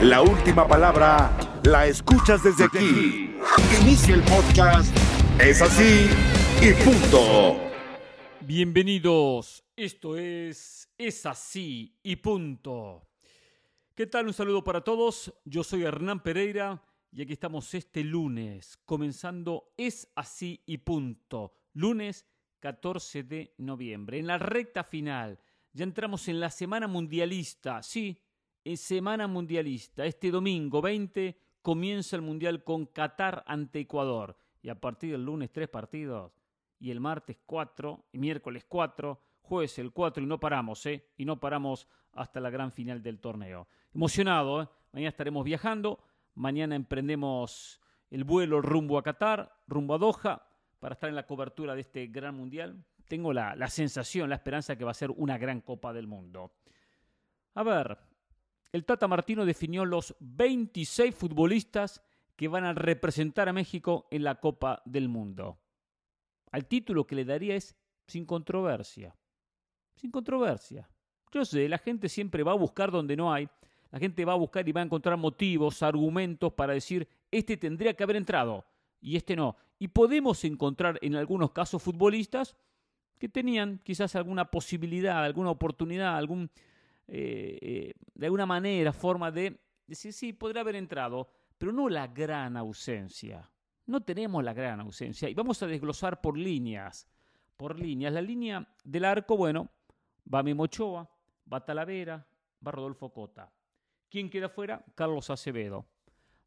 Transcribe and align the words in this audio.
La 0.00 0.22
última 0.22 0.66
palabra 0.66 1.30
la 1.62 1.86
escuchas 1.86 2.42
desde 2.42 2.64
aquí. 2.64 3.36
Inicia 3.80 4.16
el 4.16 4.22
podcast. 4.22 4.94
Es 5.40 5.62
así 5.62 6.08
y 6.60 6.72
punto. 6.84 7.56
Bienvenidos. 8.40 9.64
Esto 9.76 10.16
es 10.16 10.90
Es 10.98 11.24
así 11.26 11.96
y 12.02 12.16
punto. 12.16 13.06
¿Qué 13.94 14.06
tal? 14.06 14.26
Un 14.26 14.32
saludo 14.32 14.64
para 14.64 14.80
todos. 14.82 15.32
Yo 15.44 15.62
soy 15.62 15.84
Hernán 15.84 16.24
Pereira 16.24 16.82
y 17.12 17.22
aquí 17.22 17.32
estamos 17.32 17.72
este 17.74 18.02
lunes, 18.02 18.76
comenzando 18.84 19.72
Es 19.76 20.10
así 20.16 20.60
y 20.66 20.78
punto. 20.78 21.54
Lunes 21.72 22.26
14 22.58 23.22
de 23.22 23.54
noviembre, 23.58 24.18
en 24.18 24.26
la 24.26 24.38
recta 24.38 24.82
final. 24.82 25.38
Ya 25.72 25.84
entramos 25.84 26.26
en 26.28 26.40
la 26.40 26.50
semana 26.50 26.88
mundialista. 26.88 27.82
Sí, 27.82 28.23
es 28.64 28.80
semana 28.80 29.26
mundialista. 29.26 30.06
Este 30.06 30.30
domingo 30.30 30.80
20 30.80 31.38
comienza 31.60 32.16
el 32.16 32.22
mundial 32.22 32.64
con 32.64 32.86
Qatar 32.86 33.44
ante 33.46 33.80
Ecuador. 33.80 34.36
Y 34.62 34.70
a 34.70 34.80
partir 34.80 35.12
del 35.12 35.24
lunes 35.24 35.52
tres 35.52 35.68
partidos. 35.68 36.32
Y 36.80 36.90
el 36.90 37.00
martes 37.00 37.36
cuatro, 37.44 38.06
y 38.12 38.18
miércoles 38.18 38.64
cuatro, 38.66 39.20
jueves 39.42 39.78
el 39.78 39.92
cuatro 39.92 40.22
y 40.22 40.26
no 40.26 40.40
paramos, 40.40 40.84
¿eh? 40.86 41.06
Y 41.16 41.24
no 41.24 41.38
paramos 41.38 41.86
hasta 42.12 42.40
la 42.40 42.50
gran 42.50 42.72
final 42.72 43.02
del 43.02 43.20
torneo. 43.20 43.68
Emocionado, 43.94 44.62
¿eh? 44.62 44.68
Mañana 44.92 45.10
estaremos 45.10 45.44
viajando. 45.44 46.00
Mañana 46.34 46.74
emprendemos 46.74 47.80
el 48.10 48.24
vuelo 48.24 48.60
rumbo 48.60 48.98
a 48.98 49.02
Qatar, 49.02 49.54
rumbo 49.66 49.94
a 49.94 49.98
Doha, 49.98 50.48
para 50.80 50.94
estar 50.94 51.08
en 51.08 51.16
la 51.16 51.26
cobertura 51.26 51.74
de 51.74 51.82
este 51.82 52.06
gran 52.06 52.34
mundial. 52.34 52.82
Tengo 53.08 53.32
la, 53.32 53.54
la 53.54 53.68
sensación, 53.68 54.30
la 54.30 54.36
esperanza 54.36 54.76
que 54.76 54.84
va 54.84 54.90
a 54.90 54.94
ser 54.94 55.10
una 55.10 55.38
gran 55.38 55.60
Copa 55.60 55.92
del 55.92 56.06
Mundo. 56.06 56.52
A 57.54 57.62
ver, 57.62 57.98
el 58.74 58.84
Tata 58.84 59.06
Martino 59.06 59.46
definió 59.46 59.84
los 59.84 60.16
26 60.18 61.14
futbolistas 61.14 62.02
que 62.34 62.48
van 62.48 62.64
a 62.64 62.72
representar 62.72 63.48
a 63.48 63.52
México 63.52 64.08
en 64.10 64.24
la 64.24 64.40
Copa 64.40 64.82
del 64.84 65.08
Mundo. 65.08 65.60
Al 66.50 66.66
título 66.66 67.06
que 67.06 67.14
le 67.14 67.24
daría 67.24 67.54
es 67.54 67.76
sin 68.08 68.26
controversia. 68.26 69.14
Sin 69.94 70.10
controversia. 70.10 70.90
Yo 71.30 71.44
sé, 71.44 71.68
la 71.68 71.78
gente 71.78 72.08
siempre 72.08 72.42
va 72.42 72.50
a 72.50 72.56
buscar 72.56 72.90
donde 72.90 73.14
no 73.14 73.32
hay. 73.32 73.48
La 73.92 74.00
gente 74.00 74.24
va 74.24 74.32
a 74.32 74.36
buscar 74.36 74.68
y 74.68 74.72
va 74.72 74.80
a 74.80 74.84
encontrar 74.84 75.16
motivos, 75.18 75.80
argumentos 75.84 76.52
para 76.54 76.72
decir, 76.72 77.06
este 77.30 77.56
tendría 77.56 77.94
que 77.94 78.02
haber 78.02 78.16
entrado 78.16 78.64
y 79.00 79.14
este 79.14 79.36
no. 79.36 79.54
Y 79.78 79.86
podemos 79.86 80.42
encontrar 80.42 80.98
en 81.00 81.14
algunos 81.14 81.52
casos 81.52 81.80
futbolistas 81.80 82.56
que 83.20 83.28
tenían 83.28 83.80
quizás 83.84 84.16
alguna 84.16 84.50
posibilidad, 84.50 85.22
alguna 85.22 85.50
oportunidad, 85.50 86.16
algún 86.16 86.50
eh, 87.06 87.58
eh, 87.60 87.92
de 88.14 88.26
alguna 88.26 88.46
manera, 88.46 88.92
forma 88.92 89.30
de 89.30 89.60
decir, 89.86 90.12
sí, 90.12 90.32
podría 90.32 90.62
haber 90.62 90.76
entrado, 90.76 91.28
pero 91.58 91.72
no 91.72 91.88
la 91.88 92.06
gran 92.08 92.56
ausencia. 92.56 93.50
No 93.86 94.02
tenemos 94.02 94.42
la 94.42 94.54
gran 94.54 94.80
ausencia. 94.80 95.28
Y 95.28 95.34
vamos 95.34 95.62
a 95.62 95.66
desglosar 95.66 96.20
por 96.20 96.38
líneas. 96.38 97.06
Por 97.56 97.78
líneas. 97.78 98.12
La 98.12 98.22
línea 98.22 98.66
del 98.82 99.04
arco, 99.04 99.36
bueno, 99.36 99.70
va 100.32 100.42
Memo 100.42 100.64
Ochoa, 100.64 101.08
va 101.52 101.64
Talavera, 101.64 102.26
va 102.66 102.72
Rodolfo 102.72 103.12
Cota. 103.12 103.52
¿Quién 104.08 104.30
queda 104.30 104.48
fuera? 104.48 104.84
Carlos 104.94 105.28
Acevedo. 105.30 105.86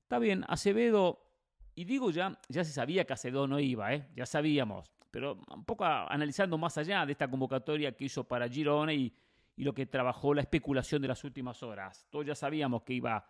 Está 0.03 0.19
bien, 0.19 0.45
Acevedo, 0.47 1.27
y 1.75 1.83
digo 1.83 2.11
ya, 2.11 2.39
ya 2.47 2.63
se 2.63 2.71
sabía 2.71 3.05
que 3.05 3.13
Acevedo 3.13 3.45
no 3.45 3.59
iba, 3.59 3.93
¿eh? 3.93 4.07
ya 4.15 4.25
sabíamos, 4.25 4.89
pero 5.11 5.39
un 5.53 5.65
poco 5.65 5.83
analizando 5.83 6.57
más 6.57 6.77
allá 6.77 7.05
de 7.05 7.11
esta 7.11 7.29
convocatoria 7.29 7.91
que 7.91 8.05
hizo 8.05 8.23
para 8.23 8.47
Girona 8.47 8.93
y, 8.93 9.13
y 9.57 9.63
lo 9.63 9.73
que 9.73 9.87
trabajó 9.87 10.33
la 10.33 10.41
especulación 10.41 11.01
de 11.01 11.07
las 11.09 11.23
últimas 11.23 11.61
horas. 11.63 12.05
Todos 12.09 12.25
ya 12.25 12.35
sabíamos 12.35 12.83
que 12.83 12.93
iba 12.93 13.27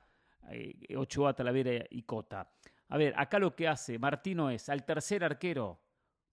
eh, 0.51 0.95
Ochoa, 0.95 1.33
Talavera 1.33 1.85
y 1.89 2.03
Cota. 2.03 2.51
A 2.89 2.97
ver, 2.97 3.13
acá 3.17 3.39
lo 3.39 3.55
que 3.55 3.67
hace 3.67 3.97
Martino 3.97 4.49
es 4.49 4.69
al 4.69 4.85
tercer 4.85 5.23
arquero, 5.23 5.81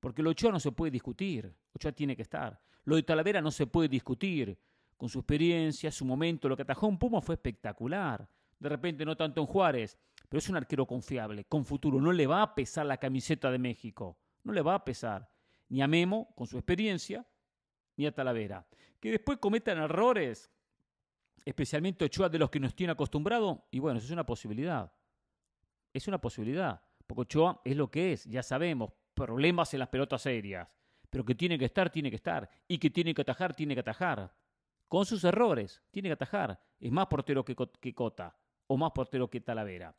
porque 0.00 0.22
lo 0.22 0.30
Ochoa 0.30 0.50
no 0.50 0.60
se 0.60 0.72
puede 0.72 0.90
discutir, 0.90 1.54
Ochoa 1.72 1.92
tiene 1.92 2.16
que 2.16 2.22
estar. 2.22 2.60
Lo 2.84 2.96
de 2.96 3.04
Talavera 3.04 3.40
no 3.40 3.50
se 3.50 3.66
puede 3.66 3.88
discutir, 3.88 4.58
con 4.96 5.08
su 5.08 5.20
experiencia, 5.20 5.90
su 5.90 6.04
momento, 6.04 6.48
lo 6.48 6.56
que 6.56 6.62
atajó 6.62 6.86
un 6.86 6.98
Puma 6.98 7.20
fue 7.20 7.36
espectacular. 7.36 8.28
De 8.58 8.68
repente 8.68 9.04
no 9.04 9.16
tanto 9.16 9.40
en 9.40 9.46
Juárez, 9.46 9.98
pero 10.28 10.38
es 10.38 10.48
un 10.48 10.56
arquero 10.56 10.86
confiable, 10.86 11.44
con 11.44 11.64
futuro. 11.64 12.00
No 12.00 12.12
le 12.12 12.26
va 12.26 12.42
a 12.42 12.54
pesar 12.54 12.86
la 12.86 12.98
camiseta 12.98 13.50
de 13.50 13.58
México, 13.58 14.18
no 14.42 14.52
le 14.52 14.62
va 14.62 14.74
a 14.74 14.84
pesar. 14.84 15.30
Ni 15.68 15.82
a 15.82 15.88
Memo, 15.88 16.32
con 16.36 16.46
su 16.46 16.56
experiencia, 16.56 17.26
ni 17.96 18.06
a 18.06 18.14
Talavera. 18.14 18.66
Que 19.00 19.10
después 19.10 19.38
cometan 19.38 19.78
errores, 19.78 20.50
especialmente 21.44 22.04
Ochoa 22.04 22.28
de 22.28 22.38
los 22.38 22.50
que 22.50 22.60
nos 22.60 22.74
tiene 22.74 22.92
acostumbrado, 22.92 23.66
y 23.70 23.78
bueno, 23.78 23.98
eso 23.98 24.06
es 24.06 24.12
una 24.12 24.26
posibilidad. 24.26 24.92
Es 25.92 26.08
una 26.08 26.20
posibilidad. 26.20 26.80
Porque 27.06 27.22
Ochoa 27.22 27.60
es 27.64 27.76
lo 27.76 27.90
que 27.90 28.12
es, 28.12 28.24
ya 28.24 28.42
sabemos, 28.42 28.92
problemas 29.14 29.72
en 29.74 29.80
las 29.80 29.88
pelotas 29.88 30.26
aéreas. 30.26 30.68
Pero 31.10 31.24
que 31.24 31.34
tiene 31.34 31.58
que 31.58 31.66
estar, 31.66 31.90
tiene 31.90 32.10
que 32.10 32.16
estar. 32.16 32.48
Y 32.66 32.78
que 32.78 32.90
tiene 32.90 33.14
que 33.14 33.22
atajar, 33.22 33.54
tiene 33.54 33.74
que 33.74 33.80
atajar. 33.80 34.34
Con 34.88 35.06
sus 35.06 35.22
errores, 35.24 35.82
tiene 35.90 36.08
que 36.08 36.14
atajar. 36.14 36.60
Es 36.80 36.90
más 36.90 37.06
portero 37.06 37.44
que, 37.44 37.54
que 37.80 37.94
Cota, 37.94 38.36
o 38.66 38.76
más 38.76 38.92
portero 38.92 39.28
que 39.28 39.40
Talavera. 39.40 39.94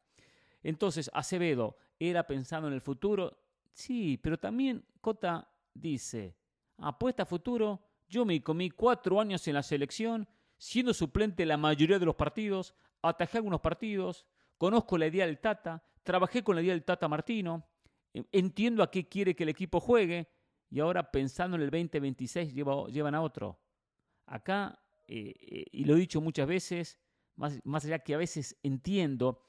Entonces, 0.64 1.10
Acevedo 1.14 1.78
era 2.00 2.26
pensando 2.26 2.68
en 2.68 2.74
el 2.74 2.82
futuro. 2.82 3.38
Sí, 3.72 4.18
pero 4.18 4.40
también 4.40 4.84
Cota 5.00 5.50
dice, 5.74 6.36
apuesta 6.78 7.24
a 7.24 7.25
futuro, 7.25 7.81
yo 8.08 8.25
me 8.25 8.41
comí 8.41 8.69
cuatro 8.69 9.19
años 9.19 9.47
en 9.47 9.56
la 9.56 9.63
selección, 9.63 10.28
siendo 10.58 10.94
suplente 10.94 11.46
la 11.46 11.58
mayoría 11.58 12.00
de 12.00 12.06
los 12.06 12.16
partidos, 12.16 12.75
atajé 13.02 13.38
algunos 13.38 13.62
partidos, 13.62 14.25
conozco 14.58 14.97
la 14.97 15.08
idea 15.08 15.25
del 15.25 15.40
Tata, 15.40 15.84
trabajé 16.03 16.44
con 16.44 16.56
la 16.56 16.62
idea 16.62 16.74
del 16.74 16.84
Tata 16.84 17.08
Martino, 17.08 17.68
e, 18.14 18.24
entiendo 18.31 18.84
a 18.84 18.91
qué 18.91 19.08
quiere 19.08 19.35
que 19.35 19.44
el 19.44 19.50
equipo 19.50 19.80
juegue 19.80 20.30
y 20.69 20.80
ahora 20.80 21.12
pensando 21.12 21.56
en 21.56 21.64
el 21.64 21.69
2026 21.69 22.53
llevan 22.53 23.16
a 23.16 23.22
otro. 23.22 23.59
Acá, 24.25 24.80
eh, 25.08 25.34
eh, 25.40 25.66
y 25.72 25.85
lo 25.85 25.96
he 25.96 26.00
dicho 26.00 26.22
muchas 26.22 26.47
veces, 26.47 27.00
más, 27.35 27.59
más 27.64 27.85
allá 27.85 28.00
que 28.00 28.14
a 28.14 28.18
veces 28.18 28.58
entiendo 28.64 29.44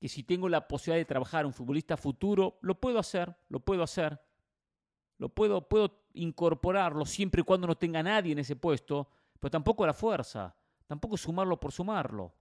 que 0.00 0.08
si 0.08 0.22
tengo 0.22 0.48
la 0.48 0.68
posibilidad 0.68 1.00
de 1.00 1.06
trabajar 1.06 1.46
un 1.46 1.52
futbolista 1.52 1.96
futuro, 1.96 2.58
lo 2.62 2.80
puedo 2.80 2.98
hacer, 2.98 3.36
lo 3.48 3.60
puedo 3.60 3.82
hacer, 3.82 4.20
lo 5.18 5.28
puedo, 5.28 5.66
puedo 5.66 6.04
incorporarlo 6.14 7.06
siempre 7.06 7.40
y 7.40 7.44
cuando 7.44 7.66
no 7.66 7.76
tenga 7.76 8.02
nadie 8.02 8.32
en 8.32 8.38
ese 8.38 8.56
puesto, 8.56 9.08
pero 9.40 9.50
tampoco 9.50 9.84
a 9.84 9.88
la 9.88 9.94
fuerza, 9.94 10.54
tampoco 10.86 11.16
sumarlo 11.16 11.58
por 11.58 11.72
sumarlo. 11.72 12.34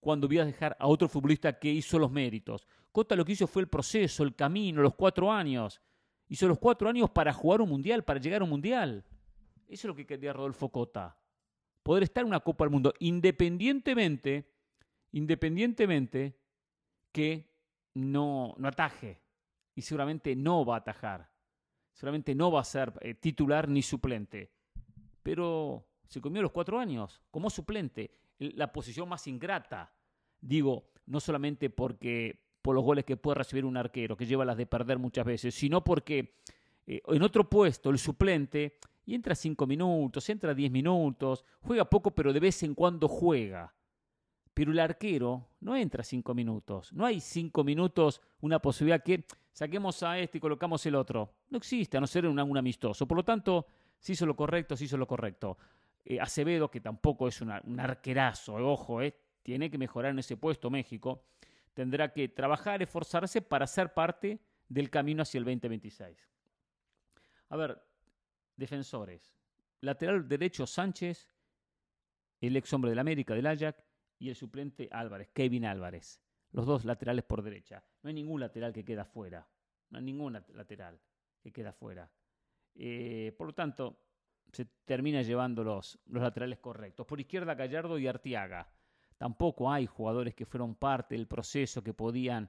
Cuando 0.00 0.26
voy 0.26 0.38
a 0.38 0.44
dejar 0.44 0.76
a 0.78 0.86
otro 0.86 1.08
futbolista 1.08 1.58
que 1.58 1.70
hizo 1.70 1.98
los 1.98 2.10
méritos. 2.10 2.66
Cota 2.92 3.16
lo 3.16 3.24
que 3.24 3.32
hizo 3.32 3.46
fue 3.46 3.62
el 3.62 3.68
proceso, 3.68 4.22
el 4.22 4.34
camino, 4.34 4.82
los 4.82 4.94
cuatro 4.94 5.32
años. 5.32 5.80
Hizo 6.28 6.46
los 6.46 6.58
cuatro 6.58 6.88
años 6.88 7.10
para 7.10 7.32
jugar 7.32 7.62
un 7.62 7.70
mundial, 7.70 8.04
para 8.04 8.20
llegar 8.20 8.42
a 8.42 8.44
un 8.44 8.50
mundial. 8.50 9.04
Eso 9.66 9.72
es 9.72 9.84
lo 9.84 9.94
que 9.94 10.06
quería 10.06 10.32
Rodolfo 10.32 10.68
Cota. 10.68 11.16
Poder 11.82 12.02
estar 12.02 12.22
en 12.22 12.28
una 12.28 12.40
Copa 12.40 12.64
del 12.64 12.72
Mundo, 12.72 12.92
independientemente, 12.98 14.52
independientemente 15.12 16.38
que 17.10 17.50
no, 17.94 18.54
no 18.58 18.68
ataje. 18.68 19.22
Y 19.74 19.82
seguramente 19.82 20.36
no 20.36 20.64
va 20.64 20.76
a 20.76 20.78
atajar 20.78 21.33
seguramente 21.94 22.34
no 22.34 22.50
va 22.50 22.60
a 22.60 22.64
ser 22.64 22.92
eh, 23.00 23.14
titular 23.14 23.68
ni 23.68 23.82
suplente. 23.82 24.50
Pero 25.22 25.86
se 26.06 26.20
comió 26.20 26.42
los 26.42 26.52
cuatro 26.52 26.78
años 26.78 27.22
como 27.30 27.48
suplente, 27.48 28.10
la 28.38 28.72
posición 28.72 29.08
más 29.08 29.26
ingrata. 29.26 29.92
Digo, 30.40 30.90
no 31.06 31.20
solamente 31.20 31.70
porque 31.70 32.44
por 32.60 32.74
los 32.74 32.84
goles 32.84 33.04
que 33.04 33.16
puede 33.16 33.36
recibir 33.36 33.64
un 33.64 33.76
arquero, 33.76 34.16
que 34.16 34.26
lleva 34.26 34.44
las 34.44 34.56
de 34.56 34.66
perder 34.66 34.98
muchas 34.98 35.24
veces, 35.24 35.54
sino 35.54 35.82
porque 35.82 36.36
eh, 36.86 37.00
en 37.06 37.22
otro 37.22 37.48
puesto 37.48 37.90
el 37.90 37.98
suplente 37.98 38.78
y 39.06 39.14
entra 39.14 39.34
cinco 39.34 39.66
minutos, 39.66 40.28
entra 40.28 40.54
diez 40.54 40.70
minutos, 40.70 41.44
juega 41.60 41.88
poco, 41.88 42.14
pero 42.14 42.32
de 42.32 42.40
vez 42.40 42.62
en 42.62 42.74
cuando 42.74 43.08
juega. 43.08 43.74
Pero 44.54 44.70
el 44.70 44.78
arquero 44.78 45.48
no 45.60 45.76
entra 45.76 46.04
cinco 46.04 46.32
minutos. 46.32 46.92
No 46.92 47.04
hay 47.04 47.20
cinco 47.20 47.64
minutos 47.64 48.22
una 48.40 48.60
posibilidad 48.60 49.02
que 49.02 49.24
saquemos 49.52 50.02
a 50.04 50.18
este 50.18 50.38
y 50.38 50.40
colocamos 50.40 50.86
el 50.86 50.94
otro. 50.94 51.34
No 51.50 51.58
existe, 51.58 51.96
a 51.96 52.00
no 52.00 52.06
ser 52.06 52.26
un, 52.26 52.38
un 52.38 52.56
amistoso. 52.56 53.06
Por 53.06 53.16
lo 53.16 53.24
tanto, 53.24 53.66
se 53.98 54.12
hizo 54.12 54.26
lo 54.26 54.36
correcto, 54.36 54.76
se 54.76 54.84
hizo 54.84 54.96
lo 54.96 55.06
correcto. 55.06 55.58
Eh, 56.04 56.20
Acevedo, 56.20 56.70
que 56.70 56.80
tampoco 56.80 57.26
es 57.26 57.40
un 57.40 57.80
arquerazo, 57.80 58.58
eh, 58.58 58.62
ojo, 58.62 59.00
eh, 59.00 59.16
tiene 59.42 59.70
que 59.70 59.78
mejorar 59.78 60.12
en 60.12 60.18
ese 60.18 60.36
puesto 60.36 60.68
México, 60.70 61.24
tendrá 61.72 62.12
que 62.12 62.28
trabajar, 62.28 62.82
esforzarse 62.82 63.40
para 63.40 63.66
ser 63.66 63.94
parte 63.94 64.40
del 64.68 64.90
camino 64.90 65.22
hacia 65.22 65.38
el 65.38 65.44
2026. 65.44 66.28
A 67.48 67.56
ver, 67.56 67.82
defensores. 68.56 69.34
Lateral 69.80 70.28
derecho 70.28 70.66
Sánchez, 70.66 71.30
el 72.40 72.56
ex 72.56 72.72
hombre 72.72 72.90
del 72.90 72.98
América, 72.98 73.34
del 73.34 73.46
Ajax, 73.46 73.83
y 74.18 74.28
el 74.28 74.36
suplente 74.36 74.88
Álvarez, 74.90 75.30
Kevin 75.32 75.64
Álvarez 75.64 76.20
los 76.54 76.66
dos 76.66 76.84
laterales 76.84 77.24
por 77.24 77.42
derecha. 77.42 77.84
No 78.02 78.08
hay 78.08 78.14
ningún 78.14 78.40
lateral 78.40 78.72
que 78.72 78.84
queda 78.84 79.04
fuera. 79.04 79.46
No 79.90 79.98
hay 79.98 80.04
ningún 80.04 80.32
lateral 80.32 81.00
que 81.40 81.52
queda 81.52 81.72
fuera. 81.72 82.08
Eh, 82.76 83.34
por 83.36 83.48
lo 83.48 83.52
tanto, 83.52 83.98
se 84.52 84.64
termina 84.84 85.22
llevando 85.22 85.64
los, 85.64 85.98
los 86.06 86.22
laterales 86.22 86.60
correctos. 86.60 87.06
Por 87.06 87.20
izquierda, 87.20 87.54
Gallardo 87.54 87.98
y 87.98 88.06
Artiaga. 88.06 88.72
tampoco 89.18 89.70
hay 89.70 89.86
jugadores 89.86 90.34
que 90.34 90.46
fueron 90.46 90.76
parte 90.76 91.16
del 91.16 91.26
proceso, 91.26 91.82
que 91.82 91.92
podían 91.92 92.48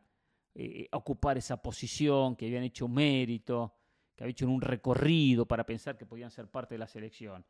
eh, 0.53 0.87
ocupar 0.91 1.39
esa 1.39 1.59
posición, 1.59 2.35
que 2.35 2.45
habían 2.45 2.63
hecho 2.63 2.87
mérito, 2.87 3.73
que 4.15 4.23
habían 4.23 4.33
hecho 4.33 4.47
un 4.47 4.61
recorrido 4.61 5.47
para 5.47 5.65
pensar 5.65 5.97
que 5.97 6.05
podían 6.05 6.29
ser 6.29 6.47
parte 6.47 6.75
de 6.75 6.79
la 6.79 6.87
selección. 6.87 7.43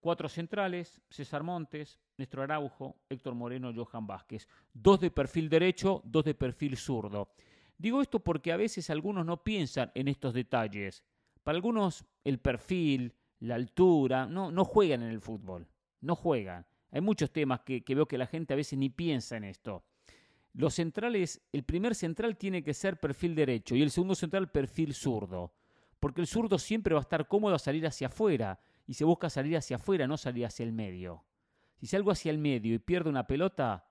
Cuatro 0.00 0.28
centrales, 0.28 1.00
César 1.10 1.42
Montes, 1.42 1.98
Néstor 2.16 2.40
Araujo, 2.40 2.96
Héctor 3.08 3.34
Moreno, 3.34 3.72
Johan 3.74 4.06
Vázquez. 4.06 4.48
Dos 4.72 4.98
de 5.00 5.10
perfil 5.10 5.48
derecho, 5.50 6.00
dos 6.04 6.24
de 6.24 6.34
perfil 6.34 6.76
zurdo. 6.76 7.32
Digo 7.76 8.00
esto 8.00 8.20
porque 8.20 8.52
a 8.52 8.56
veces 8.56 8.88
algunos 8.90 9.26
no 9.26 9.42
piensan 9.42 9.92
en 9.94 10.08
estos 10.08 10.32
detalles. 10.32 11.04
Para 11.42 11.56
algunos 11.56 12.04
el 12.24 12.38
perfil, 12.38 13.14
la 13.40 13.54
altura, 13.54 14.26
no, 14.26 14.50
no 14.50 14.64
juegan 14.64 15.02
en 15.02 15.10
el 15.10 15.20
fútbol, 15.20 15.66
no 16.00 16.14
juegan. 16.14 16.66
Hay 16.90 17.00
muchos 17.00 17.30
temas 17.30 17.60
que, 17.60 17.82
veo 17.86 18.06
que 18.06 18.18
la 18.18 18.26
gente 18.26 18.54
a 18.54 18.56
veces 18.56 18.78
ni 18.78 18.88
piensa 18.88 19.36
en 19.36 19.44
esto. 19.44 19.84
Los 20.52 20.74
centrales, 20.74 21.40
el 21.52 21.62
primer 21.62 21.94
central 21.94 22.36
tiene 22.36 22.62
que 22.64 22.74
ser 22.74 22.98
perfil 22.98 23.34
derecho 23.34 23.76
y 23.76 23.82
el 23.82 23.90
segundo 23.90 24.14
central 24.14 24.50
perfil 24.50 24.94
zurdo. 24.94 25.52
Porque 26.00 26.20
el 26.20 26.26
zurdo 26.26 26.58
siempre 26.58 26.94
va 26.94 27.00
a 27.00 27.02
estar 27.02 27.28
cómodo 27.28 27.54
a 27.54 27.58
salir 27.58 27.86
hacia 27.86 28.08
afuera 28.08 28.58
y 28.90 28.94
se 28.94 29.04
busca 29.04 29.30
salir 29.30 29.56
hacia 29.56 29.76
afuera, 29.76 30.08
no 30.08 30.16
salir 30.16 30.44
hacia 30.44 30.64
el 30.64 30.72
medio. 30.72 31.24
Si 31.76 31.86
salgo 31.86 32.10
hacia 32.10 32.32
el 32.32 32.38
medio 32.38 32.74
y 32.74 32.80
pierdo 32.80 33.08
una 33.08 33.24
pelota, 33.24 33.86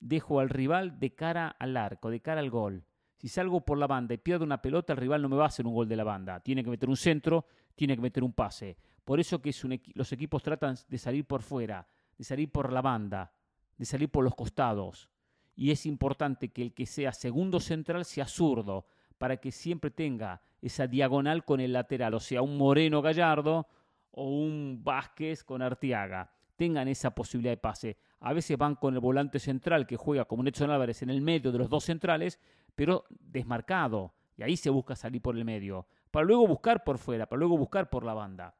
dejo 0.00 0.40
al 0.40 0.48
rival 0.48 0.98
de 0.98 1.14
cara 1.14 1.48
al 1.48 1.76
arco, 1.76 2.08
de 2.08 2.22
cara 2.22 2.40
al 2.40 2.48
gol. 2.48 2.86
Si 3.16 3.28
salgo 3.28 3.66
por 3.66 3.76
la 3.76 3.86
banda 3.86 4.14
y 4.14 4.16
pierdo 4.16 4.42
una 4.42 4.62
pelota, 4.62 4.94
el 4.94 4.98
rival 4.98 5.20
no 5.20 5.28
me 5.28 5.36
va 5.36 5.44
a 5.44 5.48
hacer 5.48 5.66
un 5.66 5.74
gol 5.74 5.86
de 5.86 5.96
la 5.96 6.04
banda. 6.04 6.40
Tiene 6.40 6.64
que 6.64 6.70
meter 6.70 6.88
un 6.88 6.96
centro, 6.96 7.44
tiene 7.74 7.96
que 7.96 8.00
meter 8.00 8.24
un 8.24 8.32
pase. 8.32 8.78
Por 9.04 9.20
eso 9.20 9.42
que 9.42 9.54
los 9.92 10.10
equipos 10.10 10.42
tratan 10.42 10.74
de 10.88 10.96
salir 10.96 11.26
por 11.26 11.42
fuera, 11.42 11.86
de 12.16 12.24
salir 12.24 12.50
por 12.50 12.72
la 12.72 12.80
banda, 12.80 13.30
de 13.76 13.84
salir 13.84 14.08
por 14.08 14.24
los 14.24 14.34
costados. 14.34 15.10
Y 15.54 15.70
es 15.70 15.84
importante 15.84 16.48
que 16.48 16.62
el 16.62 16.72
que 16.72 16.86
sea 16.86 17.12
segundo 17.12 17.60
central 17.60 18.06
sea 18.06 18.26
zurdo, 18.26 18.86
para 19.18 19.36
que 19.36 19.52
siempre 19.52 19.90
tenga 19.90 20.40
esa 20.62 20.86
diagonal 20.86 21.44
con 21.44 21.60
el 21.60 21.74
lateral, 21.74 22.14
o 22.14 22.20
sea, 22.20 22.40
un 22.40 22.56
Moreno 22.56 23.02
Gallardo 23.02 23.68
o 24.16 24.28
un 24.28 24.80
Vázquez 24.82 25.44
con 25.44 25.62
Artiaga. 25.62 26.30
Tengan 26.56 26.88
esa 26.88 27.14
posibilidad 27.14 27.52
de 27.52 27.58
pase. 27.58 27.96
A 28.20 28.32
veces 28.32 28.56
van 28.56 28.76
con 28.76 28.94
el 28.94 29.00
volante 29.00 29.38
central 29.38 29.86
que 29.86 29.96
juega 29.96 30.24
como 30.24 30.42
Nelson 30.42 30.70
Álvarez 30.70 31.02
en 31.02 31.10
el 31.10 31.20
medio 31.20 31.52
de 31.52 31.58
los 31.58 31.68
dos 31.68 31.84
centrales, 31.84 32.40
pero 32.74 33.04
desmarcado. 33.10 34.14
Y 34.36 34.42
ahí 34.42 34.56
se 34.56 34.70
busca 34.70 34.96
salir 34.96 35.20
por 35.20 35.36
el 35.36 35.44
medio. 35.44 35.86
Para 36.10 36.26
luego 36.26 36.46
buscar 36.46 36.84
por 36.84 36.98
fuera, 36.98 37.26
para 37.26 37.38
luego 37.40 37.58
buscar 37.58 37.90
por 37.90 38.04
la 38.04 38.14
banda 38.14 38.54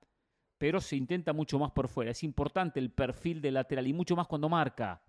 pero 0.65 0.81
se 0.81 0.97
intenta 0.97 1.35
mucho 1.35 1.59
más 1.59 1.73
por 1.73 1.89
fuera. 1.89 2.11
Es 2.11 2.23
importante 2.23 2.81
el 2.81 2.91
perfil 2.91 3.43
del 3.43 3.53
lateral 3.53 3.87
y 3.87 3.93
mucho 3.93 4.17
más 4.17 4.27
cuando 4.27 4.49
marca, 4.49 5.03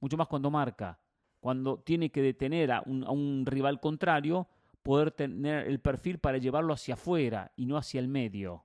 mucho 0.00 0.16
más 0.16 0.26
cuando 0.26 0.50
marca. 0.50 0.98
Cuando 1.38 1.80
tiene 1.80 2.10
que 2.10 2.22
detener 2.22 2.72
a 2.72 2.82
un, 2.86 3.44
rival 3.44 3.78
contrario, 3.78 4.48
poder 4.82 5.10
tener 5.10 5.66
el 5.66 5.80
perfil 5.80 6.18
para 6.18 6.38
llevarlo 6.38 6.72
hacia 6.72 6.94
afuera 6.94 7.52
y 7.56 7.66
no 7.66 7.76
hacia 7.76 8.00
el 8.00 8.08
medio. 8.08 8.64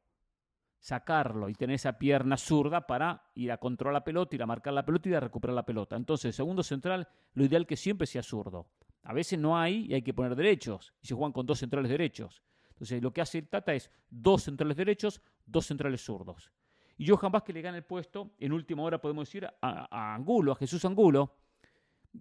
Sacarlo 0.79 1.49
y 1.49 1.53
tener 1.53 1.75
esa 1.75 1.97
pierna 1.97 2.37
zurda 2.37 2.87
para 2.87 3.23
ir 3.35 3.51
a 3.51 3.57
controlar 3.57 3.93
la 3.93 4.03
pelota, 4.03 4.35
ir 4.35 4.43
a 4.43 4.45
marcar 4.45 4.73
la 4.73 4.85
pelota 4.85 5.09
y 5.09 5.13
a 5.13 5.19
recuperar 5.19 5.55
la 5.55 5.65
pelota. 5.65 5.95
Entonces, 5.95 6.35
segundo 6.35 6.63
central, 6.63 7.07
lo 7.33 7.43
ideal 7.43 7.65
que 7.65 7.75
siempre 7.75 8.07
sea 8.07 8.23
zurdo. 8.23 8.67
A 9.03 9.13
veces 9.13 9.39
no 9.39 9.57
hay 9.57 9.85
y 9.89 9.93
hay 9.93 10.01
que 10.01 10.13
poner 10.13 10.35
derechos. 10.35 10.93
Y 11.01 11.07
se 11.07 11.15
juegan 11.15 11.31
con 11.31 11.45
dos 11.45 11.59
centrales 11.59 11.89
derechos. 11.89 12.43
Entonces, 12.71 13.01
lo 13.01 13.11
que 13.11 13.21
hace 13.21 13.39
el 13.39 13.47
Tata 13.47 13.73
es 13.73 13.89
dos 14.09 14.43
centrales 14.43 14.77
derechos, 14.77 15.21
dos 15.45 15.65
centrales 15.65 16.03
zurdos. 16.03 16.51
Y 16.97 17.07
Johan 17.07 17.31
Vázquez 17.31 17.55
le 17.55 17.61
gana 17.61 17.77
el 17.77 17.83
puesto, 17.83 18.31
en 18.39 18.51
última 18.51 18.83
hora 18.83 18.99
podemos 18.99 19.27
decir, 19.27 19.47
a, 19.61 20.15
Angulo, 20.15 20.51
a 20.51 20.55
Jesús 20.55 20.83
Angulo. 20.85 21.35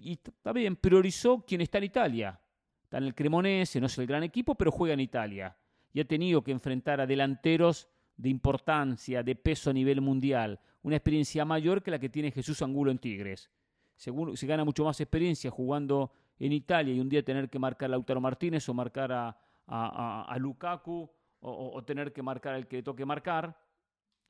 Y 0.00 0.12
está 0.12 0.52
bien, 0.52 0.76
priorizó 0.76 1.44
quien 1.46 1.62
está 1.62 1.78
en 1.78 1.84
Italia. 1.84 2.40
Está 2.84 2.98
en 2.98 3.04
el 3.04 3.14
Cremonese, 3.14 3.80
no 3.80 3.86
es 3.86 3.98
el 3.98 4.06
gran 4.06 4.22
equipo, 4.22 4.54
pero 4.54 4.70
juega 4.70 4.94
en 4.94 5.00
Italia. 5.00 5.56
Y 5.92 6.00
ha 6.00 6.04
tenido 6.06 6.44
que 6.44 6.52
enfrentar 6.52 7.00
a 7.00 7.06
delanteros 7.06 7.88
de 8.16 8.28
importancia, 8.28 9.22
de 9.22 9.34
peso 9.36 9.70
a 9.70 9.72
nivel 9.72 10.00
mundial. 10.00 10.58
Una 10.82 10.96
experiencia 10.96 11.44
mayor 11.44 11.82
que 11.82 11.90
la 11.90 11.98
que 11.98 12.08
tiene 12.08 12.30
Jesús 12.30 12.62
Angulo 12.62 12.90
en 12.90 12.98
Tigres. 12.98 13.50
Se 13.96 14.46
gana 14.46 14.64
mucho 14.64 14.84
más 14.84 15.00
experiencia 15.00 15.50
jugando 15.50 16.12
en 16.38 16.52
Italia 16.52 16.94
y 16.94 17.00
un 17.00 17.08
día 17.08 17.24
tener 17.24 17.48
que 17.48 17.58
marcar 17.58 17.86
a 17.86 17.90
Lautaro 17.90 18.20
Martínez 18.20 18.68
o 18.68 18.74
marcar 18.74 19.12
a, 19.12 19.38
a, 19.66 20.36
Lukaku 20.38 21.10
o, 21.40 21.84
tener 21.84 22.12
que 22.12 22.22
marcar 22.22 22.54
el 22.54 22.66
que 22.66 22.82
toque 22.82 23.04
marcar, 23.04 23.58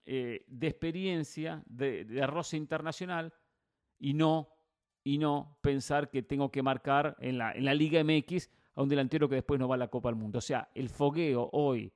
eh, 0.05 0.44
de 0.47 0.67
experiencia, 0.69 1.62
de, 1.67 2.05
de 2.05 2.27
roce 2.27 2.56
internacional 2.56 3.33
y 3.99 4.15
no, 4.15 4.49
y 5.03 5.19
no 5.19 5.59
pensar 5.62 6.11
que 6.11 6.23
tengo 6.23 6.50
que 6.50 6.62
marcar 6.62 7.17
en 7.21 7.38
la, 7.38 7.53
en 7.53 7.65
la 7.65 7.75
Liga 7.75 8.03
MX 8.05 8.50
a 8.75 8.83
un 8.83 8.88
delantero 8.88 9.29
que 9.29 9.37
después 9.37 9.59
no 9.59 9.67
va 9.67 9.75
a 9.75 9.79
la 9.79 9.88
Copa 9.88 10.11
del 10.11 10.17
Mundo. 10.17 10.38
O 10.38 10.43
sea, 10.43 10.69
el 10.75 10.88
fogueo 10.88 11.49
hoy 11.53 11.93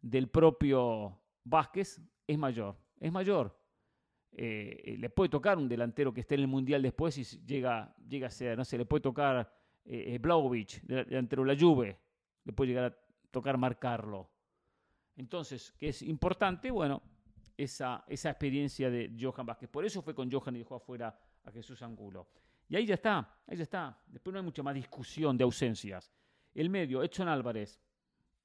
del 0.00 0.28
propio 0.28 1.18
Vázquez 1.44 2.00
es 2.26 2.38
mayor, 2.38 2.76
es 2.98 3.12
mayor. 3.12 3.56
Eh, 4.32 4.96
le 4.98 5.10
puede 5.10 5.28
tocar 5.28 5.58
un 5.58 5.68
delantero 5.68 6.12
que 6.14 6.20
esté 6.20 6.36
en 6.36 6.42
el 6.42 6.46
Mundial 6.46 6.82
después 6.82 7.18
y 7.18 7.24
llega, 7.44 7.94
llega 8.08 8.28
a 8.28 8.30
ser, 8.30 8.56
no 8.56 8.64
sé, 8.64 8.78
le 8.78 8.86
puede 8.86 9.02
tocar 9.02 9.52
eh, 9.84 10.14
eh 10.14 10.78
delantero 10.82 11.44
de 11.44 11.54
la 11.54 11.60
Juve, 11.60 11.98
le 12.44 12.52
puede 12.52 12.68
llegar 12.68 12.84
a 12.84 12.96
tocar 13.30 13.58
marcarlo. 13.58 14.30
Entonces, 15.16 15.74
¿qué 15.76 15.88
es 15.88 16.02
importante? 16.02 16.70
Bueno, 16.70 17.02
esa, 17.56 18.04
esa 18.06 18.30
experiencia 18.30 18.88
de 18.90 19.14
Johan 19.20 19.46
Vázquez. 19.46 19.68
Por 19.68 19.84
eso 19.84 20.00
fue 20.00 20.14
con 20.14 20.30
Johan 20.30 20.56
y 20.56 20.60
dejó 20.60 20.76
afuera 20.76 21.18
a 21.44 21.50
Jesús 21.50 21.82
Angulo. 21.82 22.28
Y 22.68 22.76
ahí 22.76 22.86
ya 22.86 22.94
está, 22.94 23.42
ahí 23.46 23.56
ya 23.56 23.64
está. 23.64 24.00
Después 24.06 24.32
no 24.32 24.38
hay 24.38 24.44
mucha 24.44 24.62
más 24.62 24.74
discusión 24.74 25.36
de 25.36 25.44
ausencias. 25.44 26.12
El 26.54 26.70
medio, 26.70 27.02
Edson 27.02 27.28
Álvarez. 27.28 27.80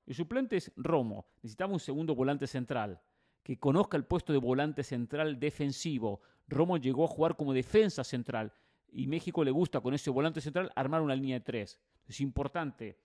El 0.05 0.15
suplente 0.15 0.57
es 0.57 0.71
Romo. 0.75 1.27
Necesitamos 1.41 1.73
un 1.73 1.79
segundo 1.79 2.15
volante 2.15 2.47
central 2.47 3.01
que 3.43 3.59
conozca 3.59 3.97
el 3.97 4.05
puesto 4.05 4.33
de 4.33 4.39
volante 4.39 4.83
central 4.83 5.39
defensivo. 5.39 6.21
Romo 6.47 6.77
llegó 6.77 7.05
a 7.05 7.07
jugar 7.07 7.35
como 7.35 7.53
defensa 7.53 8.03
central 8.03 8.53
y 8.91 9.07
México 9.07 9.43
le 9.43 9.51
gusta 9.51 9.81
con 9.81 9.93
ese 9.93 10.09
volante 10.09 10.41
central 10.41 10.71
armar 10.75 11.01
una 11.01 11.15
línea 11.15 11.39
de 11.39 11.45
tres. 11.45 11.79
Es 12.07 12.21
importante 12.21 12.99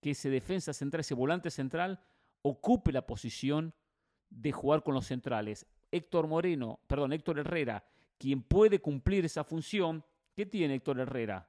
que 0.00 0.10
ese 0.10 0.30
defensa 0.30 0.72
central, 0.72 1.00
ese 1.00 1.14
volante 1.14 1.50
central, 1.50 2.00
ocupe 2.42 2.92
la 2.92 3.06
posición 3.06 3.74
de 4.30 4.52
jugar 4.52 4.82
con 4.82 4.94
los 4.94 5.06
centrales. 5.06 5.66
Héctor 5.90 6.26
Moreno, 6.26 6.80
perdón, 6.86 7.12
Héctor 7.12 7.38
Herrera, 7.38 7.84
quien 8.18 8.42
puede 8.42 8.80
cumplir 8.80 9.24
esa 9.24 9.44
función, 9.44 10.04
¿qué 10.34 10.46
tiene 10.46 10.74
Héctor 10.74 11.00
Herrera? 11.00 11.48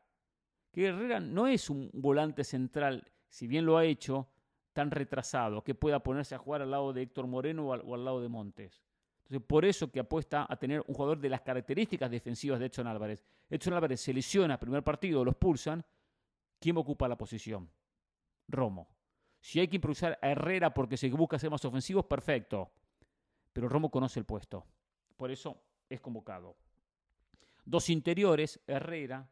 Que 0.71 0.87
Herrera 0.87 1.19
no 1.19 1.47
es 1.47 1.69
un 1.69 1.89
volante 1.93 2.43
central, 2.43 3.11
si 3.29 3.47
bien 3.47 3.65
lo 3.65 3.77
ha 3.77 3.85
hecho, 3.85 4.29
tan 4.75 4.91
retrasado, 4.91 5.63
que 5.63 5.73
pueda 5.73 6.03
ponerse 6.03 6.35
a 6.35 6.37
jugar 6.37 6.61
al 6.61 6.69
lado 6.69 6.91
de 6.91 7.03
Héctor 7.03 7.27
Moreno 7.27 7.69
o 7.69 7.93
al, 7.93 8.03
lado 8.03 8.21
de 8.21 8.27
Montes. 8.27 8.83
Entonces, 9.23 9.47
por 9.47 9.63
eso 9.63 9.89
que 9.89 10.01
apuesta 10.01 10.45
a 10.47 10.57
tener 10.57 10.83
un 10.85 10.93
jugador 10.93 11.17
de 11.17 11.29
las 11.29 11.41
características 11.41 12.11
defensivas 12.11 12.59
de 12.59 12.65
Edson 12.65 12.85
Álvarez. 12.85 13.25
Edson 13.49 13.73
Álvarez 13.73 14.01
se 14.01 14.13
lesiona, 14.13 14.59
primer 14.59 14.83
partido, 14.83 15.23
los 15.23 15.35
pulsan. 15.37 15.83
¿Quién 16.59 16.75
ocupa 16.75 17.07
la 17.07 17.17
posición? 17.17 17.71
Romo. 18.49 18.89
Si 19.39 19.61
hay 19.61 19.69
que 19.69 19.77
improvisar 19.77 20.19
a 20.21 20.29
Herrera 20.29 20.73
porque 20.73 20.97
se 20.97 21.09
busca 21.09 21.39
ser 21.39 21.49
más 21.49 21.63
ofensivos, 21.63 22.03
perfecto. 22.05 22.69
Pero 23.53 23.69
Romo 23.69 23.89
conoce 23.89 24.19
el 24.19 24.25
puesto. 24.25 24.65
Por 25.15 25.31
eso 25.31 25.57
es 25.87 26.01
convocado. 26.01 26.57
Dos 27.63 27.89
interiores, 27.89 28.59
Herrera 28.67 29.25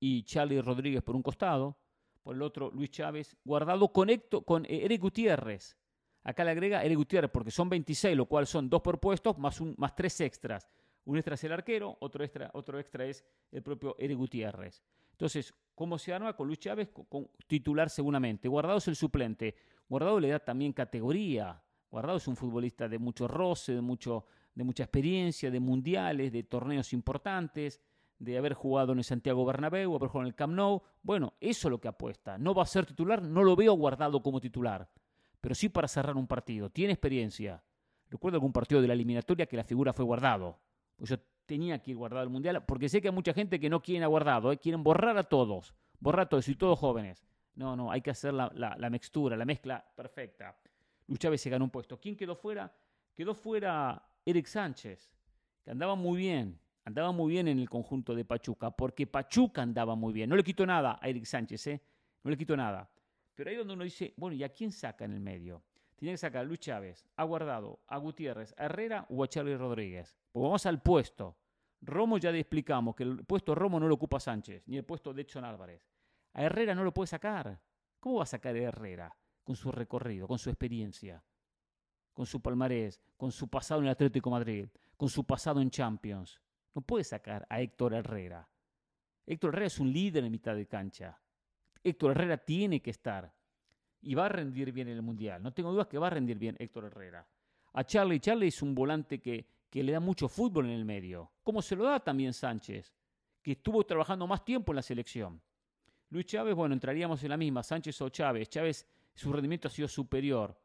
y 0.00 0.22
Charlie 0.22 0.62
Rodríguez 0.62 1.02
por 1.02 1.14
un 1.14 1.22
costado. 1.22 1.76
Por 2.22 2.36
el 2.36 2.42
otro, 2.42 2.70
Luis 2.70 2.90
Chávez, 2.90 3.36
guardado 3.44 3.92
con, 3.92 4.08
con 4.44 4.64
Eric 4.66 5.00
Gutiérrez. 5.00 5.76
Acá 6.24 6.44
le 6.44 6.52
agrega 6.52 6.84
Eric 6.84 6.98
Gutiérrez 6.98 7.30
porque 7.30 7.50
son 7.50 7.68
26, 7.68 8.16
lo 8.16 8.26
cual 8.26 8.46
son 8.46 8.70
dos 8.70 8.80
por 8.80 9.00
puesto 9.00 9.34
más, 9.34 9.60
un, 9.60 9.74
más 9.76 9.94
tres 9.94 10.20
extras. 10.20 10.68
Un 11.04 11.16
extra 11.16 11.34
es 11.34 11.44
el 11.44 11.52
arquero, 11.52 11.96
otro 12.00 12.22
extra, 12.22 12.50
otro 12.54 12.78
extra 12.78 13.04
es 13.06 13.24
el 13.50 13.62
propio 13.62 13.96
Eric 13.98 14.16
Gutiérrez. 14.16 14.82
Entonces, 15.10 15.52
¿cómo 15.74 15.98
se 15.98 16.12
arma? 16.12 16.34
Con 16.34 16.46
Luis 16.46 16.60
Chávez, 16.60 16.90
con, 16.90 17.28
titular 17.46 17.90
seguramente. 17.90 18.48
Guardado 18.48 18.78
es 18.78 18.86
el 18.88 18.96
suplente. 18.96 19.56
Guardado 19.88 20.20
le 20.20 20.28
da 20.28 20.38
también 20.38 20.72
categoría. 20.72 21.60
Guardado 21.90 22.18
es 22.18 22.28
un 22.28 22.36
futbolista 22.36 22.88
de 22.88 22.98
mucho 22.98 23.26
roce, 23.26 23.74
de, 23.74 23.80
mucho, 23.80 24.26
de 24.54 24.64
mucha 24.64 24.84
experiencia, 24.84 25.50
de 25.50 25.60
mundiales, 25.60 26.32
de 26.32 26.44
torneos 26.44 26.92
importantes, 26.92 27.80
de 28.22 28.38
haber 28.38 28.54
jugado 28.54 28.92
en 28.92 28.98
el 28.98 29.04
Santiago 29.04 29.44
Bernabéu, 29.44 29.96
haber 29.96 30.08
jugado 30.08 30.26
en 30.26 30.28
el 30.28 30.36
Camp 30.36 30.54
Nou. 30.54 30.82
Bueno, 31.02 31.34
eso 31.40 31.68
es 31.68 31.70
lo 31.70 31.80
que 31.80 31.88
apuesta. 31.88 32.38
No 32.38 32.54
va 32.54 32.62
a 32.62 32.66
ser 32.66 32.86
titular, 32.86 33.20
no 33.20 33.42
lo 33.42 33.56
veo 33.56 33.74
guardado 33.74 34.22
como 34.22 34.40
titular, 34.40 34.88
pero 35.40 35.54
sí 35.56 35.68
para 35.68 35.88
cerrar 35.88 36.16
un 36.16 36.28
partido. 36.28 36.70
Tiene 36.70 36.92
experiencia. 36.92 37.62
Recuerdo 38.08 38.36
algún 38.36 38.52
partido 38.52 38.80
de 38.80 38.86
la 38.86 38.94
eliminatoria 38.94 39.46
que 39.46 39.56
la 39.56 39.64
figura 39.64 39.92
fue 39.92 40.04
guardado. 40.04 40.60
Pues 40.96 41.10
yo 41.10 41.16
tenía 41.46 41.82
que 41.82 41.90
ir 41.90 41.96
guardado 41.96 42.22
el 42.22 42.30
mundial, 42.30 42.64
porque 42.64 42.88
sé 42.88 43.02
que 43.02 43.08
hay 43.08 43.14
mucha 43.14 43.34
gente 43.34 43.58
que 43.58 43.68
no 43.68 43.82
quieren 43.82 44.04
aguardado, 44.04 44.52
¿eh? 44.52 44.58
quieren 44.58 44.84
borrar 44.84 45.18
a 45.18 45.24
todos, 45.24 45.74
borrar 45.98 46.26
a 46.26 46.28
todos 46.28 46.48
y 46.48 46.54
todos 46.54 46.78
jóvenes. 46.78 47.26
No, 47.56 47.74
no, 47.74 47.90
hay 47.90 48.02
que 48.02 48.10
hacer 48.10 48.32
la, 48.32 48.52
la, 48.54 48.76
la 48.78 49.44
mezcla 49.44 49.84
perfecta. 49.96 50.56
Luis 51.08 51.18
Chávez 51.18 51.40
se 51.40 51.50
ganó 51.50 51.64
un 51.64 51.70
puesto. 51.70 51.98
¿Quién 51.98 52.16
quedó 52.16 52.36
fuera? 52.36 52.72
Quedó 53.14 53.34
fuera 53.34 54.00
Eric 54.24 54.46
Sánchez, 54.46 55.12
que 55.64 55.70
andaba 55.72 55.96
muy 55.96 56.18
bien, 56.18 56.60
andaba 56.84 57.12
muy 57.12 57.32
bien 57.32 57.48
en 57.48 57.58
el 57.58 57.68
conjunto 57.68 58.14
de 58.14 58.24
Pachuca, 58.24 58.70
porque 58.70 59.06
Pachuca 59.06 59.62
andaba 59.62 59.94
muy 59.94 60.12
bien. 60.12 60.28
No 60.28 60.36
le 60.36 60.44
quito 60.44 60.66
nada 60.66 60.98
a 61.00 61.08
Eric 61.08 61.24
Sánchez, 61.24 61.66
¿eh? 61.66 61.82
No 62.24 62.30
le 62.30 62.36
quito 62.36 62.56
nada. 62.56 62.90
Pero 63.34 63.50
ahí 63.50 63.56
donde 63.56 63.74
uno 63.74 63.84
dice, 63.84 64.14
bueno, 64.16 64.36
¿y 64.36 64.44
a 64.44 64.50
quién 64.50 64.72
saca 64.72 65.04
en 65.04 65.12
el 65.12 65.20
medio? 65.20 65.62
Tiene 65.96 66.14
que 66.14 66.18
sacar 66.18 66.42
a 66.42 66.44
Luis 66.44 66.60
Chávez, 66.60 67.06
a 67.16 67.24
Guardado, 67.24 67.80
a 67.86 67.96
Gutiérrez, 67.96 68.54
a 68.58 68.64
Herrera 68.64 69.06
o 69.08 69.22
a 69.22 69.28
Charlie 69.28 69.56
Rodríguez. 69.56 70.18
Pues 70.32 70.42
vamos 70.42 70.66
al 70.66 70.82
puesto. 70.82 71.36
Romo 71.80 72.18
ya 72.18 72.30
le 72.30 72.40
explicamos 72.40 72.94
que 72.94 73.04
el 73.04 73.24
puesto 73.24 73.54
Romo 73.54 73.78
no 73.80 73.88
lo 73.88 73.94
ocupa 73.94 74.20
Sánchez, 74.20 74.66
ni 74.68 74.76
el 74.76 74.84
puesto 74.84 75.12
de 75.12 75.22
Edson 75.22 75.44
Álvarez. 75.44 75.88
A 76.32 76.42
Herrera 76.42 76.74
no 76.74 76.84
lo 76.84 76.92
puede 76.92 77.08
sacar. 77.08 77.60
¿Cómo 78.00 78.16
va 78.16 78.22
a 78.24 78.26
sacar 78.26 78.54
a 78.54 78.58
Herrera? 78.58 79.16
Con 79.44 79.56
su 79.56 79.72
recorrido, 79.72 80.28
con 80.28 80.38
su 80.38 80.50
experiencia, 80.50 81.24
con 82.12 82.26
su 82.26 82.40
palmarés, 82.40 83.00
con 83.16 83.32
su 83.32 83.48
pasado 83.48 83.80
en 83.80 83.86
el 83.86 83.92
Atlético 83.92 84.30
Madrid, 84.30 84.68
con 84.96 85.08
su 85.08 85.24
pasado 85.24 85.60
en 85.60 85.70
Champions. 85.70 86.40
No 86.74 86.82
puede 86.82 87.04
sacar 87.04 87.46
a 87.48 87.60
Héctor 87.60 87.94
Herrera. 87.94 88.48
Héctor 89.26 89.50
Herrera 89.50 89.66
es 89.66 89.78
un 89.78 89.92
líder 89.92 90.24
en 90.24 90.32
mitad 90.32 90.54
de 90.54 90.66
cancha. 90.66 91.20
Héctor 91.82 92.12
Herrera 92.12 92.38
tiene 92.38 92.80
que 92.80 92.90
estar. 92.90 93.32
Y 94.02 94.14
va 94.14 94.26
a 94.26 94.28
rendir 94.28 94.72
bien 94.72 94.88
en 94.88 94.96
el 94.96 95.02
Mundial. 95.02 95.42
No 95.42 95.52
tengo 95.52 95.70
dudas 95.70 95.86
que 95.86 95.98
va 95.98 96.08
a 96.08 96.10
rendir 96.10 96.38
bien 96.38 96.56
Héctor 96.58 96.86
Herrera. 96.86 97.26
A 97.74 97.84
Charlie, 97.84 98.20
Charlie 98.20 98.48
es 98.48 98.62
un 98.62 98.74
volante 98.74 99.20
que, 99.20 99.46
que 99.70 99.82
le 99.82 99.92
da 99.92 100.00
mucho 100.00 100.28
fútbol 100.28 100.66
en 100.66 100.72
el 100.72 100.84
medio. 100.84 101.32
Como 101.42 101.62
se 101.62 101.76
lo 101.76 101.84
da 101.84 102.00
también 102.00 102.32
Sánchez, 102.32 102.92
que 103.40 103.52
estuvo 103.52 103.84
trabajando 103.84 104.26
más 104.26 104.44
tiempo 104.44 104.72
en 104.72 104.76
la 104.76 104.82
selección. 104.82 105.40
Luis 106.10 106.26
Chávez, 106.26 106.54
bueno, 106.54 106.74
entraríamos 106.74 107.22
en 107.22 107.30
la 107.30 107.36
misma, 107.36 107.62
Sánchez 107.62 108.00
o 108.02 108.08
Chávez. 108.08 108.48
Chávez, 108.50 108.86
su 109.14 109.32
rendimiento 109.32 109.68
ha 109.68 109.70
sido 109.70 109.88
superior. 109.88 110.58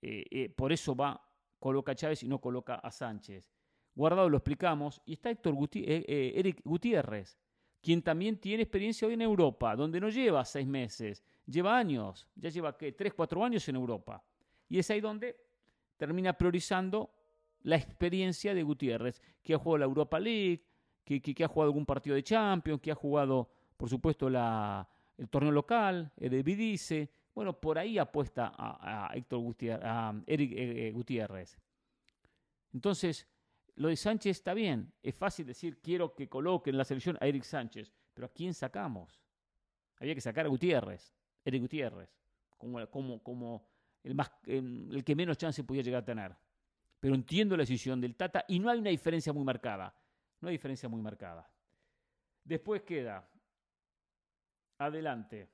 Eh, 0.00 0.24
eh, 0.30 0.48
por 0.48 0.72
eso 0.72 0.96
va, 0.96 1.20
coloca 1.60 1.92
a 1.92 1.94
Chávez 1.94 2.24
y 2.24 2.28
no 2.28 2.40
coloca 2.40 2.74
a 2.74 2.90
Sánchez. 2.90 3.48
Guardado 3.94 4.28
lo 4.28 4.36
explicamos. 4.38 5.00
Y 5.04 5.14
está 5.14 5.30
Héctor 5.30 5.54
eh, 5.74 6.32
Eric 6.36 6.62
Gutiérrez, 6.64 7.38
quien 7.80 8.02
también 8.02 8.38
tiene 8.38 8.62
experiencia 8.62 9.08
hoy 9.08 9.14
en 9.14 9.22
Europa, 9.22 9.76
donde 9.76 10.00
no 10.00 10.08
lleva 10.08 10.44
seis 10.44 10.66
meses, 10.66 11.22
lleva 11.46 11.76
años. 11.76 12.28
Ya 12.34 12.50
lleva, 12.50 12.76
¿qué? 12.76 12.92
Tres, 12.92 13.14
cuatro 13.14 13.44
años 13.44 13.68
en 13.68 13.76
Europa. 13.76 14.22
Y 14.68 14.78
es 14.78 14.90
ahí 14.90 15.00
donde 15.00 15.36
termina 15.96 16.32
priorizando 16.32 17.10
la 17.62 17.76
experiencia 17.76 18.54
de 18.54 18.62
Gutiérrez, 18.62 19.22
que 19.42 19.54
ha 19.54 19.58
jugado 19.58 19.78
la 19.78 19.84
Europa 19.84 20.18
League, 20.18 20.64
que, 21.04 21.20
que 21.20 21.44
ha 21.44 21.48
jugado 21.48 21.70
algún 21.70 21.86
partido 21.86 22.16
de 22.16 22.22
Champions, 22.22 22.80
que 22.80 22.90
ha 22.90 22.94
jugado 22.94 23.50
por 23.82 23.88
supuesto, 23.88 24.30
la, 24.30 24.88
el 25.18 25.28
torneo 25.28 25.50
local, 25.50 26.12
el 26.16 26.30
de 26.30 26.44
Vidice. 26.44 27.10
Bueno, 27.34 27.58
por 27.58 27.80
ahí 27.80 27.98
apuesta 27.98 28.52
a, 28.56 29.10
Héctor 29.12 29.40
Gutiérrez, 29.40 29.84
a 29.84 30.14
Eric 30.24 30.52
eh, 30.52 30.86
eh, 30.86 30.92
Gutiérrez. 30.92 31.58
Entonces, 32.72 33.26
lo 33.76 33.88
de 33.88 33.96
Sánchez 33.96 34.38
está 34.38 34.54
bien. 34.54 34.92
Es 35.02 35.14
fácil 35.14 35.46
decir, 35.46 35.80
quiero 35.80 36.14
que 36.14 36.28
coloque 36.28 36.70
en 36.70 36.76
la 36.76 36.84
selección 36.84 37.16
a 37.20 37.26
Eric 37.26 37.44
Sánchez. 37.44 37.92
Pero 38.14 38.26
¿a 38.26 38.32
quién 38.32 38.52
sacamos? 38.54 39.22
Había 39.96 40.14
que 40.14 40.20
sacar 40.20 40.46
a 40.46 40.48
Gutiérrez, 40.48 41.14
Eric 41.44 41.62
Gutiérrez, 41.62 42.10
como, 42.58 42.78
el, 44.02 44.20
el 44.92 45.04
que 45.04 45.14
menos 45.14 45.38
chance 45.38 45.64
podía 45.64 45.82
llegar 45.82 46.02
a 46.02 46.04
tener. 46.04 46.36
Pero 47.00 47.14
entiendo 47.14 47.56
la 47.56 47.62
decisión 47.62 48.00
del 48.00 48.14
Tata 48.16 48.44
y 48.48 48.58
no 48.58 48.68
hay 48.68 48.78
una 48.78 48.90
diferencia 48.90 49.32
muy 49.32 49.44
marcada. 49.44 49.94
No 50.40 50.48
hay 50.48 50.54
diferencia 50.54 50.88
muy 50.88 51.00
marcada. 51.00 51.48
Después 52.44 52.82
queda 52.82 53.28
Adelante. 54.78 55.48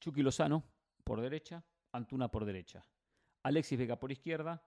Chucky 0.00 0.22
Lozano 0.22 0.64
por 1.04 1.20
derecha, 1.20 1.62
Antuna 1.92 2.28
por 2.28 2.44
derecha. 2.44 2.84
Alexis 3.44 3.78
Vega 3.78 3.98
por 3.98 4.10
izquierda 4.10 4.60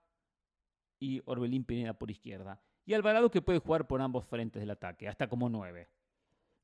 y 1.01 1.21
Orbelín 1.25 1.65
Pineda 1.65 1.93
por 1.93 2.09
izquierda. 2.11 2.61
Y 2.85 2.93
Alvarado 2.93 3.29
que 3.29 3.41
puede 3.41 3.59
jugar 3.59 3.87
por 3.87 4.01
ambos 4.01 4.23
frentes 4.25 4.61
del 4.61 4.69
ataque, 4.69 5.09
hasta 5.09 5.27
como 5.27 5.49
nueve. 5.49 5.89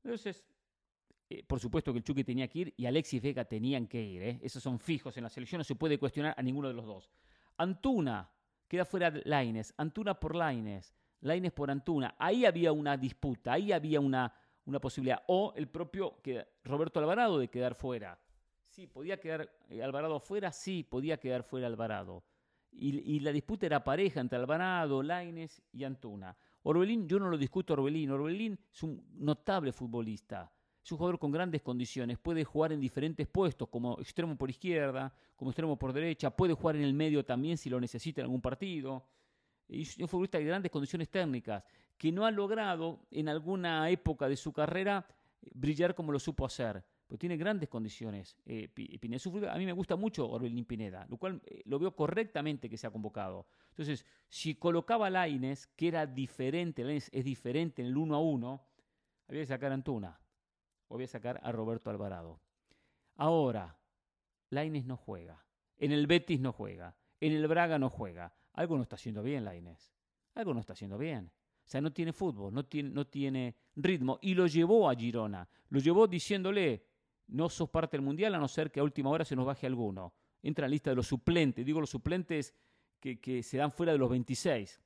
Entonces, 0.02 0.44
eh, 1.28 1.42
por 1.44 1.60
supuesto 1.60 1.92
que 1.92 1.98
el 1.98 2.04
Chucky 2.04 2.24
tenía 2.24 2.48
que 2.48 2.60
ir 2.60 2.74
y 2.76 2.86
Alexis 2.86 3.20
Vega 3.20 3.44
tenían 3.44 3.86
que 3.88 4.00
ir. 4.00 4.22
¿eh? 4.22 4.40
Esos 4.42 4.62
son 4.62 4.78
fijos 4.78 5.16
en 5.16 5.24
la 5.24 5.28
selección, 5.28 5.58
no 5.58 5.64
se 5.64 5.74
puede 5.74 5.98
cuestionar 5.98 6.34
a 6.38 6.42
ninguno 6.42 6.68
de 6.68 6.74
los 6.74 6.86
dos. 6.86 7.10
Antuna 7.56 8.30
queda 8.68 8.84
fuera 8.84 9.12
Laines, 9.24 9.74
Antuna 9.76 10.18
por 10.18 10.36
Laines, 10.36 10.94
Laines 11.20 11.52
por 11.52 11.70
Antuna. 11.70 12.14
Ahí 12.16 12.44
había 12.44 12.70
una 12.70 12.96
disputa, 12.96 13.54
ahí 13.54 13.72
había 13.72 13.98
una, 13.98 14.32
una 14.66 14.78
posibilidad. 14.78 15.24
O 15.26 15.52
el 15.56 15.68
propio 15.68 16.22
Roberto 16.62 17.00
Alvarado 17.00 17.38
de 17.38 17.48
quedar 17.48 17.74
fuera. 17.74 18.18
Sí, 18.68 18.86
podía 18.86 19.18
quedar 19.18 19.50
eh, 19.68 19.82
Alvarado 19.82 20.20
fuera, 20.20 20.52
sí, 20.52 20.84
podía 20.84 21.18
quedar 21.18 21.42
fuera 21.42 21.66
Alvarado. 21.66 22.22
Y, 22.80 23.18
la 23.20 23.32
disputa 23.32 23.66
era 23.66 23.82
pareja 23.82 24.20
entre 24.20 24.38
Alvarado, 24.38 25.02
Laines 25.02 25.60
y 25.72 25.82
Antuna. 25.82 26.36
Orbelín, 26.62 27.08
yo 27.08 27.18
no 27.18 27.28
lo 27.28 27.36
discuto 27.36 27.72
Orbelín. 27.72 28.10
Orbelín 28.10 28.56
es 28.72 28.82
un 28.84 29.04
notable 29.14 29.72
futbolista. 29.72 30.52
Es 30.84 30.92
un 30.92 30.98
jugador 30.98 31.18
con 31.18 31.32
grandes 31.32 31.60
condiciones. 31.60 32.18
Puede 32.18 32.44
jugar 32.44 32.72
en 32.72 32.80
diferentes 32.80 33.26
puestos, 33.26 33.68
como 33.68 33.98
extremo 33.98 34.36
por 34.38 34.48
izquierda, 34.48 35.12
como 35.34 35.50
extremo 35.50 35.76
por 35.76 35.92
derecha. 35.92 36.30
Puede 36.30 36.54
jugar 36.54 36.76
en 36.76 36.82
el 36.82 36.94
medio 36.94 37.24
también 37.24 37.58
si 37.58 37.68
lo 37.68 37.80
necesita 37.80 38.20
en 38.20 38.26
algún 38.26 38.40
partido. 38.40 39.04
Es 39.66 39.98
un 39.98 40.06
futbolista 40.06 40.38
de 40.38 40.44
grandes 40.44 40.70
condiciones 40.70 41.08
técnicas 41.08 41.64
que 41.96 42.12
no 42.12 42.24
ha 42.24 42.30
logrado 42.30 43.00
en 43.10 43.28
alguna 43.28 43.90
época 43.90 44.28
de 44.28 44.36
su 44.36 44.52
carrera 44.52 45.04
brillar 45.52 45.96
como 45.96 46.12
lo 46.12 46.20
supo 46.20 46.46
hacer. 46.46 46.84
Pero 47.08 47.18
tiene 47.18 47.38
grandes 47.38 47.70
condiciones. 47.70 48.36
Eh, 48.44 48.68
Pineda. 48.68 49.52
A 49.52 49.56
mí 49.56 49.64
me 49.64 49.72
gusta 49.72 49.96
mucho 49.96 50.28
Orbelín 50.28 50.66
Pineda, 50.66 51.06
lo 51.08 51.16
cual 51.16 51.40
eh, 51.46 51.62
lo 51.64 51.78
veo 51.78 51.96
correctamente 51.96 52.68
que 52.68 52.76
se 52.76 52.86
ha 52.86 52.90
convocado. 52.90 53.46
Entonces, 53.70 54.04
si 54.28 54.56
colocaba 54.56 55.06
a 55.06 55.10
Laines, 55.10 55.66
que 55.68 55.88
era 55.88 56.06
diferente, 56.06 56.84
Laines 56.84 57.08
es 57.12 57.24
diferente 57.24 57.80
en 57.80 57.88
el 57.88 57.96
uno 57.96 58.14
a 58.14 58.20
uno, 58.20 58.62
había 59.26 59.40
que 59.40 59.46
sacar 59.46 59.72
a 59.72 59.74
Antuna 59.74 60.20
o 60.88 60.94
había 60.94 61.06
que 61.06 61.12
sacar 61.12 61.40
a 61.42 61.50
Roberto 61.50 61.88
Alvarado. 61.88 62.40
Ahora, 63.16 63.78
Laines 64.50 64.84
no 64.84 64.98
juega. 64.98 65.42
En 65.78 65.92
el 65.92 66.06
Betis 66.06 66.40
no 66.40 66.52
juega. 66.52 66.94
En 67.20 67.32
el 67.32 67.48
Braga 67.48 67.78
no 67.78 67.88
juega. 67.88 68.34
Algo 68.52 68.76
no 68.76 68.82
está 68.82 68.96
haciendo 68.96 69.22
bien 69.22 69.44
Laines. 69.44 69.94
Algo 70.34 70.52
no 70.52 70.60
está 70.60 70.74
haciendo 70.74 70.98
bien. 70.98 71.32
O 71.68 71.70
sea, 71.70 71.80
no 71.80 71.92
tiene 71.92 72.12
fútbol, 72.12 72.52
no 72.54 72.64
tiene, 72.64 72.90
no 72.90 73.06
tiene 73.06 73.54
ritmo. 73.76 74.18
Y 74.22 74.34
lo 74.34 74.46
llevó 74.46 74.88
a 74.88 74.94
Girona. 74.94 75.48
Lo 75.68 75.80
llevó 75.80 76.06
diciéndole, 76.06 76.87
no 77.28 77.48
sos 77.48 77.68
parte 77.70 77.96
del 77.96 78.04
Mundial 78.04 78.34
a 78.34 78.38
no 78.38 78.48
ser 78.48 78.70
que 78.70 78.80
a 78.80 78.82
última 78.82 79.10
hora 79.10 79.24
se 79.24 79.36
nos 79.36 79.46
baje 79.46 79.66
alguno. 79.66 80.12
Entra 80.42 80.64
en 80.64 80.70
la 80.70 80.74
lista 80.74 80.90
de 80.90 80.96
los 80.96 81.06
suplentes. 81.06 81.64
Digo 81.64 81.80
los 81.80 81.90
suplentes 81.90 82.54
que, 83.00 83.42
se 83.42 83.58
dan 83.58 83.70
fuera 83.70 83.92
de 83.92 83.98
los 83.98 84.10
26. 84.10 84.80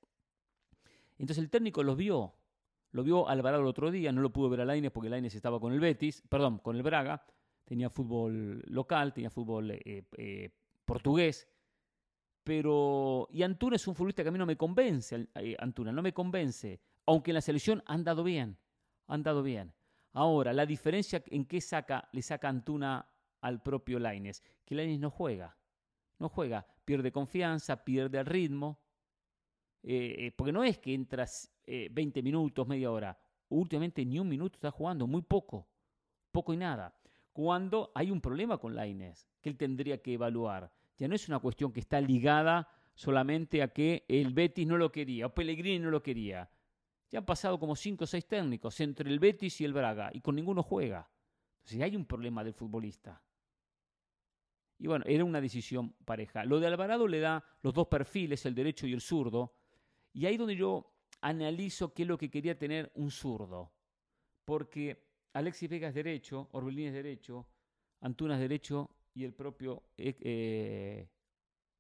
Entonces 1.19 1.43
el 1.43 1.51
técnico 1.51 1.83
los 1.83 1.97
vio. 1.97 2.35
Lo 2.91 3.03
vio 3.03 3.29
Alvarado 3.29 3.63
el 3.63 3.69
otro 3.69 3.91
día, 3.91 4.13
no 4.13 4.21
lo 4.21 4.33
pudo 4.33 4.51
ver 4.51 4.61
a 4.61 4.65
Laines 4.67 4.91
porque 4.91 5.09
Laines 5.09 5.35
estaba 5.35 5.59
con 5.59 5.73
el 5.73 5.81
Betis, 5.81 6.23
perdón, 6.29 6.59
con 6.59 6.77
el 6.77 6.83
Braga. 6.83 7.25
Tenía 7.65 7.89
fútbol 7.89 8.63
local, 8.67 9.15
tenía 9.15 9.31
fútbol 9.31 9.71
eh, 9.71 10.05
eh, 10.19 10.51
portugués. 10.85 11.49
Pero, 12.45 13.29
y 13.31 13.45
Antuna 13.45 13.77
es 13.77 13.87
un 13.87 13.95
futbolista 13.95 14.23
que 14.23 14.29
a 14.29 14.33
mí 14.33 14.39
no 14.39 14.47
me 14.47 14.57
convence, 14.57 15.29
eh, 15.37 15.57
Antuna, 15.59 15.93
no 15.93 16.03
me 16.03 16.13
convence, 16.13 16.81
aunque 17.07 17.31
en 17.31 17.37
la 17.37 17.41
selección 17.41 17.83
han 17.87 18.03
dado 18.03 18.25
bien, 18.25 18.59
han 19.07 19.23
dado 19.23 19.43
bien. 19.43 19.73
Ahora, 20.13 20.53
la 20.53 20.67
diferencia 20.67 21.23
en 21.27 21.45
qué 21.47 21.61
saca, 21.61 22.09
le 22.13 22.23
saca 22.23 22.49
Antuna 22.49 23.07
al 23.41 23.63
propio 23.63 23.99
Laines, 23.99 24.43
que 24.65 24.75
Laines 24.75 25.01
no 25.01 25.11
juega, 25.11 25.57
no 26.19 26.29
juega, 26.29 26.67
pierde 26.85 27.11
confianza, 27.11 27.85
pierde 27.85 28.19
el 28.19 28.27
ritmo, 28.27 28.79
eh, 29.83 30.15
eh, 30.19 30.33
porque 30.37 30.53
no 30.53 30.63
es 30.63 30.79
que 30.79 30.95
entras 30.95 31.51
20 31.67 32.23
minutos, 32.23 32.67
media 32.67 32.91
hora, 32.91 33.19
últimamente 33.49 34.05
ni 34.05 34.19
un 34.19 34.29
minuto 34.29 34.57
está 34.57 34.71
jugando, 34.71 35.07
muy 35.07 35.23
poco, 35.23 35.69
poco 36.31 36.53
y 36.53 36.57
nada. 36.57 36.95
Cuando 37.33 37.91
hay 37.95 38.11
un 38.11 38.21
problema 38.21 38.59
con 38.59 38.75
Laines, 38.75 39.27
que 39.41 39.49
él 39.49 39.57
tendría 39.57 40.03
que 40.03 40.15
evaluar 40.15 40.71
ya 41.03 41.09
no 41.09 41.17
es 41.17 41.29
una 41.29 41.41
cuestión 41.41 41.73
que 41.73 41.81
está 41.81 42.01
ligada 42.01 42.69
solamente 42.95 43.61
a 43.61 43.69
que 43.69 44.05
el 44.07 44.33
Betis 44.33 44.67
no 44.69 44.77
lo 44.77 44.93
quería 44.93 45.27
o 45.27 45.35
Pellegrini 45.35 45.81
no 45.81 45.91
lo 45.91 46.01
quería. 46.01 46.49
Ya 47.13 47.19
han 47.19 47.27
pasado 47.27 47.61
como 47.61 47.77
cinco 47.77 48.05
o 48.05 48.07
seis 48.07 48.27
técnicos 48.27 48.81
entre 48.81 49.11
el 49.11 49.19
Betis 49.21 49.61
y 49.61 49.67
el 49.67 49.75
Braga 49.75 50.11
y 50.15 50.23
con 50.23 50.35
ninguno 50.35 50.63
juega. 50.63 51.11
Entonces 51.59 51.83
hay 51.83 51.95
un 51.95 52.07
problema 52.07 52.43
del 52.43 52.55
futbolista. 52.55 53.23
Y 54.79 54.87
bueno, 54.87 55.05
era 55.07 55.23
una 55.23 55.41
decisión 55.41 55.93
pareja. 56.05 56.45
Lo 56.45 56.59
de 56.59 56.67
Alvarado 56.67 57.07
le 57.07 57.21
da 57.21 57.45
los 57.61 57.75
dos 57.75 57.87
perfiles, 57.87 58.47
el 58.47 58.55
derecho 58.55 58.87
y 58.87 58.95
el 58.95 59.03
zurdo. 59.03 59.55
Y 60.15 60.25
ahí 60.25 60.39
donde 60.39 60.57
yo 60.57 60.91
analizo 61.21 61.93
qué 61.93 62.03
es 62.03 62.09
lo 62.09 62.17
que 62.17 62.31
quería 62.31 62.59
tener 62.59 62.91
un 62.95 63.11
zurdo. 63.11 63.73
Porque 64.47 65.07
Alexis 65.35 65.69
Vega 65.69 65.89
es 65.89 65.95
derecho, 65.95 66.49
Orbelín 66.53 66.89
es 66.89 66.95
derecho, 66.95 67.47
Antuna 68.01 68.35
es 68.35 68.41
derecho 68.41 68.91
y 69.15 69.25
el 69.25 69.35
propio, 69.35 69.85
eh, 69.99 70.17
eh, 70.21 71.09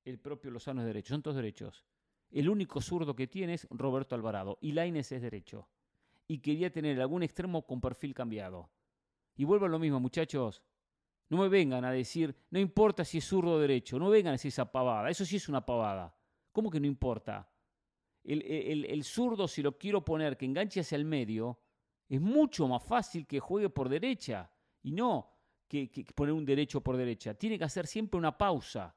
el 0.04 0.18
propio 0.20 0.50
Lozano 0.50 0.82
es 0.82 0.86
derecho. 0.86 1.14
Son 1.14 1.22
todos 1.22 1.36
derechos. 1.36 1.84
El 2.32 2.48
único 2.48 2.80
zurdo 2.80 3.14
que 3.14 3.26
tiene 3.26 3.54
es 3.54 3.68
Roberto 3.70 4.14
Alvarado. 4.14 4.58
Y 4.62 4.72
Laines 4.72 5.12
es 5.12 5.20
derecho. 5.20 5.68
Y 6.26 6.38
quería 6.38 6.72
tener 6.72 7.00
algún 7.00 7.22
extremo 7.22 7.66
con 7.66 7.80
perfil 7.80 8.14
cambiado. 8.14 8.70
Y 9.36 9.44
vuelvo 9.44 9.66
a 9.66 9.68
lo 9.68 9.78
mismo, 9.78 10.00
muchachos. 10.00 10.62
No 11.28 11.36
me 11.38 11.48
vengan 11.48 11.84
a 11.84 11.92
decir, 11.92 12.34
no 12.50 12.58
importa 12.58 13.04
si 13.04 13.18
es 13.18 13.24
zurdo 13.24 13.52
o 13.52 13.58
derecho. 13.58 13.98
No 13.98 14.08
vengan 14.08 14.30
a 14.30 14.32
decir 14.32 14.48
esa 14.48 14.72
pavada. 14.72 15.10
Eso 15.10 15.26
sí 15.26 15.36
es 15.36 15.48
una 15.48 15.64
pavada. 15.64 16.16
¿Cómo 16.52 16.70
que 16.70 16.80
no 16.80 16.86
importa? 16.86 17.50
El, 18.24 19.04
zurdo, 19.04 19.46
si 19.46 19.62
lo 19.62 19.76
quiero 19.76 20.02
poner 20.04 20.38
que 20.38 20.46
enganche 20.46 20.80
hacia 20.80 20.96
el 20.96 21.04
medio, 21.04 21.60
es 22.08 22.20
mucho 22.20 22.66
más 22.66 22.82
fácil 22.82 23.26
que 23.26 23.40
juegue 23.40 23.68
por 23.68 23.88
derecha 23.88 24.50
y 24.82 24.92
no 24.92 25.34
que, 25.68 25.90
que 25.90 26.04
poner 26.14 26.32
un 26.32 26.46
derecho 26.46 26.80
por 26.80 26.96
derecha. 26.96 27.34
Tiene 27.34 27.58
que 27.58 27.64
hacer 27.64 27.86
siempre 27.86 28.18
una 28.18 28.38
pausa. 28.38 28.94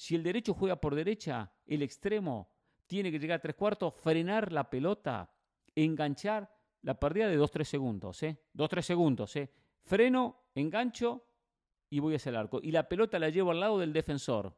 Si 0.00 0.14
el 0.14 0.22
derecho 0.22 0.54
juega 0.54 0.80
por 0.80 0.94
derecha, 0.94 1.52
el 1.66 1.82
extremo 1.82 2.48
tiene 2.86 3.12
que 3.12 3.18
llegar 3.18 3.36
a 3.36 3.42
tres 3.42 3.54
cuartos, 3.54 3.92
frenar 3.92 4.50
la 4.50 4.70
pelota, 4.70 5.30
enganchar 5.74 6.50
la 6.80 6.98
pérdida 6.98 7.28
de 7.28 7.38
2-3 7.38 7.64
segundos, 7.64 8.22
¿eh? 8.22 8.40
2-3 8.54 8.80
segundos, 8.80 9.36
¿eh? 9.36 9.52
Freno, 9.82 10.44
engancho 10.54 11.26
y 11.90 11.98
voy 11.98 12.14
hacia 12.14 12.30
el 12.30 12.36
arco. 12.36 12.60
Y 12.62 12.70
la 12.70 12.88
pelota 12.88 13.18
la 13.18 13.28
llevo 13.28 13.50
al 13.50 13.60
lado 13.60 13.78
del 13.78 13.92
defensor, 13.92 14.56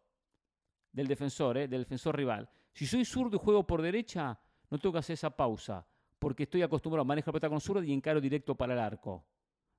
del 0.92 1.08
defensor, 1.08 1.58
¿eh? 1.58 1.66
del 1.66 1.82
defensor 1.82 2.16
rival. 2.16 2.48
Si 2.72 2.86
soy 2.86 3.04
zurdo 3.04 3.34
y 3.34 3.40
juego 3.40 3.66
por 3.66 3.82
derecha, 3.82 4.38
no 4.70 4.78
tengo 4.78 4.92
que 4.92 5.00
hacer 5.00 5.14
esa 5.14 5.36
pausa, 5.36 5.84
porque 6.20 6.44
estoy 6.44 6.62
acostumbrado 6.62 7.02
a 7.02 7.04
manejar 7.04 7.34
la 7.34 7.40
pelota 7.40 7.50
con 7.50 7.60
zurdo 7.60 7.82
y 7.82 7.92
encaro 7.92 8.20
directo 8.20 8.54
para 8.54 8.74
el 8.74 8.78
arco. 8.78 9.26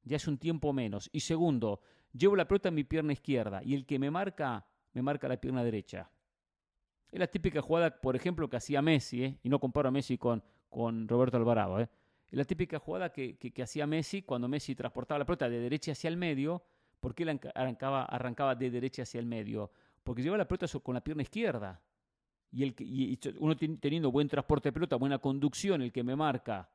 Ya 0.03 0.17
es 0.17 0.27
un 0.27 0.37
tiempo 0.37 0.73
menos. 0.73 1.09
Y 1.13 1.21
segundo, 1.21 1.79
llevo 2.11 2.35
la 2.35 2.49
pelota 2.49 2.67
en 2.67 2.75
mi 2.75 2.83
pierna 2.83 3.13
izquierda 3.13 3.63
y 3.63 3.75
el 3.75 3.85
que 3.85 3.97
me 3.97 4.11
marca, 4.11 4.67
me 4.93 5.01
marca 5.01 5.27
la 5.27 5.37
pierna 5.37 5.63
derecha. 5.63 6.09
Es 7.11 7.19
la 7.19 7.27
típica 7.27 7.61
jugada, 7.61 8.01
por 8.01 8.15
ejemplo, 8.15 8.49
que 8.49 8.57
hacía 8.57 8.81
Messi, 8.81 9.23
¿eh? 9.23 9.39
y 9.43 9.49
no 9.49 9.59
comparo 9.59 9.89
a 9.89 9.91
Messi 9.91 10.17
con, 10.17 10.43
con 10.69 11.07
Roberto 11.07 11.37
Alvarado. 11.37 11.79
¿eh? 11.79 11.89
Es 12.33 12.37
la 12.37 12.45
típica 12.45 12.79
jugada 12.79 13.11
que, 13.11 13.37
hacía 13.61 13.85
Messi 13.85 14.23
cuando 14.23 14.47
Messi 14.47 14.73
transportaba 14.73 15.19
la 15.19 15.25
pelota 15.25 15.47
de 15.47 15.59
derecha 15.59 15.91
hacia 15.91 16.07
el 16.07 16.17
medio. 16.17 16.63
¿Por 16.99 17.13
qué 17.13 17.21
él 17.21 17.39
arrancaba, 17.53 18.05
arrancaba 18.05 18.55
de 18.55 18.71
derecha 18.71 19.03
hacia 19.03 19.19
el 19.19 19.27
medio? 19.27 19.71
Porque 20.03 20.23
llevaba 20.23 20.39
la 20.39 20.47
pelota 20.47 20.67
con 20.79 20.95
la 20.95 21.03
pierna 21.03 21.21
izquierda. 21.21 21.79
Y, 22.51 22.63
el, 22.63 22.75
y 22.79 23.19
uno 23.37 23.55
teniendo 23.55 24.11
buen 24.11 24.27
transporte 24.27 24.69
de 24.69 24.73
pelota, 24.73 24.95
buena 24.95 25.19
conducción, 25.19 25.83
el 25.83 25.91
que 25.91 26.03
me 26.03 26.15
marca, 26.15 26.67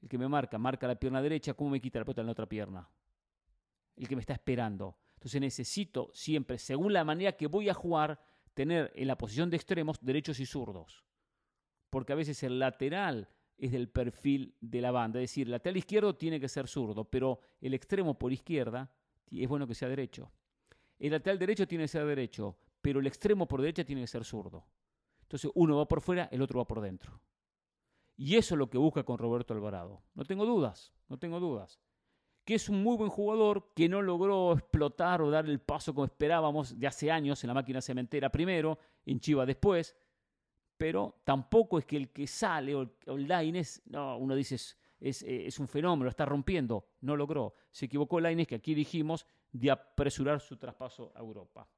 el 0.00 0.08
que 0.08 0.18
me 0.18 0.28
marca, 0.28 0.58
marca 0.58 0.86
la 0.86 0.94
pierna 0.94 1.20
derecha, 1.20 1.54
¿cómo 1.54 1.70
me 1.70 1.80
quita 1.80 1.98
la 1.98 2.04
pelota 2.04 2.20
en 2.20 2.26
la 2.26 2.32
otra 2.32 2.46
pierna? 2.46 2.88
El 3.96 4.06
que 4.06 4.14
me 4.14 4.20
está 4.20 4.34
esperando. 4.34 4.96
Entonces 5.22 5.40
necesito 5.40 6.10
siempre, 6.12 6.58
según 6.58 6.92
la 6.92 7.04
manera 7.04 7.36
que 7.36 7.46
voy 7.46 7.68
a 7.68 7.74
jugar, 7.74 8.18
tener 8.54 8.90
en 8.96 9.06
la 9.06 9.16
posición 9.16 9.50
de 9.50 9.56
extremos 9.56 10.00
derechos 10.00 10.40
y 10.40 10.46
zurdos. 10.46 11.04
Porque 11.90 12.12
a 12.12 12.16
veces 12.16 12.42
el 12.42 12.58
lateral 12.58 13.28
es 13.56 13.70
del 13.70 13.88
perfil 13.88 14.56
de 14.60 14.80
la 14.80 14.90
banda. 14.90 15.20
Es 15.20 15.30
decir, 15.30 15.46
el 15.46 15.52
lateral 15.52 15.76
izquierdo 15.76 16.16
tiene 16.16 16.40
que 16.40 16.48
ser 16.48 16.66
zurdo, 16.66 17.04
pero 17.04 17.38
el 17.60 17.72
extremo 17.72 18.18
por 18.18 18.32
izquierda 18.32 18.92
es 19.30 19.48
bueno 19.48 19.68
que 19.68 19.76
sea 19.76 19.88
derecho. 19.88 20.32
El 20.98 21.12
lateral 21.12 21.38
derecho 21.38 21.68
tiene 21.68 21.84
que 21.84 21.88
ser 21.88 22.04
derecho, 22.04 22.58
pero 22.80 22.98
el 22.98 23.06
extremo 23.06 23.46
por 23.46 23.60
derecha 23.60 23.84
tiene 23.84 24.00
que 24.00 24.08
ser 24.08 24.24
zurdo. 24.24 24.66
Entonces 25.20 25.52
uno 25.54 25.76
va 25.76 25.86
por 25.86 26.00
fuera, 26.00 26.28
el 26.32 26.42
otro 26.42 26.58
va 26.58 26.66
por 26.66 26.80
dentro. 26.80 27.20
Y 28.16 28.34
eso 28.34 28.56
es 28.56 28.58
lo 28.58 28.68
que 28.68 28.76
busca 28.76 29.04
con 29.04 29.18
Roberto 29.18 29.54
Alvarado. 29.54 30.02
No 30.14 30.24
tengo 30.24 30.44
dudas, 30.44 30.92
no 31.08 31.16
tengo 31.16 31.38
dudas. 31.38 31.78
Que 32.44 32.54
es 32.54 32.68
un 32.68 32.82
muy 32.82 32.96
buen 32.96 33.10
jugador 33.10 33.72
que 33.74 33.88
no 33.88 34.02
logró 34.02 34.52
explotar 34.52 35.22
o 35.22 35.30
dar 35.30 35.46
el 35.46 35.60
paso 35.60 35.94
como 35.94 36.04
esperábamos 36.04 36.78
de 36.78 36.86
hace 36.86 37.10
años 37.10 37.42
en 37.44 37.48
la 37.48 37.54
máquina 37.54 37.80
cementera 37.80 38.30
primero, 38.30 38.78
en 39.06 39.20
Chiva 39.20 39.46
después, 39.46 39.94
pero 40.76 41.20
tampoco 41.24 41.78
es 41.78 41.84
que 41.84 41.96
el 41.96 42.10
que 42.10 42.26
sale 42.26 42.74
o 42.74 42.82
el, 43.06 43.28
Laines, 43.28 43.82
no, 43.86 44.16
uno 44.18 44.34
dice 44.34 44.56
es, 45.02 45.58
un 45.58 45.68
fenómeno, 45.68 46.08
está 46.08 46.24
rompiendo, 46.24 46.86
no 47.00 47.16
logró. 47.16 47.54
Se 47.70 47.86
equivocó 47.86 48.20
Laines, 48.20 48.46
que 48.46 48.56
aquí 48.56 48.74
dijimos, 48.74 49.26
de 49.52 49.70
apresurar 49.70 50.40
su 50.40 50.56
traspaso 50.56 51.12
a 51.14 51.20
Europa. 51.20 51.68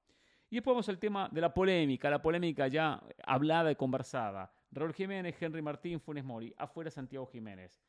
Y 0.51 0.57
después 0.57 0.73
vamos 0.73 0.89
al 0.89 0.99
tema 0.99 1.29
de 1.31 1.41
la 1.41 1.53
polémica, 1.53 2.09
la 2.09 2.23
polémica 2.23 2.69
ya 2.69 3.03
hablada 3.25 3.71
y 3.71 3.77
conversada. 3.77 4.53
Raúl 4.71 4.95
Jiménez, 4.95 5.35
Henry 5.41 5.63
Martín, 5.63 6.01
Funes 6.01 6.25
Mori, 6.25 6.55
afuera 6.57 6.91
Santiago 6.91 7.27
Jiménez. 7.27 7.81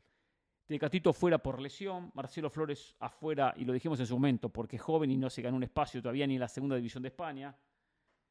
Tecatito 0.65 1.13
fuera 1.13 1.37
por 1.37 1.61
lesión, 1.61 2.11
Marcelo 2.15 2.49
Flores 2.49 2.95
afuera, 2.99 3.53
y 3.55 3.65
lo 3.65 3.73
dijimos 3.73 3.99
en 3.99 4.07
su 4.07 4.15
momento, 4.15 4.49
porque 4.49 4.77
es 4.77 4.81
joven 4.81 5.11
y 5.11 5.17
no 5.17 5.29
se 5.29 5.43
ganó 5.43 5.57
un 5.57 5.63
espacio 5.63 6.01
todavía 6.01 6.25
ni 6.25 6.35
en 6.35 6.39
la 6.39 6.47
segunda 6.47 6.75
división 6.75 7.03
de 7.03 7.09
España. 7.09 7.55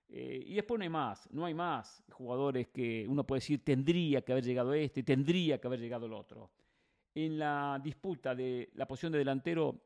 Eh, 0.09 0.43
y 0.47 0.55
después 0.55 0.79
no 0.79 0.83
hay 0.83 0.89
más, 0.91 1.29
no 1.33 1.45
hay 1.45 1.55
más 1.55 2.03
jugadores 2.11 2.69
que 2.69 3.07
uno 3.09 3.25
puede 3.25 3.39
decir 3.39 3.65
tendría 3.65 4.23
que 4.23 4.33
haber 4.33 4.45
llegado 4.45 4.75
este, 4.75 5.03
tendría 5.03 5.59
que 5.59 5.67
haber 5.67 5.81
llegado 5.81 6.07
el 6.07 6.13
otro. 6.13 6.51
En 7.15 7.39
la 7.39 7.81
disputa 7.83 8.35
de 8.35 8.71
la 8.75 8.87
posición 8.87 9.13
de 9.13 9.19
delantero, 9.19 9.81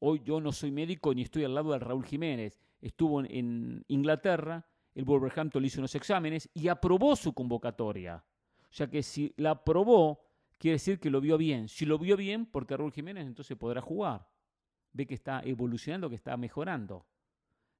hoy 0.00 0.22
yo 0.24 0.40
no 0.40 0.52
soy 0.52 0.70
médico 0.70 1.14
ni 1.14 1.22
estoy 1.22 1.44
al 1.44 1.54
lado 1.54 1.72
de 1.72 1.78
Raúl 1.78 2.04
Jiménez. 2.04 2.58
Estuvo 2.80 3.20
en 3.20 3.84
Inglaterra, 3.88 4.66
el 4.94 5.04
Wolverhampton 5.04 5.64
hizo 5.64 5.80
unos 5.80 5.94
exámenes 5.94 6.48
y 6.54 6.68
aprobó 6.68 7.14
su 7.14 7.32
convocatoria. 7.32 8.24
O 8.70 8.72
sea 8.72 8.88
que 8.88 9.02
si 9.02 9.32
la 9.36 9.52
aprobó, 9.52 10.23
quiere 10.58 10.74
decir 10.74 10.98
que 10.98 11.10
lo 11.10 11.20
vio 11.20 11.36
bien. 11.38 11.68
Si 11.68 11.84
lo 11.84 11.98
vio 11.98 12.16
bien, 12.16 12.46
porque 12.46 12.76
Raúl 12.76 12.92
Jiménez 12.92 13.26
entonces 13.26 13.56
podrá 13.56 13.80
jugar. 13.80 14.28
Ve 14.92 15.06
que 15.06 15.14
está 15.14 15.40
evolucionando, 15.44 16.08
que 16.08 16.16
está 16.16 16.36
mejorando. 16.36 17.06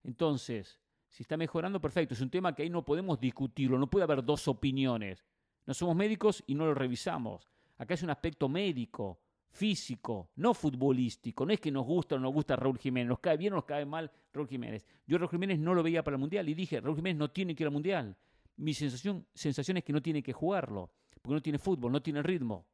Entonces, 0.02 0.80
si 1.08 1.22
está 1.22 1.36
mejorando, 1.36 1.80
perfecto. 1.80 2.14
Es 2.14 2.20
un 2.20 2.30
tema 2.30 2.54
que 2.54 2.62
ahí 2.62 2.70
no 2.70 2.84
podemos 2.84 3.20
discutirlo, 3.20 3.78
no 3.78 3.88
puede 3.88 4.04
haber 4.04 4.24
dos 4.24 4.48
opiniones. 4.48 5.24
No 5.66 5.72
somos 5.72 5.96
médicos 5.96 6.42
y 6.46 6.54
no 6.54 6.66
lo 6.66 6.74
revisamos. 6.74 7.48
Acá 7.78 7.94
es 7.94 8.02
un 8.02 8.10
aspecto 8.10 8.48
médico, 8.48 9.20
físico, 9.50 10.30
no 10.36 10.52
futbolístico. 10.52 11.46
No 11.46 11.52
es 11.52 11.60
que 11.60 11.70
nos 11.70 11.86
gusta 11.86 12.16
o 12.16 12.18
no 12.18 12.24
nos 12.24 12.34
gusta 12.34 12.56
Raúl 12.56 12.78
Jiménez, 12.78 13.08
nos 13.08 13.20
cae 13.20 13.36
bien 13.36 13.52
o 13.52 13.56
nos 13.56 13.64
cae 13.64 13.86
mal 13.86 14.10
Raúl 14.32 14.48
Jiménez. 14.48 14.84
Yo 15.06 15.16
Raúl 15.16 15.30
Jiménez 15.30 15.58
no 15.58 15.74
lo 15.74 15.82
veía 15.82 16.02
para 16.02 16.16
el 16.16 16.20
Mundial 16.20 16.48
y 16.48 16.54
dije, 16.54 16.80
Raúl 16.80 16.96
Jiménez 16.96 17.18
no 17.18 17.30
tiene 17.30 17.54
que 17.54 17.62
ir 17.62 17.68
al 17.68 17.72
Mundial. 17.72 18.16
Mi 18.56 18.74
sensación, 18.74 19.26
sensación 19.34 19.76
es 19.76 19.84
que 19.84 19.92
no 19.92 20.02
tiene 20.02 20.22
que 20.22 20.32
jugarlo, 20.32 20.92
porque 21.24 21.34
no 21.36 21.42
tiene 21.42 21.58
fútbol, 21.58 21.90
no 21.90 22.02
tiene 22.02 22.22
ritmo. 22.22 22.66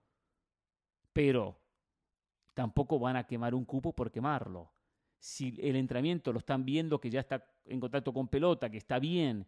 Pero 1.13 1.57
tampoco 2.53 2.99
van 2.99 3.15
a 3.15 3.25
quemar 3.25 3.55
un 3.55 3.65
cupo 3.65 3.93
por 3.95 4.11
quemarlo 4.11 4.73
si 5.21 5.55
el 5.61 5.77
entrenamiento 5.77 6.33
lo 6.33 6.41
están 6.41 6.65
viendo 6.65 6.99
que 6.99 7.11
ya 7.11 7.21
está 7.21 7.47
en 7.67 7.79
contacto 7.79 8.13
con 8.13 8.27
pelota, 8.27 8.69
que 8.69 8.79
está 8.79 8.99
bien, 8.99 9.47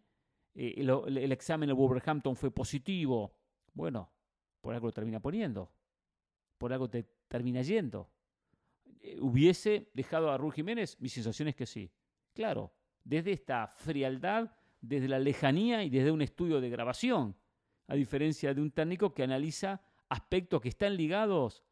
eh, 0.53 0.75
el, 0.77 1.31
examen 1.31 1.67
de 1.67 1.73
Wolverhampton 1.73 2.35
fue 2.35 2.51
positivo, 2.51 3.35
bueno, 3.73 4.09
por 4.61 4.73
algo 4.73 4.87
lo 4.87 4.93
termina 4.93 5.19
poniendo, 5.19 5.69
por 6.57 6.71
algo 6.71 6.89
te 6.89 7.03
termina 7.27 7.61
yendo. 7.61 8.09
Eh, 9.01 9.19
¿Hubiese 9.19 9.89
dejado 9.93 10.31
a 10.31 10.37
Raúl 10.37 10.53
Jiménez? 10.53 10.95
Mi 11.01 11.09
sensación 11.09 11.49
es 11.49 11.55
que 11.55 11.65
sí. 11.65 11.91
Claro, 12.33 12.71
desde 13.03 13.33
esta 13.33 13.67
frialdad, 13.67 14.55
desde 14.79 15.09
la 15.09 15.19
lejanía 15.19 15.83
y 15.83 15.89
desde 15.89 16.11
un 16.11 16.21
estudio 16.21 16.61
de 16.61 16.69
grabación, 16.69 17.35
a 17.87 17.95
diferencia 17.95 18.53
de 18.53 18.61
un 18.61 18.71
técnico 18.71 19.13
que 19.13 19.23
analiza 19.23 19.81
aspectos 20.09 20.61
que 20.61 20.69
están 20.69 20.95
ligados 20.95 21.63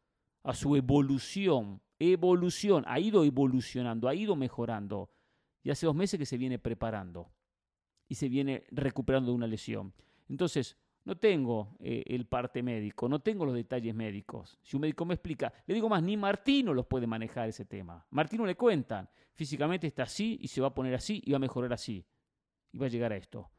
a 0.42 0.54
su 0.54 0.76
evolución 0.76 1.80
evolución, 2.10 2.84
ha 2.86 2.98
ido 2.98 3.24
evolucionando, 3.24 4.08
ha 4.08 4.14
ido 4.14 4.34
mejorando. 4.36 5.10
Y 5.62 5.70
hace 5.70 5.86
dos 5.86 5.94
meses 5.94 6.18
que 6.18 6.26
se 6.26 6.36
viene 6.36 6.58
preparando 6.58 7.30
y 8.08 8.16
se 8.16 8.28
viene 8.28 8.64
recuperando 8.70 9.30
de 9.30 9.36
una 9.36 9.46
lesión. 9.46 9.94
Entonces, 10.28 10.76
no 11.04 11.16
tengo 11.16 11.76
eh, 11.80 12.02
el 12.06 12.26
parte 12.26 12.62
médico, 12.62 13.08
no 13.08 13.20
tengo 13.20 13.44
los 13.44 13.54
detalles 13.54 13.94
médicos. 13.94 14.58
Si 14.62 14.76
un 14.76 14.82
médico 14.82 15.04
me 15.04 15.14
explica, 15.14 15.52
le 15.66 15.74
digo 15.74 15.88
más, 15.88 16.02
ni 16.02 16.16
Martino 16.16 16.74
los 16.74 16.86
puede 16.86 17.06
manejar 17.06 17.48
ese 17.48 17.64
tema. 17.64 18.04
Martino 18.10 18.44
le 18.44 18.56
cuentan, 18.56 19.08
físicamente 19.34 19.86
está 19.86 20.04
así 20.04 20.38
y 20.40 20.48
se 20.48 20.60
va 20.60 20.68
a 20.68 20.74
poner 20.74 20.94
así 20.94 21.22
y 21.24 21.30
va 21.30 21.36
a 21.36 21.40
mejorar 21.40 21.72
así. 21.72 22.04
Y 22.72 22.78
va 22.78 22.86
a 22.86 22.90
llegar 22.90 23.12
a 23.12 23.16
esto. 23.16 23.50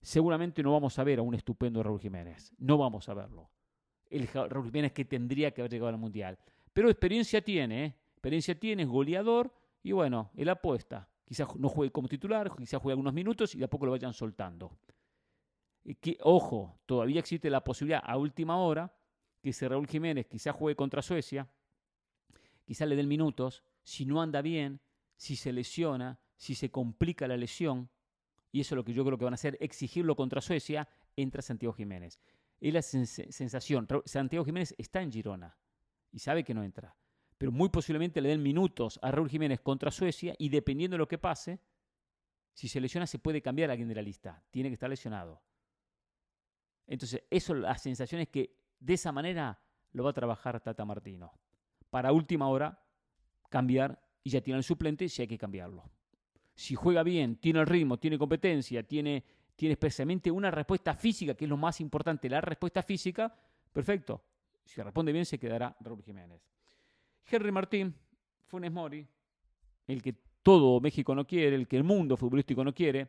Seguramente 0.00 0.62
no 0.62 0.72
vamos 0.72 0.98
a 0.98 1.04
ver 1.04 1.18
a 1.18 1.22
un 1.22 1.34
estupendo 1.34 1.82
Raúl 1.82 2.00
Jiménez. 2.00 2.52
No 2.58 2.78
vamos 2.78 3.08
a 3.08 3.14
verlo. 3.14 3.50
El 4.08 4.28
Raúl 4.28 4.66
Jiménez 4.66 4.92
que 4.92 5.04
tendría 5.04 5.52
que 5.52 5.62
haber 5.62 5.70
llegado 5.70 5.88
al 5.88 5.98
Mundial. 5.98 6.38
Pero 6.72 6.90
experiencia 6.90 7.42
tiene, 7.42 7.84
¿eh? 7.84 7.94
experiencia 8.12 8.58
tiene, 8.58 8.82
es 8.82 8.88
goleador 8.88 9.52
y 9.82 9.92
bueno, 9.92 10.30
él 10.36 10.48
apuesta. 10.48 11.08
Quizás 11.24 11.56
no 11.56 11.68
juegue 11.68 11.90
como 11.90 12.08
titular, 12.08 12.54
quizás 12.56 12.80
juegue 12.80 12.92
algunos 12.92 13.14
minutos 13.14 13.54
y 13.54 13.58
de 13.58 13.64
a 13.64 13.68
poco 13.68 13.86
lo 13.86 13.92
vayan 13.92 14.12
soltando. 14.12 14.78
que, 16.00 16.18
ojo, 16.22 16.78
todavía 16.86 17.20
existe 17.20 17.50
la 17.50 17.64
posibilidad 17.64 18.02
a 18.04 18.16
última 18.16 18.58
hora 18.58 18.92
que 19.42 19.50
ese 19.50 19.68
Raúl 19.68 19.86
Jiménez 19.86 20.26
quizás 20.26 20.54
juegue 20.54 20.76
contra 20.76 21.02
Suecia, 21.02 21.48
quizás 22.64 22.88
le 22.88 22.96
den 22.96 23.08
minutos, 23.08 23.62
si 23.82 24.04
no 24.04 24.20
anda 24.20 24.42
bien, 24.42 24.80
si 25.16 25.36
se 25.36 25.52
lesiona, 25.52 26.18
si 26.36 26.54
se 26.54 26.70
complica 26.70 27.26
la 27.26 27.36
lesión, 27.36 27.88
y 28.56 28.60
eso 28.60 28.74
es 28.74 28.76
lo 28.76 28.84
que 28.86 28.94
yo 28.94 29.04
creo 29.04 29.18
que 29.18 29.24
van 29.24 29.34
a 29.34 29.36
hacer, 29.36 29.58
exigirlo 29.60 30.16
contra 30.16 30.40
Suecia, 30.40 30.88
entra 31.14 31.42
Santiago 31.42 31.74
Jiménez. 31.74 32.18
Es 32.58 32.72
la 32.72 32.80
sensación, 32.80 33.86
Santiago 34.06 34.46
Jiménez 34.46 34.74
está 34.78 35.02
en 35.02 35.12
Girona 35.12 35.58
y 36.10 36.20
sabe 36.20 36.42
que 36.42 36.54
no 36.54 36.64
entra. 36.64 36.96
Pero 37.36 37.52
muy 37.52 37.68
posiblemente 37.68 38.22
le 38.22 38.30
den 38.30 38.42
minutos 38.42 38.98
a 39.02 39.10
Raúl 39.10 39.28
Jiménez 39.28 39.60
contra 39.60 39.90
Suecia 39.90 40.34
y 40.38 40.48
dependiendo 40.48 40.94
de 40.94 41.00
lo 41.00 41.06
que 41.06 41.18
pase, 41.18 41.60
si 42.54 42.66
se 42.66 42.80
lesiona 42.80 43.06
se 43.06 43.18
puede 43.18 43.42
cambiar 43.42 43.68
a 43.68 43.74
alguien 43.74 43.90
de 43.90 43.94
la 43.94 44.00
lista. 44.00 44.42
Tiene 44.50 44.70
que 44.70 44.74
estar 44.74 44.88
lesionado. 44.88 45.42
Entonces, 46.86 47.24
eso, 47.28 47.52
la 47.52 47.76
sensación 47.76 48.22
es 48.22 48.28
que 48.28 48.56
de 48.80 48.94
esa 48.94 49.12
manera 49.12 49.60
lo 49.92 50.02
va 50.04 50.10
a 50.12 50.14
trabajar 50.14 50.62
Tata 50.62 50.86
Martino. 50.86 51.38
Para 51.90 52.10
última 52.10 52.48
hora, 52.48 52.82
cambiar 53.50 54.02
y 54.24 54.30
ya 54.30 54.40
tiene 54.40 54.56
el 54.56 54.64
suplente 54.64 55.10
si 55.10 55.20
hay 55.20 55.28
que 55.28 55.36
cambiarlo. 55.36 55.90
Si 56.56 56.74
juega 56.74 57.02
bien, 57.02 57.36
tiene 57.36 57.60
el 57.60 57.66
ritmo, 57.66 57.98
tiene 57.98 58.18
competencia, 58.18 58.82
tiene, 58.82 59.22
tiene 59.54 59.74
especialmente 59.74 60.30
una 60.30 60.50
respuesta 60.50 60.94
física, 60.94 61.34
que 61.34 61.44
es 61.44 61.48
lo 61.48 61.58
más 61.58 61.82
importante, 61.82 62.30
la 62.30 62.40
respuesta 62.40 62.82
física, 62.82 63.32
perfecto. 63.72 64.24
Si 64.64 64.80
responde 64.80 65.12
bien, 65.12 65.26
se 65.26 65.38
quedará 65.38 65.76
Raúl 65.80 66.02
Jiménez. 66.02 66.40
Henry 67.30 67.52
Martín, 67.52 67.94
Funes 68.46 68.72
Mori, 68.72 69.06
el 69.86 70.02
que 70.02 70.14
todo 70.42 70.80
México 70.80 71.14
no 71.14 71.26
quiere, 71.26 71.56
el 71.56 71.68
que 71.68 71.76
el 71.76 71.84
mundo 71.84 72.16
futbolístico 72.16 72.64
no 72.64 72.72
quiere. 72.72 73.08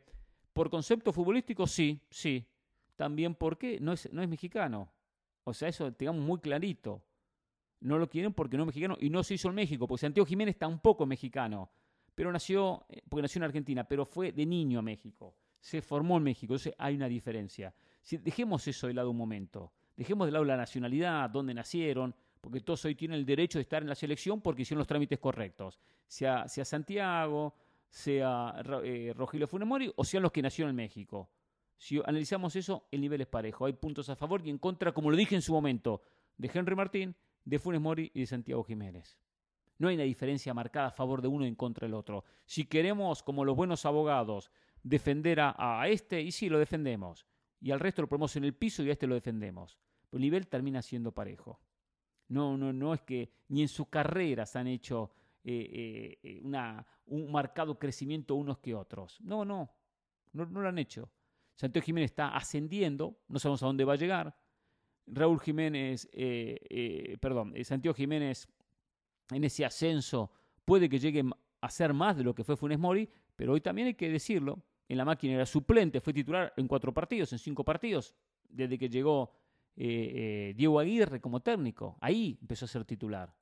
Por 0.51 0.69
concepto 0.69 1.13
futbolístico, 1.13 1.65
sí, 1.67 2.01
sí. 2.09 2.45
También 2.97 3.35
porque 3.35 3.79
no 3.79 3.93
es, 3.93 4.11
no 4.11 4.21
es 4.21 4.27
mexicano. 4.27 4.91
O 5.45 5.53
sea, 5.53 5.69
eso 5.69 5.89
digamos 5.91 6.21
muy 6.21 6.39
clarito. 6.39 7.01
No 7.79 7.97
lo 7.97 8.09
quieren 8.09 8.33
porque 8.33 8.57
no 8.57 8.63
es 8.63 8.67
mexicano 8.67 8.97
y 8.99 9.09
no 9.09 9.23
se 9.23 9.35
hizo 9.35 9.49
en 9.49 9.55
México, 9.55 9.87
porque 9.87 10.01
Santiago 10.01 10.25
Jiménez 10.25 10.57
tampoco 10.57 11.03
es 11.03 11.07
mexicano, 11.07 11.69
pero 12.17 12.31
nació, 12.31 12.83
eh, 12.89 13.03
porque 13.07 13.21
nació 13.21 13.37
en 13.37 13.43
Argentina, 13.43 13.83
pero 13.83 14.03
fue 14.03 14.31
de 14.31 14.43
niño 14.43 14.79
a 14.79 14.81
México, 14.81 15.35
se 15.59 15.83
formó 15.83 16.17
en 16.17 16.23
México, 16.23 16.53
entonces 16.53 16.73
hay 16.79 16.95
una 16.95 17.07
diferencia. 17.07 17.71
Si, 18.01 18.17
dejemos 18.17 18.67
eso 18.67 18.87
de 18.87 18.95
lado 18.95 19.11
un 19.11 19.17
momento, 19.17 19.71
dejemos 19.95 20.25
de 20.25 20.31
lado 20.31 20.43
la 20.43 20.57
nacionalidad, 20.57 21.29
dónde 21.29 21.53
nacieron, 21.53 22.15
porque 22.41 22.61
todos 22.61 22.83
hoy 22.85 22.95
tienen 22.95 23.19
el 23.19 23.25
derecho 23.25 23.59
de 23.59 23.61
estar 23.61 23.83
en 23.83 23.87
la 23.89 23.93
selección 23.93 24.41
porque 24.41 24.63
hicieron 24.63 24.79
los 24.79 24.87
trámites 24.87 25.19
correctos, 25.19 25.79
sea, 26.07 26.47
sea 26.47 26.65
Santiago, 26.65 27.53
sea 27.87 28.63
eh, 28.83 29.13
Rogelio 29.15 29.47
Funemori 29.47 29.93
o 29.95 30.03
sean 30.03 30.23
los 30.23 30.31
que 30.31 30.41
nacieron 30.41 30.71
en 30.71 30.75
México. 30.75 31.29
Si 31.77 32.01
analizamos 32.03 32.55
eso, 32.55 32.87
el 32.89 32.99
nivel 32.99 33.21
es 33.21 33.27
parejo. 33.27 33.67
Hay 33.67 33.73
puntos 33.73 34.09
a 34.09 34.15
favor 34.15 34.41
y 34.43 34.49
en 34.49 34.57
contra, 34.57 34.91
como 34.91 35.11
lo 35.11 35.17
dije 35.17 35.35
en 35.35 35.43
su 35.43 35.53
momento, 35.53 36.01
de 36.35 36.49
Henry 36.51 36.75
Martín 36.75 37.15
de 37.45 37.59
Funes 37.59 37.79
Mori 37.79 38.09
y 38.15 38.21
de 38.21 38.25
Santiago 38.25 38.63
Jiménez. 38.63 39.19
No 39.79 39.87
hay 39.87 39.95
una 39.95 40.03
diferencia 40.03 40.53
marcada 40.53 40.87
a 40.87 40.91
favor 40.91 41.21
de 41.21 41.27
uno 41.27 41.45
en 41.45 41.55
contra 41.55 41.85
del 41.85 41.93
otro. 41.93 42.23
Si 42.45 42.65
queremos, 42.65 43.21
como 43.21 43.45
los 43.45 43.55
buenos 43.55 43.85
abogados, 43.85 44.51
defender 44.83 45.39
a, 45.41 45.87
este, 45.87 46.21
y 46.21 46.31
sí, 46.31 46.49
lo 46.49 46.59
defendemos. 46.59 47.25
Y 47.59 47.71
al 47.71 47.79
resto 47.79 48.01
lo 48.01 48.09
ponemos 48.09 48.35
en 48.35 48.43
el 48.43 48.53
piso 48.53 48.83
y 48.83 48.89
a 48.89 48.93
este 48.93 49.07
lo 49.07 49.15
defendemos. 49.15 49.77
el 50.11 50.21
nivel 50.21 50.47
termina 50.47 50.81
siendo 50.81 51.11
parejo. 51.11 51.59
No, 52.29 52.57
no, 52.57 52.73
no 52.73 52.93
es 52.93 53.01
que 53.01 53.31
ni 53.49 53.61
en 53.61 53.67
sus 53.67 53.87
carreras 53.87 54.55
han 54.55 54.67
hecho 54.67 55.11
eh, 55.43 56.17
eh, 56.23 56.41
eh, 56.41 56.83
un 57.05 57.31
marcado 57.31 57.79
crecimiento 57.79 58.35
unos 58.35 58.57
que 58.57 58.75
otros. 58.75 59.21
No, 59.21 59.45
no, 59.45 59.71
no, 60.33 60.45
no 60.45 60.61
lo 60.61 60.67
han 60.67 60.77
hecho. 60.77 61.09
Santiago 61.55 61.85
Jiménez 61.85 62.11
está 62.11 62.35
ascendiendo, 62.35 63.21
no 63.27 63.39
sabemos 63.39 63.63
a 63.63 63.67
dónde 63.67 63.85
va 63.85 63.93
a 63.93 63.97
llegar. 63.97 64.37
Raúl 65.07 65.39
Jiménez, 65.39 66.09
perdón, 67.21 67.53
Santiago 67.63 67.95
Jiménez 67.95 68.47
en 69.31 69.43
ese 69.43 69.65
ascenso 69.65 70.31
puede 70.65 70.89
que 70.89 70.99
llegue 70.99 71.23
a 71.61 71.69
ser 71.69 71.93
más 71.93 72.17
de 72.17 72.23
lo 72.23 72.35
que 72.35 72.43
fue 72.43 72.55
Funes 72.55 72.79
Mori, 72.79 73.09
pero 73.35 73.53
hoy 73.53 73.61
también 73.61 73.87
hay 73.87 73.93
que 73.93 74.09
decirlo, 74.09 74.63
en 74.87 74.97
la 74.97 75.05
máquina 75.05 75.33
era 75.35 75.45
suplente, 75.45 76.01
fue 76.01 76.13
titular 76.13 76.53
en 76.55 76.67
cuatro 76.67 76.93
partidos, 76.93 77.33
en 77.33 77.39
cinco 77.39 77.65
partidos, 77.65 78.15
desde 78.47 78.77
que 78.77 78.89
llegó 78.89 79.31
Diego 79.75 80.79
Aguirre 80.79 81.21
como 81.21 81.41
técnico. 81.41 81.97
Ahí 82.01 82.37
empezó 82.41 82.65
a 82.65 82.67
ser 82.67 82.85
titular. 82.85 83.33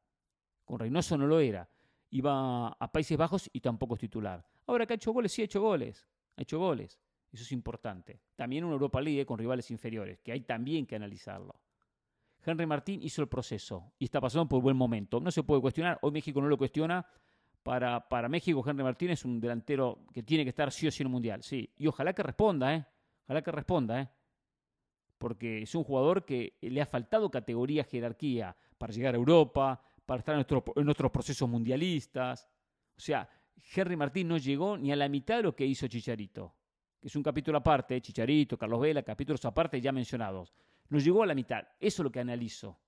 Con 0.66 0.80
Reynoso 0.80 1.18
no 1.18 1.28
lo 1.28 1.40
era. 1.40 1.70
Iba 2.10 2.70
a 2.70 2.92
Países 2.92 3.18
Bajos 3.18 3.50
y 3.54 3.60
tampoco 3.62 3.94
es 3.96 4.02
titular. 4.02 4.46
Ahora 4.68 4.86
que 4.86 4.94
ha 4.94 4.96
hecho 4.96 5.14
goles, 5.14 5.32
sí 5.32 5.44
ha 5.44 5.46
hecho 5.46 5.62
goles. 5.62 6.08
Ha 6.36 6.42
hecho 6.42 6.60
goles. 6.60 7.00
Eso 7.32 7.44
es 7.44 7.52
importante. 7.52 8.20
También 8.36 8.64
una 8.64 8.74
Europa 8.74 9.00
League 9.02 9.26
con 9.26 9.38
rivales 9.38 9.70
inferiores, 9.72 10.20
que 10.20 10.32
hay 10.32 10.42
también 10.42 10.86
que 10.86 10.96
analizarlo. 10.96 11.60
Henry 12.46 12.66
Martín 12.66 13.02
hizo 13.02 13.22
el 13.22 13.28
proceso 13.28 13.94
y 13.98 14.06
está 14.06 14.22
pasando 14.22 14.48
por 14.48 14.62
buen 14.62 14.78
momento. 14.78 15.20
No 15.20 15.32
se 15.32 15.44
puede 15.44 15.62
cuestionar, 15.62 16.00
hoy 16.02 16.12
México 16.12 16.42
no 16.42 16.48
lo 16.48 16.58
cuestiona. 16.58 17.06
Para, 17.64 18.08
para 18.08 18.30
México, 18.30 18.64
Henry 18.66 18.84
Martín 18.84 19.10
es 19.10 19.26
un 19.26 19.40
delantero 19.40 20.06
que 20.14 20.22
tiene 20.22 20.44
que 20.44 20.50
estar 20.50 20.72
sí 20.72 20.88
o 20.88 20.92
sí 20.92 21.02
en 21.02 21.08
el 21.08 21.12
Mundial. 21.12 21.42
Sí, 21.42 21.74
y 21.78 21.88
ojalá 21.88 22.14
que 22.14 22.22
responda, 22.22 22.76
¿eh? 22.76 22.86
Ojalá 23.24 23.42
que 23.42 23.52
responda, 23.52 24.02
¿eh? 24.02 24.10
Porque 25.18 25.64
es 25.64 25.74
un 25.74 25.84
jugador 25.84 26.26
que 26.26 26.58
le 26.62 26.80
ha 26.82 26.86
faltado 26.86 27.32
categoría, 27.32 27.84
jerarquía 27.84 28.56
para 28.78 28.94
llegar 28.94 29.16
a 29.16 29.18
Europa, 29.18 29.82
para 30.06 30.20
estar 30.20 30.36
en, 30.36 30.46
en 30.76 30.86
nuestros 30.86 31.12
procesos 31.12 31.50
mundialistas. 31.50 32.48
O 32.96 33.02
sea, 33.02 33.28
Henry 33.76 33.96
Martín 33.96 34.28
no 34.28 34.38
llegó 34.38 34.78
ni 34.78 34.92
a 34.92 34.96
la 34.96 35.10
mitad 35.10 35.38
de 35.38 35.44
lo 35.44 35.56
que 35.56 35.66
hizo 35.66 35.88
Chicharito 35.88 36.54
es 37.06 37.16
un 37.16 37.22
capítulo 37.22 37.60
aparte, 37.60 38.02
Chicharito, 38.02 38.58
Carlos 38.58 38.82
Vela, 38.82 39.04
capítulos 39.04 39.44
aparte 39.46 39.80
ya 39.80 39.92
mencionados. 39.92 40.52
Nos 40.90 41.04
llegó 41.04 41.24
a 41.24 41.26
la 41.26 41.36
mitad. 41.36 41.68
Eso 41.80 42.02
es 42.02 42.04
lo 42.04 42.12
que 42.12 42.20
analizo. 42.20 42.80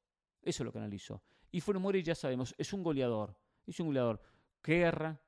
Eso 0.42 0.64
es 0.64 0.66
lo 0.66 0.72
que 0.72 0.80
analizo. 0.80 1.22
Y 1.52 1.62
Funes 1.62 1.82
Mori 1.82 2.04
ya 2.04 2.16
sabemos, 2.16 2.54
es 2.58 2.74
un 2.74 2.84
goleador. 2.84 3.38
Es 3.66 3.80
un 3.80 3.88
goleador 3.88 4.22
que 4.62 4.82
erra, 4.82 5.20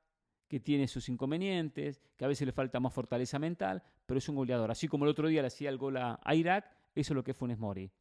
que 0.48 0.60
tiene 0.60 0.88
sus 0.88 1.10
inconvenientes, 1.10 2.02
que 2.18 2.26
a 2.26 2.28
veces 2.28 2.46
le 2.46 2.52
falta 2.52 2.80
más 2.80 2.94
fortaleza 2.94 3.40
mental, 3.40 3.84
pero 4.06 4.18
es 4.18 4.28
un 4.30 4.36
goleador. 4.36 4.72
Así 4.72 4.88
como 4.88 5.06
el 5.06 5.12
otro 5.12 5.28
día 5.28 5.42
le 5.42 5.48
hacía 5.48 5.70
el 5.70 5.78
gol 5.78 5.98
a, 5.98 6.20
Irak, 6.34 6.72
eso 6.96 7.14
es 7.14 7.16
lo 7.16 7.24
que 7.24 7.32
es 7.32 7.38
Funes 7.38 7.60
Mori. 7.60 7.92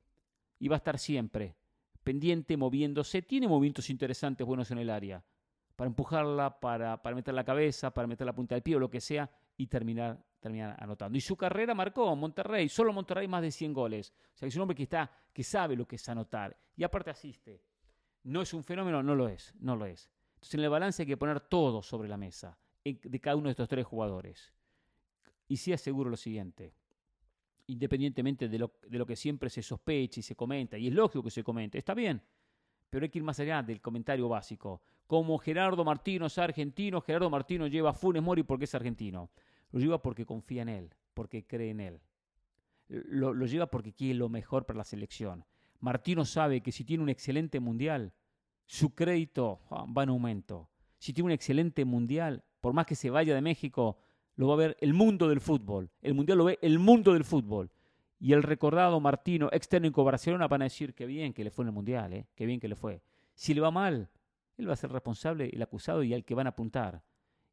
Y 0.59 0.69
va 0.69 0.77
a 0.77 0.79
estar 0.79 0.99
siempre 0.99 1.57
pendiente, 2.03 2.57
moviéndose. 2.57 3.21
Tiene 3.21 3.49
movimientos 3.49 3.91
interesantes, 3.91 4.47
buenos 4.47 4.71
en 4.71 4.79
el 4.79 4.89
área. 4.89 5.23
Para 5.77 5.89
empujarla, 5.89 6.59
para, 6.59 7.03
para 7.03 7.15
meter 7.15 7.35
la 7.35 7.45
cabeza, 7.45 7.93
para 7.93 8.07
meter 8.07 8.27
la 8.27 8.35
punta 8.35 8.55
del 8.55 8.63
pie 8.63 8.77
o 8.77 8.79
lo 8.79 8.91
que 8.91 9.01
sea, 9.01 9.31
y 9.59 9.67
terminar, 9.67 10.25
terminar 10.41 10.75
anotando. 10.79 11.19
Y 11.19 11.21
su 11.21 11.37
carrera 11.37 11.75
marcó 11.75 12.17
Monterrey, 12.17 12.71
solo 12.71 12.93
Monterrey 12.95 13.29
más 13.29 13.43
de 13.43 13.51
100 13.51 13.75
goles. 13.75 14.15
O 14.35 14.39
sea, 14.39 14.49
es 14.49 14.57
un 14.57 14.63
hombre 14.63 14.77
que, 14.77 14.85
está, 14.85 15.11
que 15.33 15.45
sabe 15.45 15.77
lo 15.77 15.87
que 15.87 15.97
es 15.97 16.09
anotar 16.09 16.57
y 16.75 16.85
aparte 16.85 17.11
asiste. 17.11 17.61
¿No 18.23 18.41
es 18.41 18.55
un 18.55 18.65
fenómeno? 18.65 19.03
No 19.03 19.15
lo 19.15 19.29
es, 19.29 19.55
no 19.59 19.77
lo 19.77 19.85
es. 19.85 20.11
Entonces 20.35 20.55
en 20.55 20.61
el 20.61 20.71
balance 20.71 21.03
hay 21.03 21.07
que 21.07 21.17
poner 21.17 21.41
todo 21.41 21.83
sobre 21.83 22.09
la 22.09 22.17
mesa 22.17 22.57
de 22.85 23.21
cada 23.21 23.37
uno 23.37 23.47
de 23.47 23.51
estos 23.51 23.69
tres 23.69 23.85
jugadores. 23.85 24.53
Y 25.49 25.57
sí 25.57 25.73
aseguro 25.73 26.09
lo 26.09 26.17
siguiente, 26.17 26.73
independientemente 27.67 28.49
de 28.49 28.59
lo, 28.59 28.73
de 28.87 28.99
lo 28.99 29.07
que 29.07 29.17
siempre 29.17 29.51
se 29.51 29.63
sospecha 29.63 30.21
y 30.21 30.23
se 30.23 30.37
comenta, 30.37 30.79
y 30.79 30.89
es 30.89 30.95
lógico 30.95 31.25
que 31.25 31.31
se 31.31 31.43
comente, 31.43 31.79
está 31.79 31.95
bien, 31.95 32.23
pero 32.89 33.05
hay 33.05 33.11
que 33.11 33.19
ir 33.19 33.25
más 33.25 33.41
allá 33.41 33.63
del 33.63 33.81
comentario 33.81 34.29
básico. 34.29 34.83
Como 35.07 35.39
Gerardo 35.39 35.85
Martino 35.85 36.27
es 36.27 36.39
argentino, 36.39 37.01
Gerardo 37.01 37.31
Martino 37.31 37.67
lleva 37.67 37.93
Funes 37.93 38.23
Mori 38.23 38.43
porque 38.43 38.65
es 38.65 38.75
argentino. 38.75 39.31
Lo 39.71 39.81
lleva 39.81 40.03
porque 40.03 40.27
confía 40.27 40.63
en 40.63 40.69
él, 40.69 40.95
porque 41.15 41.47
cree 41.47 41.71
en 41.71 41.81
él. 41.81 42.01
Lo, 42.89 43.35
lleva 43.45 43.67
porque 43.67 43.93
quiere 43.93 44.15
lo 44.15 44.29
mejor 44.29 44.65
para 44.65 44.79
la 44.79 44.85
selección. 44.85 45.45
Martino 45.81 46.25
sabe 46.25 46.63
que 46.63 46.73
si 46.73 46.85
tiene 46.85 47.03
un 47.03 47.11
excelente 47.11 47.61
mundial, 47.61 48.13
su 48.65 48.95
crédito 48.95 49.61
ah, 49.71 49.85
va 49.87 50.05
en 50.05 50.09
aumento. 50.09 50.69
Si 50.99 51.13
tiene 51.13 51.27
un 51.27 51.33
excelente 51.33 51.85
mundial, 51.85 52.43
por 52.61 52.73
más 52.73 52.87
que 52.87 52.95
se 52.95 53.11
vaya 53.11 53.35
de 53.35 53.43
México, 53.43 53.99
lo 54.37 54.49
va 54.49 54.55
a 54.55 54.57
ver 54.59 54.77
el 54.81 54.95
mundo 54.95 55.29
del 55.29 55.41
fútbol. 55.41 55.91
El 56.01 56.15
mundial 56.15 56.39
lo 56.39 56.45
ve 56.45 56.59
el 56.63 56.79
mundo 56.79 57.13
del 57.13 57.25
fútbol. 57.25 57.71
Y 58.21 58.33
el 58.33 58.43
recordado 58.43 58.99
Martino, 59.01 59.49
ex 59.53 59.69
técnico 59.69 60.03
Barcelona, 60.03 60.49
van 60.49 60.63
a 60.63 60.65
decir 60.65 60.95
que 60.95 61.07
bien 61.07 61.33
que 61.33 61.45
le 61.45 61.51
fue 61.51 61.65
en 61.65 61.69
el 61.69 61.75
mundial, 61.75 62.13
¿eh? 62.13 62.27
que 62.35 62.47
bien 62.47 62.59
que 62.59 62.69
le 62.69 62.75
fue. 62.75 63.03
Si 63.35 63.55
le 63.55 63.61
va 63.61 63.71
mal, 63.71 64.09
él 64.57 64.69
va 64.69 64.73
a 64.73 64.77
ser 64.77 64.91
responsable, 64.91 65.51
el 65.53 65.63
acusado 65.63 66.03
y 66.03 66.15
al 66.15 66.25
que 66.25 66.35
van 66.35 66.47
a 66.47 66.51
apuntar. 66.51 67.03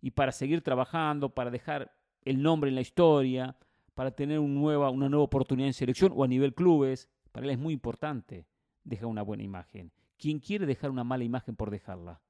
Y 0.01 0.11
para 0.11 0.31
seguir 0.31 0.61
trabajando, 0.61 1.29
para 1.29 1.51
dejar 1.51 1.91
el 2.25 2.41
nombre 2.41 2.69
en 2.69 2.75
la 2.75 2.81
historia, 2.81 3.55
para 3.93 4.11
tener 4.11 4.39
una 4.39 4.53
nueva, 4.53 4.89
oportunidad 5.19 5.67
en 5.67 5.73
selección 5.73 6.11
o 6.15 6.23
a 6.23 6.27
nivel 6.27 6.53
clubes. 6.53 7.09
Para 7.31 7.45
él 7.45 7.51
es 7.51 7.59
muy 7.59 7.73
importante 7.73 8.45
dejar 8.83 9.07
una 9.07 9.21
buena 9.21 9.43
imagen. 9.43 9.91
¿Quién 10.17 10.39
quiere 10.39 10.65
dejar 10.65 10.91
una 10.91 11.03
mala 11.03 11.23
imagen 11.23 11.55
por 11.55 11.71
dejarla? 11.71 12.21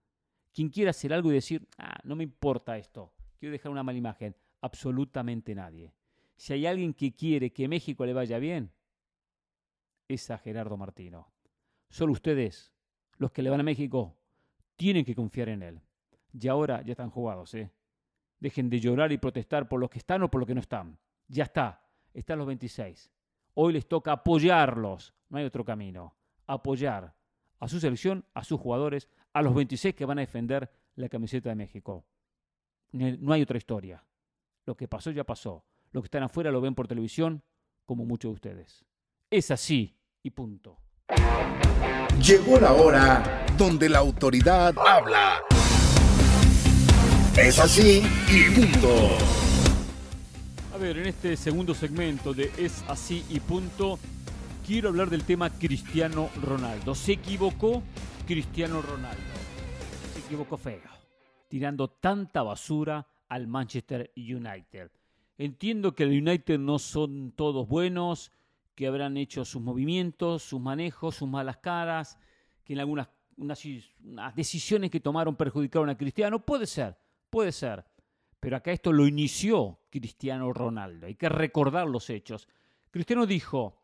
¿Quién 0.53 0.69
quiere 0.69 0.89
hacer 0.89 1.13
algo 1.13 1.31
y 1.31 1.35
decir, 1.35 1.67
ah, 1.77 1.99
no 2.03 2.15
me 2.15 2.23
importa 2.23 2.77
esto, 2.77 3.13
quiero 3.37 3.51
dejar 3.51 3.71
una 3.71 3.83
mala 3.83 3.97
imagen? 3.97 4.35
Absolutamente 4.61 5.53
nadie. 5.53 5.93
Si 6.37 6.53
hay 6.53 6.65
alguien 6.65 6.93
que 6.93 7.13
quiere 7.13 7.51
que 7.51 7.67
México 7.67 8.05
le 8.05 8.13
vaya 8.13 8.39
bien, 8.39 8.71
es 10.07 10.29
a 10.31 10.37
Gerardo 10.37 10.77
Martino. 10.77 11.27
Solo 11.89 12.13
ustedes, 12.13 12.71
los 13.17 13.31
que 13.31 13.41
le 13.41 13.49
van 13.49 13.59
a 13.59 13.63
México, 13.63 14.15
tienen 14.75 15.05
que 15.05 15.15
confiar 15.15 15.49
en 15.49 15.63
él. 15.63 15.81
Y 16.33 16.47
ahora 16.47 16.81
ya 16.83 16.91
están 16.91 17.09
jugados, 17.09 17.53
¿eh? 17.53 17.71
Dejen 18.45 18.69
de 18.69 18.79
llorar 18.79 19.11
y 19.11 19.17
protestar 19.17 19.67
por 19.67 19.79
los 19.79 19.89
que 19.89 19.97
están 19.97 20.21
o 20.21 20.29
por 20.29 20.39
los 20.39 20.45
que 20.45 20.53
no 20.53 20.61
están. 20.61 20.99
Ya 21.27 21.45
está, 21.45 21.81
están 22.13 22.37
los 22.37 22.45
26. 22.45 23.09
Hoy 23.55 23.73
les 23.73 23.87
toca 23.87 24.11
apoyarlos, 24.11 25.15
no 25.29 25.39
hay 25.39 25.45
otro 25.45 25.65
camino. 25.65 26.15
Apoyar 26.45 27.15
a 27.59 27.67
su 27.67 27.79
selección, 27.79 28.23
a 28.35 28.43
sus 28.43 28.59
jugadores, 28.59 29.09
a 29.33 29.41
los 29.41 29.55
26 29.55 29.95
que 29.95 30.05
van 30.05 30.19
a 30.19 30.21
defender 30.21 30.69
la 30.95 31.09
camiseta 31.09 31.49
de 31.49 31.55
México. 31.55 32.05
No 32.91 33.33
hay 33.33 33.41
otra 33.41 33.57
historia. 33.57 34.05
Lo 34.67 34.77
que 34.77 34.87
pasó 34.87 35.09
ya 35.09 35.23
pasó. 35.23 35.65
Los 35.91 36.03
que 36.03 36.05
están 36.05 36.21
afuera 36.21 36.51
lo 36.51 36.61
ven 36.61 36.75
por 36.75 36.87
televisión, 36.87 37.41
como 37.83 38.05
muchos 38.05 38.29
de 38.29 38.33
ustedes. 38.35 38.85
Es 39.31 39.49
así 39.49 39.97
y 40.21 40.29
punto. 40.29 40.77
Llegó 42.21 42.59
la 42.59 42.73
hora 42.73 43.47
donde 43.57 43.89
la 43.89 43.97
autoridad 43.97 44.75
habla. 44.77 45.41
Es 47.37 47.59
así 47.59 48.01
y 48.31 48.49
punto. 48.55 49.17
A 50.73 50.77
ver, 50.77 50.97
en 50.99 51.07
este 51.07 51.35
segundo 51.35 51.73
segmento 51.73 52.33
de 52.33 52.49
Es 52.57 52.83
así 52.87 53.25
y 53.29 53.41
punto, 53.41 53.99
quiero 54.65 54.87
hablar 54.87 55.09
del 55.09 55.25
tema 55.25 55.49
Cristiano 55.49 56.29
Ronaldo. 56.41 56.95
Se 56.95 57.11
equivocó 57.11 57.83
Cristiano 58.25 58.81
Ronaldo. 58.81 59.21
Se 60.13 60.19
equivocó 60.21 60.55
feo, 60.55 60.79
tirando 61.49 61.89
tanta 61.89 62.41
basura 62.41 63.05
al 63.27 63.47
Manchester 63.47 64.13
United. 64.15 64.89
entiendo 65.37 65.93
que 65.93 66.03
el 66.03 66.21
United 66.21 66.57
no 66.57 66.79
son 66.79 67.33
todos 67.33 67.67
buenos, 67.67 68.31
que 68.75 68.87
habrán 68.87 69.17
hecho 69.17 69.43
sus 69.43 69.61
movimientos, 69.61 70.41
sus 70.41 70.61
manejos, 70.61 71.15
sus 71.15 71.27
malas 71.27 71.57
caras, 71.57 72.17
que 72.63 72.73
en 72.73 72.79
algunas 72.79 73.09
unas, 73.37 73.61
decisiones 74.35 74.89
que 74.89 74.99
tomaron 74.99 75.35
perjudicaron 75.35 75.89
a 75.89 75.97
Cristiano. 75.97 76.39
Puede 76.39 76.65
ser, 76.65 76.95
puede 77.35 77.51
ser. 77.51 77.83
Pero 78.39 78.55
acá 78.55 78.71
esto 78.71 78.93
lo 78.93 79.05
inició 79.05 79.81
Cristiano 79.89 80.53
Ronaldo. 80.53 81.07
Hay 81.07 81.15
que 81.15 81.27
recordar 81.27 81.85
los 81.85 82.09
hechos. 82.09 82.47
Cristiano 82.91 83.25
dijo, 83.25 83.81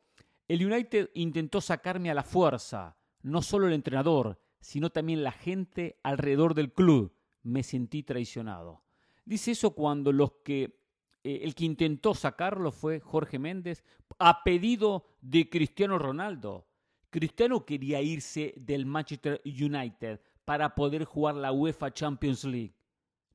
el 0.47 0.65
United 0.65 1.09
intentó 1.15 1.59
sacarme 1.59 2.09
a 2.09 2.13
la 2.13 2.23
fuerza, 2.23 2.95
no 3.23 3.41
solo 3.41 3.67
el 3.67 3.73
entrenador, 3.73 4.39
sino 4.61 4.89
también 4.89 5.21
la 5.21 5.33
gente 5.33 5.99
alrededor 6.01 6.53
del 6.53 6.71
club. 6.71 7.13
Me 7.43 7.61
sentí 7.61 8.03
traicionado. 8.03 8.83
Dice 9.25 9.51
eso 9.51 9.71
cuando 9.71 10.13
los 10.13 10.31
que 10.45 10.79
eh, 11.25 11.41
el 11.43 11.53
que 11.53 11.65
intentó 11.65 12.15
sacarlo 12.15 12.71
fue 12.71 13.01
Jorge 13.01 13.37
Méndez 13.37 13.83
a 14.17 14.45
pedido 14.45 15.07
de 15.19 15.49
Cristiano 15.49 15.99
Ronaldo. 15.99 16.67
Cristiano 17.09 17.65
quería 17.65 18.01
irse 18.01 18.53
del 18.55 18.85
Manchester 18.85 19.41
United 19.43 20.21
para 20.45 20.73
poder 20.73 21.03
jugar 21.03 21.35
la 21.35 21.51
UEFA 21.51 21.91
Champions 21.91 22.45
League. 22.45 22.75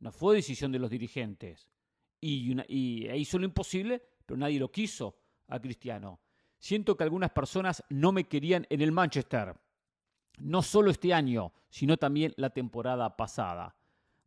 No 0.01 0.13
fue 0.13 0.37
decisión 0.37 0.73
de 0.73 0.79
los 0.79 0.91
dirigentes. 0.91 1.69
Y, 2.21 2.57
y 2.69 3.11
hizo 3.11 3.39
lo 3.39 3.45
imposible, 3.45 4.03
pero 4.25 4.37
nadie 4.37 4.59
lo 4.59 4.71
quiso 4.71 5.17
a 5.49 5.61
Cristiano. 5.61 6.21
Siento 6.59 6.97
que 6.97 7.05
algunas 7.05 7.31
personas 7.31 7.85
no 7.91 8.13
me 8.13 8.25
querían 8.25 8.67
en 8.71 8.81
el 8.81 8.93
Manchester. 8.93 9.55
No 10.39 10.63
solo 10.63 10.91
este 10.91 11.15
año, 11.15 11.53
sino 11.69 11.97
también 11.97 12.35
la 12.37 12.51
temporada 12.51 13.17
pasada. 13.17 13.77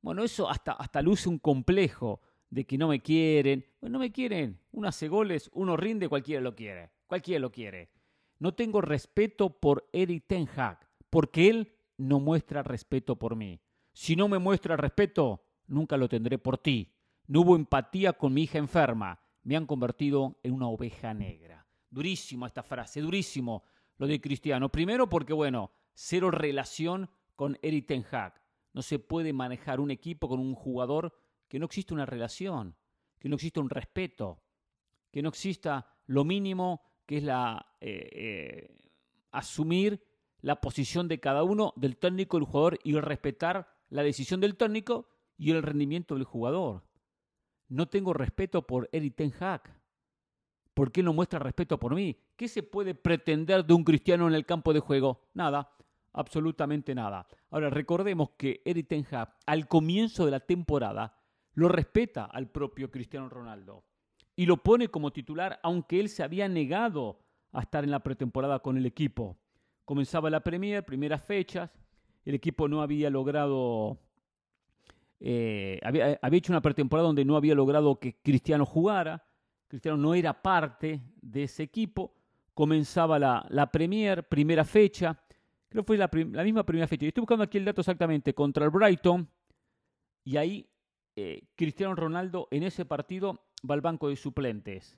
Bueno, 0.01 0.23
eso 0.23 0.49
hasta, 0.49 0.73
hasta 0.73 1.01
luce 1.01 1.29
un 1.29 1.39
complejo 1.39 2.21
de 2.49 2.65
que 2.65 2.77
no 2.77 2.87
me 2.87 3.01
quieren. 3.01 3.65
Bueno, 3.81 3.93
no 3.93 3.99
me 3.99 4.11
quieren. 4.11 4.59
Uno 4.71 4.87
hace 4.87 5.07
goles, 5.07 5.49
uno 5.53 5.75
rinde, 5.77 6.09
cualquiera 6.09 6.41
lo 6.41 6.55
quiere. 6.55 6.91
Cualquiera 7.07 7.39
lo 7.39 7.51
quiere. 7.51 7.89
No 8.39 8.53
tengo 8.53 8.81
respeto 8.81 9.59
por 9.59 9.89
Eric 9.91 10.25
Ten 10.27 10.47
Hag, 10.55 10.79
porque 11.09 11.49
él 11.49 11.73
no 11.97 12.19
muestra 12.19 12.63
respeto 12.63 13.17
por 13.17 13.35
mí. 13.35 13.59
Si 13.93 14.15
no 14.15 14.29
me 14.29 14.39
muestra 14.39 14.77
respeto, 14.77 15.43
nunca 15.69 15.97
lo 15.97 16.09
tendré 16.09 16.37
por 16.37 16.57
ti. 16.57 16.91
No 17.27 17.41
hubo 17.41 17.55
empatía 17.55 18.13
con 18.13 18.33
mi 18.33 18.43
hija 18.43 18.57
enferma. 18.57 19.21
Me 19.43 19.55
han 19.55 19.65
convertido 19.65 20.39
en 20.43 20.53
una 20.53 20.67
oveja 20.67 21.13
negra. 21.13 21.65
Durísimo 21.89 22.45
esta 22.45 22.63
frase, 22.63 23.01
durísimo 23.01 23.63
lo 23.97 24.07
de 24.07 24.19
Cristiano. 24.19 24.69
Primero 24.69 25.09
porque, 25.09 25.33
bueno, 25.33 25.71
cero 25.93 26.31
relación 26.31 27.09
con 27.35 27.57
Eric 27.61 27.87
Ten 27.87 28.05
Hag. 28.11 28.41
No 28.73 28.81
se 28.81 28.99
puede 28.99 29.33
manejar 29.33 29.79
un 29.79 29.91
equipo 29.91 30.27
con 30.27 30.39
un 30.39 30.55
jugador 30.55 31.13
que 31.47 31.59
no 31.59 31.65
existe 31.65 31.93
una 31.93 32.05
relación, 32.05 32.75
que 33.17 33.29
no 33.29 33.35
existe 33.35 33.59
un 33.59 33.69
respeto, 33.69 34.43
que 35.11 35.21
no 35.21 35.29
exista 35.29 35.87
lo 36.05 36.23
mínimo 36.23 36.81
que 37.05 37.17
es 37.17 37.23
la 37.23 37.75
eh, 37.81 38.09
eh, 38.11 38.77
asumir 39.31 40.03
la 40.41 40.61
posición 40.61 41.07
de 41.07 41.19
cada 41.19 41.43
uno, 41.43 41.73
del 41.75 41.97
técnico, 41.97 42.37
del 42.37 42.45
jugador, 42.45 42.79
y 42.83 42.93
respetar 42.93 43.67
la 43.89 44.03
decisión 44.03 44.39
del 44.39 44.55
técnico 44.55 45.09
y 45.39 45.51
el 45.51 45.63
rendimiento 45.63 46.13
del 46.13 46.25
jugador. 46.25 46.83
No 47.69 47.87
tengo 47.87 48.13
respeto 48.13 48.67
por 48.67 48.89
Eric 48.91 49.15
Ten 49.15 49.33
Hag. 49.39 49.63
¿Por 50.73 50.91
qué 50.91 51.01
no 51.01 51.13
muestra 51.13 51.39
respeto 51.39 51.79
por 51.79 51.95
mí? 51.95 52.19
¿Qué 52.35 52.47
se 52.47 52.61
puede 52.61 52.93
pretender 52.93 53.65
de 53.65 53.73
un 53.73 53.83
cristiano 53.83 54.27
en 54.27 54.35
el 54.35 54.45
campo 54.45 54.73
de 54.73 54.81
juego? 54.81 55.21
Nada, 55.33 55.71
absolutamente 56.13 56.93
nada. 56.93 57.25
Ahora, 57.49 57.69
recordemos 57.69 58.31
que 58.37 58.61
Eric 58.65 58.87
Ten 58.87 59.07
Hag, 59.09 59.35
al 59.45 59.67
comienzo 59.67 60.25
de 60.25 60.31
la 60.31 60.41
temporada, 60.41 61.17
lo 61.53 61.69
respeta 61.69 62.25
al 62.25 62.49
propio 62.49 62.91
Cristiano 62.91 63.29
Ronaldo 63.29 63.83
y 64.35 64.45
lo 64.45 64.57
pone 64.57 64.89
como 64.89 65.11
titular, 65.11 65.59
aunque 65.63 65.99
él 65.99 66.09
se 66.09 66.23
había 66.23 66.47
negado 66.47 67.19
a 67.51 67.61
estar 67.61 67.83
en 67.83 67.91
la 67.91 68.01
pretemporada 68.01 68.59
con 68.59 68.77
el 68.77 68.85
equipo. 68.85 69.37
Comenzaba 69.85 70.29
la 70.29 70.41
Premier, 70.41 70.85
primeras 70.85 71.23
fechas, 71.23 71.69
el 72.23 72.35
equipo 72.35 72.67
no 72.67 72.81
había 72.81 73.09
logrado, 73.09 73.99
eh, 75.19 75.79
había, 75.83 76.19
hecho 76.31 76.53
una 76.53 76.61
pretemporada 76.61 77.07
donde 77.07 77.25
no 77.25 77.35
había 77.35 77.55
logrado 77.55 77.99
que 77.99 78.17
Cristiano 78.21 78.65
jugara, 78.65 79.25
Cristiano 79.67 79.97
no 79.97 80.13
era 80.13 80.41
parte 80.41 81.01
de 81.21 81.43
ese 81.43 81.63
equipo, 81.63 82.15
comenzaba 82.53 83.19
la, 83.19 83.45
la 83.49 83.71
Premier, 83.71 84.27
primera 84.27 84.63
fecha, 84.63 85.21
creo 85.67 85.83
que 85.83 85.87
fue 85.87 85.97
la, 85.97 86.09
misma 86.43 86.65
primera 86.65 86.87
fecha, 86.87 87.05
estoy 87.05 87.21
buscando 87.21 87.43
aquí 87.43 87.57
el 87.57 87.65
dato 87.65 87.81
exactamente, 87.81 88.33
contra 88.33 88.65
el 88.65 88.71
Brighton, 88.71 89.29
y 90.23 90.37
ahí 90.37 90.69
eh, 91.15 91.47
Cristiano 91.55 91.95
Ronaldo 91.95 92.47
en 92.51 92.63
ese 92.63 92.85
partido 92.85 93.47
va 93.69 93.75
al 93.75 93.81
banco 93.81 94.09
de 94.09 94.15
suplentes. 94.15 94.97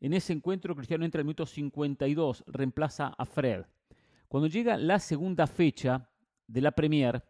En 0.00 0.14
ese 0.14 0.32
encuentro 0.32 0.74
Cristiano 0.74 1.04
entra 1.04 1.20
en 1.20 1.26
minuto 1.26 1.46
52, 1.46 2.44
reemplaza 2.46 3.14
a 3.16 3.24
Fred. 3.24 3.64
Cuando 4.28 4.48
llega 4.48 4.76
la 4.76 4.98
segunda 4.98 5.46
fecha 5.46 6.08
de 6.46 6.60
la 6.60 6.72
Premier, 6.72 7.22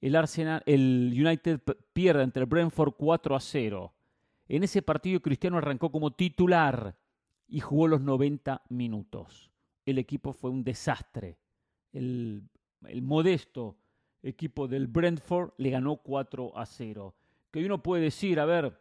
el 0.00 0.16
Arsenal, 0.16 0.62
el 0.66 1.12
United 1.14 1.60
pierde 1.92 2.22
entre 2.22 2.42
el 2.42 2.48
Brentford 2.48 2.94
4 2.96 3.36
a 3.36 3.40
0. 3.40 3.94
En 4.48 4.62
ese 4.62 4.82
partido 4.82 5.20
Cristiano 5.20 5.58
arrancó 5.58 5.90
como 5.90 6.12
titular 6.12 6.96
y 7.48 7.60
jugó 7.60 7.88
los 7.88 8.00
90 8.00 8.62
minutos. 8.68 9.50
El 9.84 9.98
equipo 9.98 10.32
fue 10.32 10.50
un 10.50 10.62
desastre. 10.62 11.38
El, 11.92 12.42
el 12.86 13.02
modesto 13.02 13.78
equipo 14.22 14.68
del 14.68 14.86
Brentford 14.86 15.52
le 15.58 15.70
ganó 15.70 15.96
4 15.96 16.56
a 16.56 16.66
0 16.66 17.14
que 17.60 17.64
uno 17.64 17.82
puede 17.82 18.02
decir, 18.02 18.38
a 18.38 18.44
ver, 18.44 18.78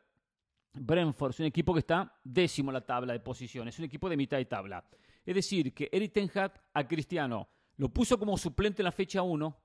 Brentford 0.74 1.32
es 1.32 1.40
un 1.40 1.46
equipo 1.46 1.74
que 1.74 1.80
está 1.80 2.14
décimo 2.26 2.72
en 2.72 2.74
la 2.74 2.86
tabla 2.86 3.14
de 3.14 3.22
posiciones, 3.22 3.74
es 3.74 3.80
un 3.80 3.86
equipo 3.86 4.10
de 4.10 4.18
mitad 4.18 4.36
de 4.36 4.44
tabla. 4.44 4.86
Es 5.26 5.34
decir, 5.34 5.74
que 5.74 5.88
Eric 5.94 6.12
Ten 6.12 6.30
Hag 6.36 6.62
a 6.74 6.86
Cristiano 6.86 7.48
lo 7.78 7.88
puso 7.88 8.20
como 8.20 8.38
suplente 8.38 8.82
en 8.82 8.86
la 8.86 8.92
fecha 8.92 9.22
1, 9.22 9.58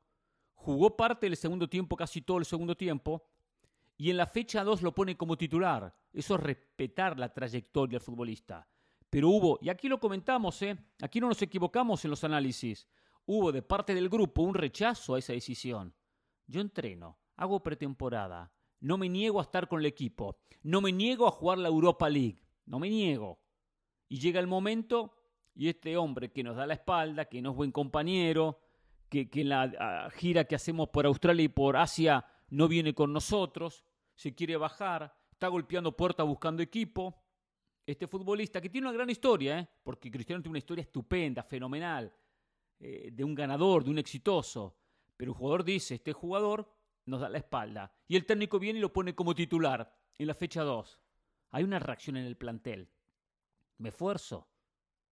jugó 0.61 0.97
parte 0.97 1.27
del 1.27 1.37
segundo 1.37 1.69
tiempo, 1.69 1.97
casi 1.97 2.21
todo 2.21 2.39
el 2.39 2.45
segundo 2.45 2.77
tiempo, 2.77 3.25
y 3.97 4.11
en 4.11 4.19
la 4.19 4.27
fecha 4.27 4.63
2 4.63 4.83
lo 4.83 4.95
pone 4.95 5.17
como 5.17 5.37
titular. 5.37 5.95
Eso 6.13 6.35
es 6.35 6.41
respetar 6.41 7.19
la 7.19 7.33
trayectoria 7.33 7.99
del 7.99 8.05
futbolista. 8.05 8.69
Pero 9.09 9.31
hubo, 9.31 9.59
y 9.63 9.71
aquí 9.71 9.89
lo 9.89 9.99
comentamos, 9.99 10.61
¿eh? 10.63 10.77
aquí 11.01 11.19
no 11.21 11.29
nos 11.29 11.41
equivocamos 11.43 12.05
en 12.05 12.11
los 12.11 12.23
análisis, 12.25 12.87
hubo 13.27 13.51
de 13.53 13.63
parte 13.63 13.95
del 13.95 14.09
grupo 14.09 14.43
un 14.43 14.55
rechazo 14.55 15.15
a 15.15 15.19
esa 15.19 15.33
decisión. 15.33 15.95
Yo 16.47 16.61
entreno, 16.61 17.19
hago 17.37 17.63
pretemporada, 17.63 18.53
no 18.81 18.99
me 18.99 19.09
niego 19.09 19.41
a 19.41 19.43
estar 19.43 19.67
con 19.67 19.81
el 19.81 19.87
equipo. 19.87 20.39
No 20.63 20.81
me 20.81 20.93
niego 20.93 21.27
a 21.27 21.31
jugar 21.31 21.59
la 21.59 21.69
Europa 21.69 22.09
League. 22.09 22.43
No 22.67 22.79
me 22.79 22.91
niego. 22.91 23.41
Y 24.09 24.19
llega 24.19 24.41
el 24.41 24.47
momento 24.47 25.15
y 25.55 25.69
este 25.69 25.97
hombre 25.97 26.31
que 26.31 26.43
nos 26.43 26.57
da 26.57 26.67
la 26.67 26.75
espalda, 26.75 27.27
que 27.27 27.43
no 27.43 27.51
es 27.51 27.57
buen 27.57 27.73
compañero, 27.73 28.59
que, 29.11 29.29
en 29.33 29.49
la 29.49 29.63
ah, 29.79 30.11
gira 30.11 30.45
que 30.45 30.55
hacemos 30.55 30.89
por 30.89 31.05
Australia 31.05 31.45
y 31.45 31.49
por 31.49 31.77
Asia 31.77 32.25
no 32.49 32.69
viene 32.69 32.95
con 32.95 33.13
nosotros, 33.13 33.85
se 34.15 34.35
quiere 34.35 34.57
bajar, 34.57 35.15
está 35.31 35.49
golpeando 35.49 35.97
puertas 35.97 36.27
buscando 36.27 36.63
equipo. 36.63 37.23
Este 37.85 38.07
futbolista 38.07 38.61
que 38.61 38.71
tiene 38.71 38.87
una 38.87 38.97
gran 38.97 39.11
historia, 39.11 39.59
¿eh? 39.59 39.69
porque 39.83 40.11
Cristiano 40.11 40.41
tiene 40.41 40.53
una 40.53 40.59
historia 40.59 40.83
estupenda, 40.83 41.43
fenomenal, 41.43 42.13
eh, 42.79 43.11
de 43.13 43.25
un 43.25 43.35
ganador, 43.35 43.83
de 43.83 43.91
un 43.91 43.99
exitoso. 43.99 44.77
Pero 45.17 45.33
el 45.33 45.37
jugador 45.37 45.65
dice, 45.65 45.97
este 45.97 46.13
jugador 46.13 46.71
nos 47.07 47.21
da 47.21 47.29
la 47.29 47.39
espalda. 47.39 47.93
Y 48.07 48.17
el 48.17 48.27
técnico 48.27 48.59
viene 48.59 48.79
y 48.79 48.83
lo 48.83 48.93
pone 48.93 49.15
como 49.15 49.35
titular 49.35 49.93
en 50.19 50.27
la 50.27 50.35
fecha 50.35 50.63
2. 50.63 51.01
Hay 51.51 51.65
una 51.65 51.79
reacción 51.79 52.17
en 52.17 52.27
el 52.27 52.37
plantel. 52.37 52.89
Me 53.79 53.89
esfuerzo. 53.89 54.49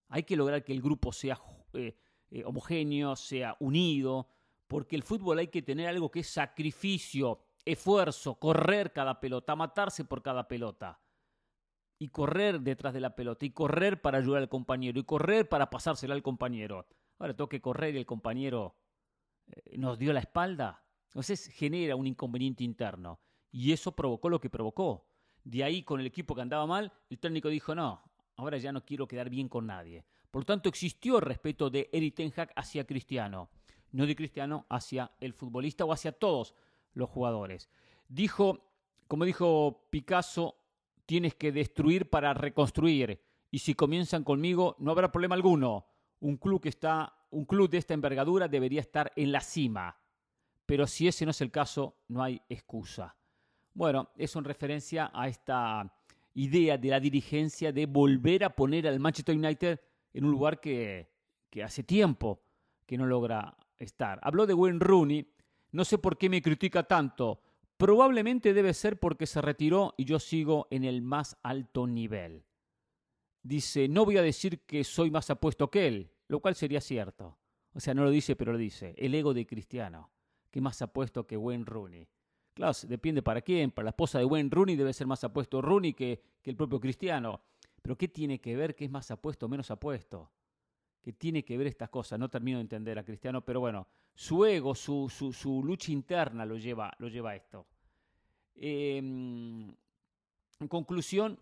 Hay 0.09 0.23
que 0.23 0.37
lograr 0.37 0.63
que 0.63 0.73
el 0.73 0.81
grupo 0.81 1.13
sea 1.13 1.41
eh, 1.73 1.97
eh, 2.31 2.45
homogéneo, 2.45 3.17
sea 3.17 3.57
unido, 3.61 4.29
porque 4.67 4.97
el 4.97 5.03
fútbol 5.03 5.39
hay 5.39 5.49
que 5.49 5.63
tener 5.63 5.89
algo 5.89 6.11
que 6.11 6.21
es 6.21 6.29
sacrificio, 6.29 7.41
esfuerzo, 7.65 8.35
correr 8.37 8.93
cada 8.93 9.21
pelota, 9.21 9.57
matarse 9.57 10.05
por 10.05 10.23
cada 10.23 10.47
pelota. 10.47 11.01
Y 11.99 12.09
correr 12.09 12.61
detrás 12.61 12.95
de 12.95 13.01
la 13.01 13.17
pelota, 13.17 13.45
y 13.45 13.51
correr 13.51 14.01
para 14.01 14.19
ayudar 14.19 14.43
al 14.43 14.49
compañero, 14.49 15.01
y 15.01 15.05
correr 15.05 15.49
para 15.49 15.71
pasársela 15.71 16.15
al 16.15 16.23
compañero. 16.23 16.87
Ahora 17.19 17.35
tengo 17.35 17.49
que 17.49 17.61
correr 17.61 17.95
y 17.95 17.99
el 17.99 18.07
compañero 18.07 18.77
eh, 19.47 19.77
nos 19.79 19.99
dio 19.99 20.13
la 20.13 20.21
espalda. 20.21 20.85
Entonces 21.07 21.47
genera 21.49 21.97
un 21.97 22.07
inconveniente 22.07 22.63
interno 22.65 23.21
y 23.51 23.73
eso 23.73 23.93
provocó 23.93 24.29
lo 24.29 24.41
que 24.41 24.51
provocó. 24.51 25.07
De 25.43 25.65
ahí 25.65 25.83
con 25.83 26.01
el 26.01 26.07
equipo 26.07 26.35
que 26.35 26.43
andaba 26.43 26.67
mal, 26.67 26.93
el 27.09 27.19
técnico 27.19 27.49
dijo, 27.49 27.75
no, 27.75 28.03
ahora 28.37 28.59
ya 28.59 28.73
no 28.73 28.85
quiero 28.85 29.09
quedar 29.09 29.31
bien 29.31 29.49
con 29.49 29.67
nadie. 29.67 30.05
Por 30.31 30.45
tanto, 30.45 30.69
existió 30.69 31.21
respeto 31.21 31.71
de 31.71 31.89
Eric 31.93 32.15
Ten 32.17 32.33
hacia 32.55 32.87
Cristiano, 32.87 33.51
no 33.93 34.07
de 34.07 34.17
Cristiano 34.17 34.67
hacia 34.69 35.11
el 35.21 35.33
futbolista 35.33 35.85
o 35.85 35.93
hacia 35.93 36.13
todos 36.13 36.55
los 36.93 37.09
jugadores. 37.09 37.69
Dijo, 38.09 38.73
como 39.07 39.25
dijo 39.25 39.87
Picasso, 39.91 40.57
tienes 41.07 41.35
que 41.35 41.53
destruir 41.53 42.11
para 42.11 42.35
reconstruir. 42.35 43.23
Y 43.51 43.61
si 43.61 43.75
comienzan 43.75 44.25
conmigo, 44.25 44.77
no 44.79 44.91
habrá 44.91 45.11
problema 45.11 45.35
alguno. 45.35 45.87
Un 46.21 46.37
club 46.37 46.61
que 46.61 46.69
está, 46.69 47.15
un 47.31 47.47
club 47.47 47.71
de 47.71 47.79
esta 47.79 47.95
envergadura 47.95 48.49
debería 48.49 48.81
estar 48.81 49.13
en 49.17 49.33
la 49.33 49.41
cima 49.41 49.97
pero 50.69 50.87
si 50.87 51.09
ese 51.09 51.25
no 51.25 51.31
es 51.31 51.41
el 51.41 51.51
caso, 51.51 51.97
no 52.09 52.23
hay 52.23 52.43
excusa. 52.47 53.17
Bueno, 53.73 54.11
eso 54.19 54.39
en 54.39 54.45
referencia 54.45 55.11
a 55.15 55.27
esta 55.27 55.91
idea 56.35 56.77
de 56.77 56.91
la 56.91 57.01
dirigencia 57.01 57.73
de 57.73 57.87
volver 57.87 58.45
a 58.45 58.55
poner 58.55 58.87
al 58.87 59.01
Manchester 59.01 59.35
United 59.35 59.81
en 60.19 60.25
un 60.25 60.33
lugar 60.33 60.61
que, 60.61 61.07
hace 61.65 61.85
tiempo 61.85 62.43
que 62.85 62.99
no 62.99 63.07
logra 63.07 63.57
estar. 63.77 64.19
Habló 64.23 64.47
de 64.47 64.55
Wayne 64.55 64.81
Rooney, 64.81 65.33
no 65.71 65.85
sé 65.85 65.97
por 65.97 66.19
qué 66.19 66.29
me 66.29 66.43
critica 66.43 66.83
tanto, 66.83 67.41
probablemente 67.77 68.53
debe 68.53 68.75
ser 68.75 68.99
porque 68.99 69.27
se 69.27 69.41
retiró 69.41 69.95
y 69.97 70.07
yo 70.07 70.19
sigo 70.19 70.67
en 70.71 70.83
el 70.83 71.03
más 71.03 71.37
alto 71.45 71.87
nivel. 71.87 72.45
Dice, 73.45 73.87
no 73.87 74.05
voy 74.05 74.17
a 74.17 74.23
decir 74.23 74.63
que 74.63 74.83
soy 74.83 75.13
más 75.13 75.31
apuesto 75.31 75.71
que 75.71 75.87
él, 75.87 76.11
lo 76.27 76.41
cual 76.41 76.57
sería 76.57 76.81
cierto. 76.81 77.39
O 77.73 77.79
sea, 77.79 77.95
no 77.95 78.03
lo 78.03 78.11
dice, 78.11 78.35
pero 78.35 78.51
lo 78.51 78.59
dice. 78.59 78.95
El 78.99 79.15
ego 79.15 79.33
de 79.35 79.47
Cristiano, 79.47 80.11
que 80.51 80.61
más 80.61 80.83
apuesto 80.83 81.29
que 81.29 81.37
Wayne 81.37 81.65
Rooney. 81.65 82.09
Claro, 82.55 82.73
depende 82.89 83.23
para 83.23 83.41
quién. 83.41 83.71
Para 83.71 83.85
la 83.85 83.91
esposa 83.91 84.19
de 84.19 84.25
Wayne 84.25 84.51
Rooney 84.51 84.75
debe 84.75 84.93
ser 84.93 85.07
más 85.07 85.23
apuesto 85.23 85.63
Rooney 85.63 85.95
que 85.95 86.21
el 86.43 86.57
propio 86.57 86.81
Cristiano. 86.81 87.41
Pero 87.83 87.97
¿qué 87.97 88.09
tiene 88.09 88.41
que 88.41 88.57
ver 88.57 88.75
qué 88.75 88.85
es 88.85 88.91
más 88.91 89.11
apuesto 89.11 89.47
o 89.47 89.49
menos 89.49 89.71
apuesto? 89.71 90.31
¿Qué 91.01 91.13
tiene 91.13 91.45
que 91.45 91.57
ver 91.57 91.69
estas 91.69 91.89
cosas? 91.89 92.19
No 92.19 92.29
termino 92.29 92.59
de 92.59 92.63
entender 92.63 92.99
a 92.99 93.05
Cristiano, 93.05 93.45
pero 93.45 93.61
bueno, 93.61 93.87
su 94.15 94.45
ego, 94.45 94.75
su, 94.75 95.09
su, 95.09 95.63
lucha 95.65 95.93
interna 95.93 96.45
lo 96.45 96.57
lleva, 96.57 96.93
lo 96.99 97.09
lleva 97.09 97.31
a 97.31 97.37
esto. 97.37 97.67
Em, 98.55 99.69
en 100.61 100.69
conclusión, 100.69 101.39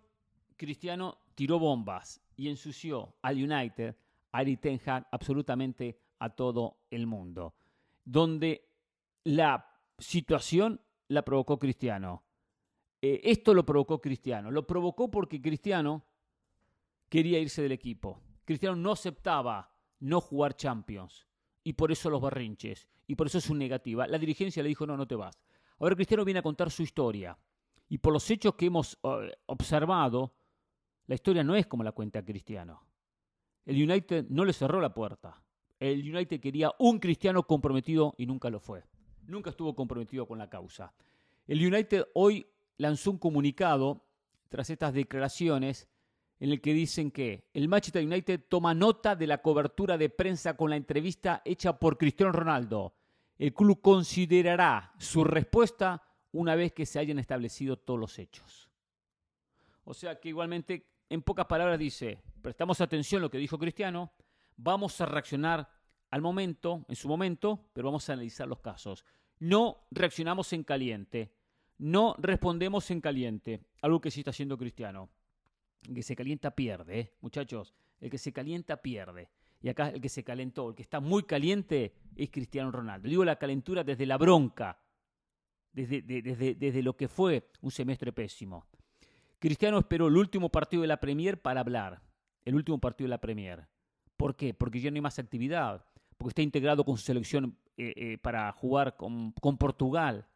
Cristiano 0.57 1.19
tiró 1.35 1.59
bombas 1.59 2.21
y 2.37 2.49
ensució 2.49 3.15
al 3.23 3.37
United, 3.37 3.97
a 4.33 4.43
Eric 4.43 4.61
Ten 4.61 4.81
absolutamente 5.11 5.99
a 6.19 6.31
todo 6.31 6.79
el 6.91 7.07
mundo. 7.07 7.55
Donde 8.05 8.69
la 9.25 9.69
situación 9.99 10.81
la 11.09 11.23
provocó 11.23 11.59
Cristiano. 11.59 12.23
Eh, 13.01 13.21
esto 13.25 13.55
lo 13.55 13.65
provocó 13.65 14.01
Cristiano. 14.01 14.51
Lo 14.51 14.67
provocó 14.67 15.11
porque 15.11 15.41
Cristiano 15.41 16.05
quería 17.09 17.39
irse 17.39 17.63
del 17.63 17.73
equipo. 17.73 18.21
Cristiano 18.45 18.77
no 18.77 18.93
aceptaba 18.93 19.73
no 20.01 20.21
jugar 20.21 20.57
Champions. 20.57 21.27
Y 21.65 21.73
por 21.73 21.91
eso 21.91 22.11
los 22.11 22.21
barrinches. 22.21 22.89
Y 23.07 23.15
por 23.15 23.27
eso 23.27 23.39
es 23.39 23.51
un 23.51 23.59
negativa. 23.59 24.07
La 24.07 24.19
dirigencia 24.19 24.63
le 24.63 24.69
dijo, 24.69 24.87
no, 24.87 24.97
no 24.97 25.07
te 25.07 25.17
vas. 25.17 25.39
Ahora 25.79 25.97
Cristiano 25.97 26.25
viene 26.25 26.41
a 26.41 26.43
contar 26.43 26.71
su 26.71 26.83
historia. 26.83 27.37
Y 27.89 27.99
por 27.99 28.13
los 28.13 28.31
hechos 28.31 28.55
que 28.55 28.67
hemos 28.67 28.99
observado, 29.47 30.35
la 31.07 31.15
historia 31.15 31.45
no 31.45 31.55
es 31.55 31.67
como 31.67 31.83
la 31.83 31.93
cuenta 31.93 32.25
Cristiano. 32.25 32.83
El 33.65 33.83
United 33.83 34.27
no 34.29 34.45
le 34.45 34.53
cerró 34.53 34.81
la 34.81 34.95
puerta. 34.95 35.43
El 35.79 36.01
United 36.01 36.41
quería 36.41 36.73
un 36.79 36.99
cristiano 36.99 37.43
comprometido 37.47 38.15
y 38.17 38.27
nunca 38.27 38.49
lo 38.49 38.61
fue. 38.61 38.85
Nunca 39.27 39.51
estuvo 39.51 39.75
comprometido 39.75 40.27
con 40.27 40.39
la 40.39 40.49
causa. 40.49 40.95
El 41.47 41.65
United 41.65 42.07
hoy 42.15 42.47
lanzó 42.79 43.11
un 43.11 43.19
comunicado 43.19 44.05
tras 44.49 44.71
estas 44.71 44.95
declaraciones 44.95 45.89
en 46.39 46.51
el 46.51 46.61
que 46.61 46.75
dicen 46.75 47.11
que 47.11 47.49
el 47.55 47.69
Manchester 47.69 48.05
United 48.05 48.45
toma 48.49 48.75
nota 48.75 49.17
de 49.17 49.27
la 49.27 49.39
cobertura 49.39 49.97
de 49.97 50.11
prensa 50.11 50.57
con 50.57 50.71
la 50.71 50.77
entrevista 50.77 51.43
hecha 51.45 51.79
por 51.79 51.97
Cristiano 51.97 52.33
Ronaldo. 52.33 52.95
El 53.39 53.55
club 53.55 53.81
considerará 53.81 54.93
su 54.99 55.25
respuesta 55.25 56.03
una 56.33 56.55
vez 56.55 56.73
que 56.73 56.87
se 56.87 56.99
hayan 56.99 57.19
establecido 57.19 57.79
todos 57.79 57.99
los 57.99 58.19
hechos. 58.19 58.69
O 59.85 59.95
sea 59.95 60.21
que 60.21 60.29
igualmente, 60.29 60.87
en 61.09 61.23
pocas 61.23 61.47
palabras 61.47 61.79
dice, 61.79 62.19
prestamos 62.43 62.81
atención 62.81 63.21
a 63.21 63.23
lo 63.23 63.31
que 63.31 63.39
dijo 63.39 63.59
Cristiano, 63.59 64.13
vamos 64.57 65.01
a 65.01 65.07
reaccionar 65.07 65.71
al 66.11 66.21
momento, 66.21 66.85
en 66.89 66.97
su 66.97 67.09
momento, 67.09 67.71
pero 67.73 67.89
vamos 67.89 68.09
a 68.09 68.13
analizar 68.13 68.47
los 68.49 68.61
casos. 68.61 69.05
No 69.39 69.87
reaccionamos 69.91 70.53
en 70.53 70.65
caliente, 70.65 71.33
no 71.79 72.15
respondemos 72.19 72.91
en 72.91 73.01
caliente, 73.01 73.61
algo 73.81 74.01
que 74.01 74.11
sí 74.11 74.21
está 74.21 74.31
haciendo 74.31 74.59
Cristiano. 74.59 75.09
El 75.89 75.95
que 75.95 76.03
se 76.03 76.17
calienta 76.17 76.51
pierde, 76.51 77.01
¿eh? 77.01 77.13
muchachos. 77.21 77.75
El 78.01 78.11
que 78.11 78.19
se 78.19 78.33
calienta 78.33 78.83
pierde. 78.83 79.29
Y 79.63 79.69
acá 79.69 79.89
el 79.89 80.01
que 80.01 80.09
se 80.09 80.23
calentó, 80.23 80.69
el 80.69 80.75
que 80.75 80.83
está 80.83 81.01
muy 81.01 81.23
caliente 81.23 81.95
es 82.15 82.31
Cristiano 82.31 82.71
Ronaldo. 82.71 83.09
Digo 83.09 83.25
la 83.25 83.37
calentura 83.37 83.85
desde 83.85 84.07
la 84.07 84.19
bronca, 84.19 84.79
desde, 85.73 86.03
desde, 86.03 86.55
desde 86.55 86.83
lo 86.83 86.97
que 86.97 87.09
fue 87.09 87.51
un 87.63 87.71
semestre 87.71 88.13
pésimo. 88.13 88.67
Cristiano 89.39 89.79
esperó 89.79 90.09
el 90.09 90.17
último 90.17 90.51
partido 90.51 90.83
de 90.83 90.89
la 90.89 91.01
Premier 91.01 91.41
para 91.41 91.61
hablar. 91.61 92.03
El 92.45 92.55
último 92.55 92.79
partido 92.79 93.07
de 93.07 93.11
la 93.11 93.21
Premier. 93.21 93.67
¿Por 94.17 94.37
qué? 94.37 94.55
Porque 94.55 94.81
ya 94.81 94.91
no 94.91 94.97
hay 94.97 95.01
más 95.01 95.19
actividad. 95.19 95.85
Porque 96.17 96.31
está 96.31 96.43
integrado 96.43 96.85
con 96.85 96.97
su 96.97 97.05
selección 97.05 97.57
eh, 97.77 97.93
eh, 97.97 98.19
para 98.19 98.51
jugar 98.53 98.97
con, 98.97 99.33
con 99.33 99.59
Portugal 99.59 100.27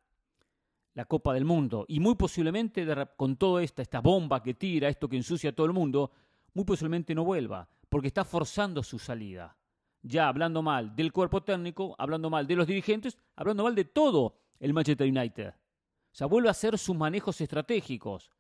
la 0.95 1.05
Copa 1.05 1.35
del 1.35 1.45
Mundo. 1.45 1.85
Y 1.89 2.01
muy 2.01 2.15
posiblemente 2.15 2.87
con 3.17 3.37
toda 3.37 3.63
esta, 3.63 3.83
esta 3.83 4.01
bomba 4.01 4.43
que 4.43 4.55
tira, 4.55 4.89
esto 4.89 5.09
que 5.09 5.17
ensucia 5.17 5.51
a 5.51 5.53
todo 5.53 5.67
el 5.67 5.73
mundo, 5.73 6.11
muy 6.55 6.65
posiblemente 6.65 7.15
no 7.15 7.25
vuelva, 7.25 7.69
porque 7.89 8.09
está 8.09 8.25
forzando 8.25 8.83
su 8.83 8.99
salida. 8.99 9.57
Ya 10.03 10.29
hablando 10.29 10.63
mal 10.63 10.97
del 10.97 11.13
cuerpo 11.13 11.43
técnico, 11.43 11.95
hablando 11.99 12.31
mal 12.31 12.47
de 12.47 12.57
los 12.57 12.67
dirigentes, 12.67 13.19
hablando 13.37 13.65
mal 13.65 13.75
de 13.75 13.85
todo 13.85 14.39
el 14.59 14.73
Manchester 14.73 15.09
United. 15.09 15.49
O 15.49 16.15
sea, 16.15 16.27
vuelve 16.27 16.49
a 16.49 16.53
hacer 16.53 16.77
sus 16.79 16.97
manejos 16.97 17.41
estratégicos, 17.41 18.33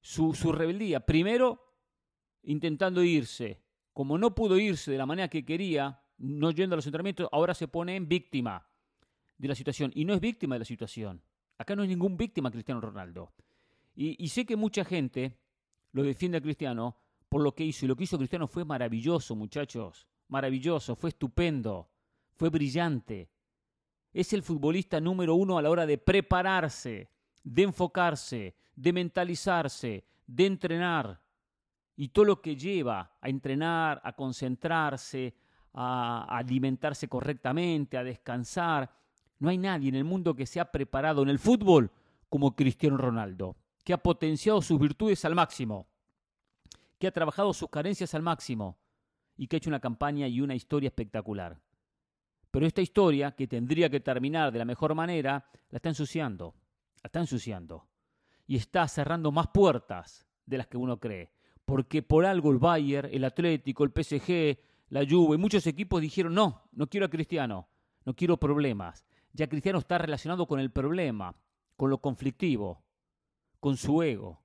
su, 0.00 0.34
su 0.34 0.52
rebeldía. 0.52 1.00
Primero, 1.00 1.68
intentando 2.42 3.02
irse. 3.02 3.62
Como 3.92 4.18
no 4.18 4.34
pudo 4.34 4.58
irse 4.58 4.92
de 4.92 4.98
la 4.98 5.06
manera 5.06 5.28
que 5.28 5.44
quería, 5.44 6.02
no 6.18 6.50
yendo 6.50 6.74
a 6.74 6.76
los 6.76 6.86
entrenamientos, 6.86 7.28
ahora 7.32 7.54
se 7.54 7.68
pone 7.68 7.96
en 7.96 8.08
víctima 8.08 8.68
de 9.38 9.48
la 9.48 9.54
situación. 9.54 9.90
Y 9.94 10.04
no 10.04 10.14
es 10.14 10.20
víctima 10.20 10.56
de 10.56 10.60
la 10.60 10.64
situación. 10.64 11.22
Acá 11.58 11.74
no 11.74 11.82
hay 11.82 11.88
ningún 11.88 12.16
víctima 12.16 12.50
Cristiano 12.50 12.80
Ronaldo. 12.80 13.32
Y, 13.94 14.28
sé 14.28 14.46
que 14.46 14.54
mucha 14.54 14.84
gente 14.84 15.36
lo 15.90 16.04
defiende 16.04 16.38
a 16.38 16.40
Cristiano 16.40 16.96
por 17.28 17.42
lo 17.42 17.52
que 17.52 17.64
hizo. 17.64 17.84
Y 17.84 17.88
lo 17.88 17.96
que 17.96 18.04
hizo 18.04 18.16
Cristiano 18.16 18.46
fue 18.46 18.64
maravilloso, 18.64 19.34
muchachos. 19.34 20.06
Maravilloso, 20.28 20.94
fue 20.94 21.10
estupendo, 21.10 21.90
fue 22.36 22.48
brillante. 22.48 23.28
Es 24.12 24.32
el 24.32 24.44
futbolista 24.44 25.00
número 25.00 25.34
uno 25.34 25.58
a 25.58 25.62
la 25.62 25.70
hora 25.70 25.84
de 25.84 25.98
prepararse, 25.98 27.10
de 27.42 27.62
enfocarse, 27.62 28.54
de 28.76 28.92
mentalizarse, 28.92 30.04
de 30.28 30.46
entrenar. 30.46 31.20
Y 31.96 32.08
todo 32.08 32.26
lo 32.26 32.40
que 32.40 32.54
lleva 32.54 33.16
a 33.20 33.28
entrenar, 33.28 34.00
a 34.04 34.12
concentrarse, 34.12 35.34
a 35.72 36.24
alimentarse 36.38 37.08
correctamente, 37.08 37.98
a 37.98 38.04
descansar. 38.04 38.88
No 39.38 39.48
hay 39.48 39.58
nadie 39.58 39.88
en 39.88 39.94
el 39.94 40.04
mundo 40.04 40.34
que 40.34 40.46
se 40.46 40.60
ha 40.60 40.70
preparado 40.70 41.22
en 41.22 41.28
el 41.28 41.38
fútbol 41.38 41.90
como 42.28 42.56
Cristiano 42.56 42.96
Ronaldo, 42.96 43.56
que 43.84 43.92
ha 43.92 43.98
potenciado 43.98 44.60
sus 44.60 44.78
virtudes 44.78 45.24
al 45.24 45.34
máximo, 45.34 45.86
que 46.98 47.06
ha 47.06 47.12
trabajado 47.12 47.54
sus 47.54 47.70
carencias 47.70 48.14
al 48.14 48.22
máximo 48.22 48.78
y 49.36 49.46
que 49.46 49.56
ha 49.56 49.58
hecho 49.58 49.70
una 49.70 49.80
campaña 49.80 50.26
y 50.26 50.40
una 50.40 50.54
historia 50.54 50.88
espectacular. 50.88 51.60
Pero 52.50 52.66
esta 52.66 52.80
historia, 52.80 53.32
que 53.32 53.46
tendría 53.46 53.88
que 53.88 54.00
terminar 54.00 54.50
de 54.52 54.58
la 54.58 54.64
mejor 54.64 54.94
manera, 54.94 55.48
la 55.70 55.76
está 55.76 55.90
ensuciando, 55.90 56.54
la 57.02 57.08
está 57.08 57.20
ensuciando. 57.20 57.86
Y 58.46 58.56
está 58.56 58.88
cerrando 58.88 59.30
más 59.30 59.48
puertas 59.48 60.26
de 60.46 60.58
las 60.58 60.66
que 60.66 60.78
uno 60.78 60.98
cree. 60.98 61.30
Porque 61.64 62.02
por 62.02 62.24
algo 62.24 62.50
el 62.50 62.58
Bayern, 62.58 63.10
el 63.12 63.24
Atlético, 63.24 63.84
el 63.84 63.90
PSG, 63.90 64.58
la 64.88 65.06
Juve, 65.08 65.36
muchos 65.36 65.66
equipos 65.66 66.00
dijeron, 66.00 66.34
no, 66.34 66.62
no 66.72 66.88
quiero 66.88 67.06
a 67.06 67.10
Cristiano, 67.10 67.68
no 68.06 68.16
quiero 68.16 68.38
problemas 68.38 69.07
ya 69.32 69.48
Cristiano 69.48 69.78
está 69.78 69.98
relacionado 69.98 70.46
con 70.46 70.60
el 70.60 70.70
problema, 70.70 71.34
con 71.76 71.90
lo 71.90 71.98
conflictivo, 71.98 72.82
con 73.60 73.76
su 73.76 74.02
ego. 74.02 74.42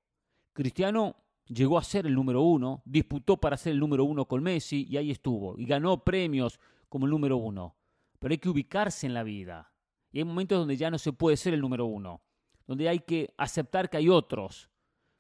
Cristiano 0.54 1.16
llegó 1.48 1.78
a 1.78 1.84
ser 1.84 2.06
el 2.06 2.16
número 2.16 2.42
uno, 2.42 2.82
disputó 2.86 3.38
para 3.38 3.58
ser 3.58 3.74
el 3.74 3.80
número 3.80 4.04
uno 4.04 4.26
con 4.28 4.44
Messi 4.44 4.86
y 4.90 4.98
ahí 4.98 5.12
estuvo, 5.12 5.58
y 5.58 5.66
ganó 5.66 6.04
premios 6.04 6.60
como 6.90 7.06
el 7.06 7.12
número 7.12 7.38
uno. 7.38 7.76
Pero 8.20 8.34
hay 8.34 8.38
que 8.38 8.50
ubicarse 8.50 9.08
en 9.08 9.14
la 9.14 9.24
vida. 9.24 9.72
Y 10.12 10.20
hay 10.20 10.24
momentos 10.24 10.60
donde 10.60 10.78
ya 10.78 10.92
no 10.92 11.00
se 11.00 11.12
puede 11.12 11.38
ser 11.38 11.54
el 11.54 11.62
número 11.62 11.86
uno, 11.86 12.22
donde 12.68 12.88
hay 12.88 13.00
que 13.00 13.34
aceptar 13.38 13.90
que 13.90 13.98
hay 13.98 14.10
otros. 14.10 14.70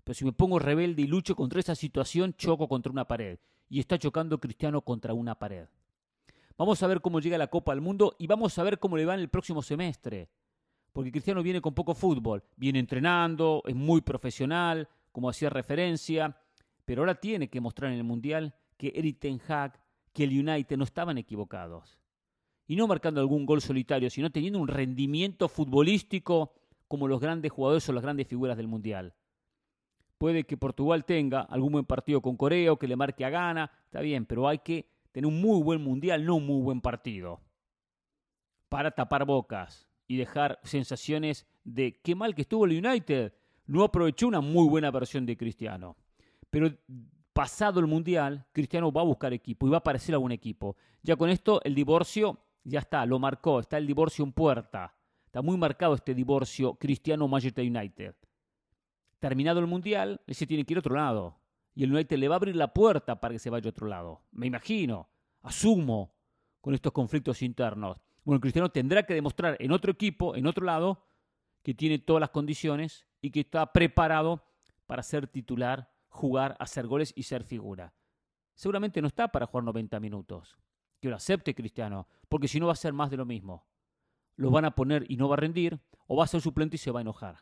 Pero 0.03 0.13
si 0.13 0.25
me 0.25 0.33
pongo 0.33 0.59
rebelde 0.59 1.01
y 1.01 1.07
lucho 1.07 1.35
contra 1.35 1.59
esa 1.59 1.75
situación, 1.75 2.35
choco 2.35 2.67
contra 2.67 2.91
una 2.91 3.07
pared. 3.07 3.39
Y 3.69 3.79
está 3.79 3.97
chocando 3.97 4.39
Cristiano 4.39 4.81
contra 4.81 5.13
una 5.13 5.39
pared. 5.39 5.67
Vamos 6.57 6.83
a 6.83 6.87
ver 6.87 7.01
cómo 7.01 7.19
llega 7.19 7.37
la 7.37 7.47
Copa 7.47 7.71
al 7.71 7.81
Mundo 7.81 8.15
y 8.19 8.27
vamos 8.27 8.57
a 8.59 8.63
ver 8.63 8.79
cómo 8.79 8.97
le 8.97 9.05
va 9.05 9.15
en 9.15 9.21
el 9.21 9.29
próximo 9.29 9.61
semestre. 9.61 10.29
Porque 10.91 11.11
Cristiano 11.11 11.41
viene 11.41 11.61
con 11.61 11.73
poco 11.73 11.95
fútbol, 11.95 12.43
viene 12.55 12.79
entrenando, 12.79 13.63
es 13.65 13.75
muy 13.75 14.01
profesional, 14.01 14.87
como 15.11 15.29
hacía 15.29 15.49
referencia, 15.49 16.37
pero 16.85 17.01
ahora 17.01 17.15
tiene 17.15 17.49
que 17.49 17.59
mostrar 17.59 17.91
en 17.91 17.97
el 17.97 18.03
Mundial 18.03 18.53
que 18.77 18.93
Eric 18.95 19.19
Ten 19.19 19.41
que 20.11 20.23
el 20.23 20.47
United 20.47 20.77
no 20.77 20.83
estaban 20.83 21.17
equivocados. 21.17 21.97
Y 22.67 22.75
no 22.75 22.87
marcando 22.87 23.19
algún 23.19 23.45
gol 23.45 23.61
solitario, 23.61 24.09
sino 24.09 24.31
teniendo 24.31 24.59
un 24.59 24.67
rendimiento 24.67 25.49
futbolístico 25.49 26.53
como 26.87 27.07
los 27.07 27.19
grandes 27.19 27.51
jugadores 27.51 27.87
o 27.89 27.93
las 27.93 28.03
grandes 28.03 28.27
figuras 28.27 28.55
del 28.55 28.67
Mundial. 28.67 29.15
Puede 30.19 30.43
que 30.43 30.57
Portugal 30.57 31.03
tenga 31.05 31.41
algún 31.41 31.73
buen 31.73 31.85
partido 31.85 32.21
con 32.21 32.37
Corea 32.37 32.71
o 32.71 32.77
que 32.77 32.87
le 32.87 32.95
marque 32.95 33.25
a 33.25 33.31
Ghana, 33.31 33.71
está 33.85 34.01
bien, 34.01 34.25
pero 34.25 34.47
hay 34.47 34.59
que 34.59 34.92
tener 35.13 35.27
un 35.27 35.39
muy 35.39 35.61
buen 35.63 35.81
mundial, 35.81 36.25
no 36.25 36.35
un 36.35 36.45
muy 36.45 36.61
buen 36.61 36.81
partido. 36.81 37.39
Para 38.67 38.91
tapar 38.91 39.25
bocas 39.25 39.87
y 40.07 40.17
dejar 40.17 40.59
sensaciones 40.63 41.47
de 41.63 42.01
qué 42.03 42.15
mal 42.15 42.35
que 42.35 42.41
estuvo 42.41 42.65
el 42.65 42.85
United. 42.85 43.33
no 43.65 43.83
aprovechó 43.83 44.27
una 44.27 44.41
muy 44.41 44.67
buena 44.67 44.91
versión 44.91 45.25
de 45.25 45.37
Cristiano. 45.37 45.95
Pero 46.49 46.69
pasado 47.31 47.79
el 47.79 47.87
Mundial, 47.87 48.45
Cristiano 48.51 48.91
va 48.91 49.01
a 49.01 49.05
buscar 49.05 49.31
equipo 49.31 49.65
y 49.65 49.69
va 49.69 49.77
a 49.77 49.79
aparecer 49.79 50.13
algún 50.15 50.33
equipo. 50.33 50.75
Ya 51.01 51.15
con 51.15 51.29
esto 51.29 51.61
el 51.63 51.73
divorcio 51.73 52.37
ya 52.63 52.79
está, 52.79 53.05
lo 53.05 53.19
marcó, 53.19 53.59
está 53.59 53.77
el 53.77 53.87
divorcio 53.87 54.25
en 54.25 54.33
puerta. 54.33 54.93
Está 55.25 55.41
muy 55.41 55.57
marcado 55.57 55.93
este 55.93 56.13
divorcio 56.13 56.75
Cristiano-Manchester 56.75 57.65
United. 57.65 58.15
Terminado 59.19 59.59
el 59.59 59.67
Mundial, 59.67 60.19
ese 60.27 60.45
tiene 60.45 60.65
que 60.65 60.73
ir 60.73 60.77
a 60.77 60.79
otro 60.79 60.95
lado. 60.95 61.39
Y 61.75 61.83
el 61.83 61.93
United 61.93 62.17
le 62.17 62.27
va 62.27 62.35
a 62.35 62.37
abrir 62.37 62.55
la 62.55 62.73
puerta 62.73 63.19
para 63.19 63.33
que 63.33 63.39
se 63.39 63.49
vaya 63.49 63.67
a 63.67 63.69
otro 63.69 63.87
lado. 63.87 64.21
Me 64.31 64.47
imagino, 64.47 65.09
asumo, 65.41 66.13
con 66.61 66.73
estos 66.73 66.93
conflictos 66.93 67.41
internos. 67.41 68.01
Bueno, 68.23 68.39
Cristiano 68.39 68.69
tendrá 68.69 69.03
que 69.03 69.13
demostrar 69.13 69.57
en 69.59 69.71
otro 69.71 69.91
equipo, 69.91 70.35
en 70.35 70.47
otro 70.47 70.65
lado, 70.65 71.03
que 71.61 71.73
tiene 71.73 71.99
todas 71.99 72.21
las 72.21 72.29
condiciones 72.29 73.05
y 73.21 73.31
que 73.31 73.41
está 73.41 73.71
preparado 73.73 74.45
para 74.85 75.03
ser 75.03 75.27
titular, 75.27 75.91
jugar, 76.07 76.55
hacer 76.59 76.87
goles 76.87 77.11
y 77.15 77.23
ser 77.23 77.43
figura. 77.43 77.93
Seguramente 78.55 79.01
no 79.01 79.07
está 79.07 79.29
para 79.29 79.45
jugar 79.45 79.63
90 79.63 79.99
minutos. 79.99 80.57
Que 80.99 81.09
lo 81.09 81.15
acepte 81.15 81.55
Cristiano, 81.55 82.07
porque 82.29 82.47
si 82.47 82.59
no 82.59 82.67
va 82.67 82.73
a 82.73 82.77
ser 82.77 82.93
más 82.93 83.09
de 83.09 83.17
lo 83.17 83.25
mismo. 83.25 83.65
Lo 84.35 84.51
van 84.51 84.65
a 84.65 84.75
poner 84.75 85.05
y 85.09 85.17
no 85.17 85.27
va 85.27 85.35
a 85.35 85.37
rendir, 85.37 85.79
o 86.07 86.15
va 86.15 86.23
a 86.23 86.27
ser 86.27 86.41
suplente 86.41 86.75
y 86.75 86.79
se 86.79 86.91
va 86.91 86.99
a 86.99 87.01
enojar. 87.01 87.39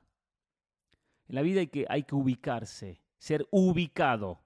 En 1.28 1.36
la 1.36 1.42
vida 1.42 1.60
hay 1.60 1.68
que, 1.68 1.86
hay 1.88 2.04
que 2.04 2.16
ubicarse, 2.16 3.02
ser 3.22 3.48
ubicado. 3.52 4.42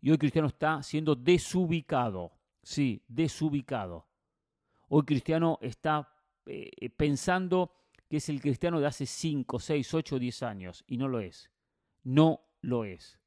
Y 0.00 0.12
hoy 0.12 0.18
Cristiano 0.18 0.46
está 0.46 0.84
siendo 0.84 1.16
desubicado. 1.16 2.30
Sí, 2.62 3.02
desubicado. 3.08 4.06
Hoy 4.88 5.02
Cristiano 5.02 5.58
está 5.60 6.08
eh, 6.46 6.90
pensando 6.90 7.74
que 8.08 8.18
es 8.18 8.28
el 8.28 8.40
cristiano 8.40 8.78
de 8.78 8.86
hace 8.86 9.04
5, 9.04 9.58
6, 9.58 9.94
8, 9.94 10.18
10 10.20 10.42
años 10.44 10.84
y 10.86 10.96
no 10.96 11.08
lo 11.08 11.18
es. 11.18 11.50
No 12.04 12.42
lo 12.60 12.84
es. 12.84 13.18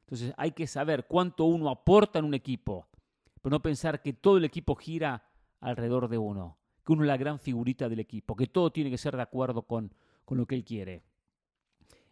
Entonces 0.00 0.34
hay 0.36 0.50
que 0.50 0.66
saber 0.66 1.06
cuánto 1.06 1.44
uno 1.44 1.70
aporta 1.70 2.18
en 2.18 2.24
un 2.24 2.34
equipo, 2.34 2.88
pero 3.40 3.52
no 3.54 3.62
pensar 3.62 4.02
que 4.02 4.14
todo 4.14 4.36
el 4.36 4.44
equipo 4.44 4.74
gira 4.74 5.30
alrededor 5.60 6.08
de 6.08 6.18
uno, 6.18 6.58
que 6.84 6.92
uno 6.92 7.02
es 7.04 7.08
la 7.08 7.16
gran 7.16 7.38
figurita 7.38 7.88
del 7.88 8.00
equipo, 8.00 8.34
que 8.34 8.48
todo 8.48 8.72
tiene 8.72 8.90
que 8.90 8.98
ser 8.98 9.14
de 9.14 9.22
acuerdo 9.22 9.62
con, 9.62 9.94
con 10.24 10.38
lo 10.38 10.46
que 10.46 10.56
él 10.56 10.64
quiere. 10.64 11.04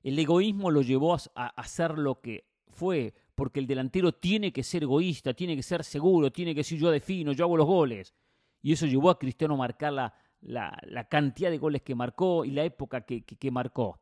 El 0.02 0.18
egoísmo 0.18 0.70
lo 0.70 0.82
llevó 0.82 1.14
a, 1.14 1.46
hacer 1.56 1.98
lo 1.98 2.20
que 2.20 2.46
fue, 2.68 3.14
porque 3.34 3.60
el 3.60 3.66
delantero 3.66 4.12
tiene 4.12 4.52
que 4.52 4.62
ser 4.62 4.84
egoísta, 4.84 5.34
tiene 5.34 5.56
que 5.56 5.62
ser 5.62 5.84
seguro, 5.84 6.32
tiene 6.32 6.54
que 6.54 6.60
decir 6.60 6.78
yo 6.78 6.90
defino, 6.90 7.32
yo 7.32 7.44
hago 7.44 7.56
los 7.56 7.66
goles. 7.66 8.14
Y 8.62 8.72
eso 8.72 8.86
llevó 8.86 9.10
a 9.10 9.18
Cristiano 9.18 9.54
a 9.54 9.58
marcar 9.58 9.92
la, 9.92 10.14
la, 10.40 11.04
cantidad 11.08 11.50
de 11.50 11.58
goles 11.58 11.82
que 11.82 11.94
marcó 11.94 12.44
y 12.44 12.50
la 12.50 12.64
época 12.64 13.02
que, 13.02 13.22
que, 13.24 13.50
marcó. 13.50 14.00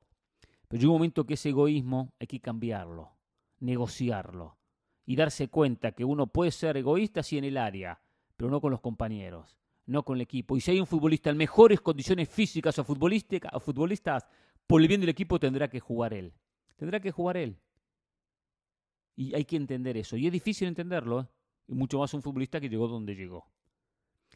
Pero 0.68 0.80
llegó 0.80 0.92
un 0.92 0.98
momento 0.98 1.24
que 1.24 1.34
ese 1.34 1.50
egoísmo 1.50 2.12
hay 2.18 2.26
que 2.26 2.40
cambiarlo, 2.40 3.12
negociarlo 3.60 4.56
y 5.06 5.16
darse 5.16 5.48
cuenta 5.48 5.92
que 5.92 6.04
uno 6.04 6.26
puede 6.26 6.50
ser 6.50 6.76
egoísta 6.76 7.22
sí 7.22 7.38
en 7.38 7.44
el 7.44 7.56
área, 7.56 8.00
pero 8.36 8.50
no 8.50 8.60
con 8.60 8.70
los 8.70 8.80
compañeros, 8.80 9.56
no 9.86 10.04
con 10.04 10.16
el 10.16 10.22
equipo. 10.22 10.56
Y 10.56 10.60
si 10.60 10.72
hay 10.72 10.80
un 10.80 10.86
futbolista 10.86 11.30
en 11.30 11.36
mejores 11.36 11.80
condiciones 11.80 12.28
físicas 12.28 12.78
o 12.78 12.82
o 12.82 13.60
futbolistas, 13.60 14.26
por 14.68 14.82
el 14.82 14.86
bien 14.86 15.00
del 15.00 15.10
equipo 15.10 15.40
tendrá 15.40 15.68
que 15.68 15.80
jugar 15.80 16.12
él. 16.12 16.32
Tendrá 16.76 17.00
que 17.00 17.10
jugar 17.10 17.38
él. 17.38 17.58
Y 19.16 19.34
hay 19.34 19.44
que 19.44 19.56
entender 19.56 19.96
eso. 19.96 20.16
Y 20.16 20.26
es 20.26 20.32
difícil 20.32 20.68
entenderlo, 20.68 21.22
¿eh? 21.22 21.26
y 21.68 21.74
mucho 21.74 21.98
más 21.98 22.12
un 22.14 22.22
futbolista 22.22 22.60
que 22.60 22.68
llegó 22.68 22.86
donde 22.86 23.16
llegó. 23.16 23.50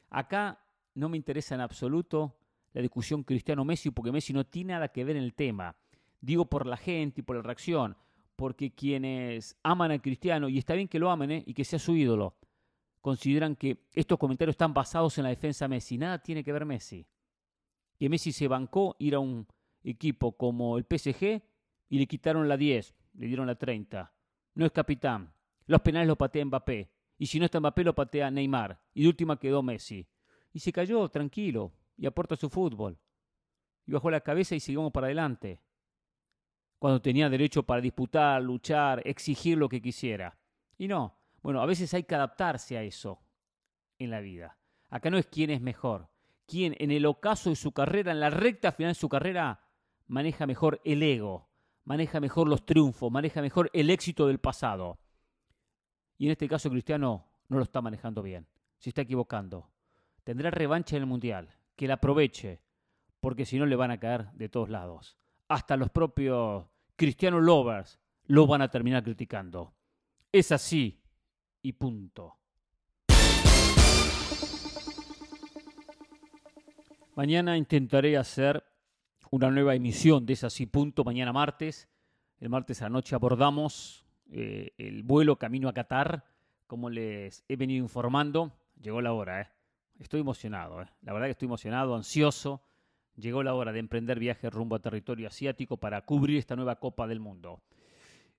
Acá 0.09 0.59
no 0.95 1.09
me 1.11 1.19
interesa 1.19 1.55
en 1.55 1.61
absoluto 1.61 2.35
la 2.73 2.81
discusión 2.81 3.23
Cristiano-Messi 3.23 3.91
porque 3.91 4.11
Messi 4.11 4.33
no 4.33 4.45
tiene 4.45 4.73
nada 4.73 4.89
que 4.89 5.05
ver 5.05 5.17
en 5.17 5.23
el 5.23 5.35
tema. 5.35 5.77
Digo 6.21 6.47
por 6.47 6.67
la 6.67 6.79
gente 6.79 7.21
y 7.21 7.25
por 7.25 7.37
la 7.37 7.43
reacción, 7.43 7.95
porque 8.35 8.75
quienes 8.75 9.59
aman 9.63 9.91
a 9.91 9.99
Cristiano, 9.99 10.49
y 10.49 10.57
está 10.57 10.75
bien 10.75 10.89
que 10.89 10.99
lo 10.99 11.11
amen 11.11 11.31
¿eh? 11.31 11.45
y 11.47 11.53
que 11.53 11.65
sea 11.65 11.79
su 11.79 11.95
ídolo, 11.95 12.39
consideran 13.03 13.55
que 13.55 13.85
estos 13.93 14.19
comentarios 14.19 14.55
están 14.55 14.73
basados 14.73 15.19
en 15.19 15.25
la 15.25 15.31
defensa 15.31 15.67
de 15.67 15.69
Messi. 15.69 15.99
Nada 15.99 16.23
tiene 16.23 16.43
que 16.43 16.53
ver 16.53 16.65
Messi. 16.65 17.07
Que 17.99 18.09
Messi 18.09 18.33
se 18.33 18.49
bancó 18.49 18.97
ir 18.99 19.15
a 19.15 19.19
un 19.19 19.47
equipo 19.85 20.37
como 20.37 20.79
el 20.79 20.85
PSG 20.85 21.43
y 21.89 21.99
le 21.99 22.07
quitaron 22.07 22.49
la 22.49 22.57
10, 22.57 22.95
le 23.15 23.27
dieron 23.27 23.47
la 23.47 23.55
30. 23.55 24.13
No 24.55 24.67
es 24.67 24.73
capitán. 24.73 25.33
Los 25.67 25.81
penales 25.81 26.09
lo 26.09 26.17
patea 26.17 26.45
Mbappé. 26.45 26.91
Y 27.19 27.27
si 27.27 27.39
no 27.39 27.45
está 27.45 27.61
Mbappé, 27.61 27.85
lo 27.85 27.95
patea 27.95 28.31
Neymar. 28.31 28.81
Y 28.95 29.03
de 29.03 29.09
última 29.09 29.39
quedó 29.39 29.63
Messi. 29.63 30.07
Y 30.53 30.59
se 30.59 30.73
cayó 30.73 31.09
tranquilo 31.09 31.73
y 31.97 32.07
aporta 32.07 32.37
su 32.37 32.51
fútbol. 32.51 32.99
Y 33.87 33.93
bajó 33.93 34.11
la 34.11 34.21
cabeza 34.21 34.55
y 34.55 34.61
seguimos 34.61 34.93
para 34.93 35.07
adelante. 35.07 35.61
Cuando 36.79 37.01
tenía 37.01 37.29
derecho 37.29 37.63
para 37.63 37.81
disputar, 37.81 38.43
luchar, 38.43 39.03
exigir 39.05 39.57
lo 39.57 39.69
que 39.69 39.81
quisiera. 39.81 40.37
Y 40.77 40.89
no. 40.89 41.17
Bueno, 41.43 41.61
a 41.61 41.67
veces 41.67 41.93
hay 41.95 42.05
que 42.05 42.15
adaptarse 42.15 42.77
a 42.77 42.83
eso 42.83 43.21
en 43.99 44.11
la 44.11 44.21
vida. 44.21 44.59
Acá 44.91 45.11
no 45.11 45.19
es 45.19 45.27
quién 45.27 45.51
es 45.51 45.61
mejor. 45.61 46.09
Quién 46.47 46.75
en 46.79 46.91
el 46.91 47.07
ocaso 47.07 47.51
de 47.51 47.57
su 47.57 47.73
carrera, 47.73 48.13
en 48.13 48.21
la 48.21 48.31
recta 48.31 48.73
final 48.73 48.91
de 48.91 49.01
su 49.01 49.09
carrera, 49.09 49.62
maneja 50.13 50.47
mejor 50.47 50.81
el 50.85 51.03
ego, 51.03 51.49
maneja 51.85 52.21
mejor 52.21 52.47
los 52.47 52.65
triunfos, 52.65 53.11
maneja 53.11 53.41
mejor 53.41 53.71
el 53.73 53.91
éxito 53.91 54.27
del 54.27 54.39
pasado. 54.39 54.99
Y 56.19 56.27
en 56.27 56.33
este 56.33 56.49
caso 56.49 56.71
Cristiano 56.71 57.27
no 57.49 57.57
lo 57.57 57.65
está 57.65 57.81
manejando 57.81 58.23
bien. 58.23 58.47
Se 58.79 58.91
está 58.91 59.03
equivocando 59.03 59.73
tendrá 60.25 60.51
revancha 60.51 60.97
en 60.97 61.03
el 61.03 61.09
Mundial, 61.09 61.49
que 61.77 61.89
la 61.89 61.95
aproveche, 61.95 62.61
porque 63.21 63.45
si 63.45 63.59
no 63.59 63.67
le 63.67 63.77
van 63.77 63.91
a 63.91 63.99
caer 63.99 64.31
de 64.33 64.49
todos 64.49 64.69
lados. 64.69 65.19
Hasta 65.49 65.77
los 65.77 65.91
propios 65.91 66.67
Cristiano 66.97 67.41
Lovers 67.41 67.99
lo 68.27 68.47
van 68.47 68.63
a 68.63 68.71
terminar 68.71 69.03
criticando. 69.03 69.75
Es 70.31 70.53
así 70.53 71.03
y 71.63 71.73
punto. 71.73 72.39
Mañana 77.15 77.59
intentaré 77.59 78.17
hacer 78.17 78.65
una 79.33 79.51
nueva 79.51 79.75
emisión 79.75 80.27
de 80.27 80.35
Es 80.35 80.45
así 80.45 80.67
punto, 80.67 81.05
mañana 81.05 81.33
martes. 81.33 81.89
El 82.39 82.51
martes 82.51 82.83
a 82.83 82.85
la 82.85 82.91
noche 82.91 83.15
abordamos 83.15 84.05
eh, 84.31 84.73
el 84.77 85.03
vuelo 85.05 85.37
camino 85.37 85.71
a 85.71 85.73
Qatar, 85.73 86.27
como 86.67 86.91
les 86.91 87.43
he 87.49 87.57
venido 87.57 87.83
informando. 87.83 88.53
Llegó 88.81 89.01
la 89.01 89.15
hora, 89.15 89.41
¿eh? 89.41 89.49
Estoy 89.99 90.21
emocionado, 90.21 90.83
¿eh? 90.83 90.87
la 91.01 91.15
verdad 91.15 91.29
que 91.29 91.33
estoy 91.33 91.47
emocionado, 91.47 91.95
ansioso. 91.95 92.63
Llegó 93.17 93.43
la 93.43 93.55
hora 93.55 93.73
de 93.73 93.79
emprender 93.79 94.19
viaje 94.19 94.51
rumbo 94.51 94.77
a 94.77 94.81
territorio 94.81 95.29
asiático 95.29 95.79
para 95.79 96.03
cubrir 96.05 96.37
esta 96.37 96.55
nueva 96.55 96.77
Copa 96.77 97.07
del 97.07 97.21
Mundo. 97.21 97.63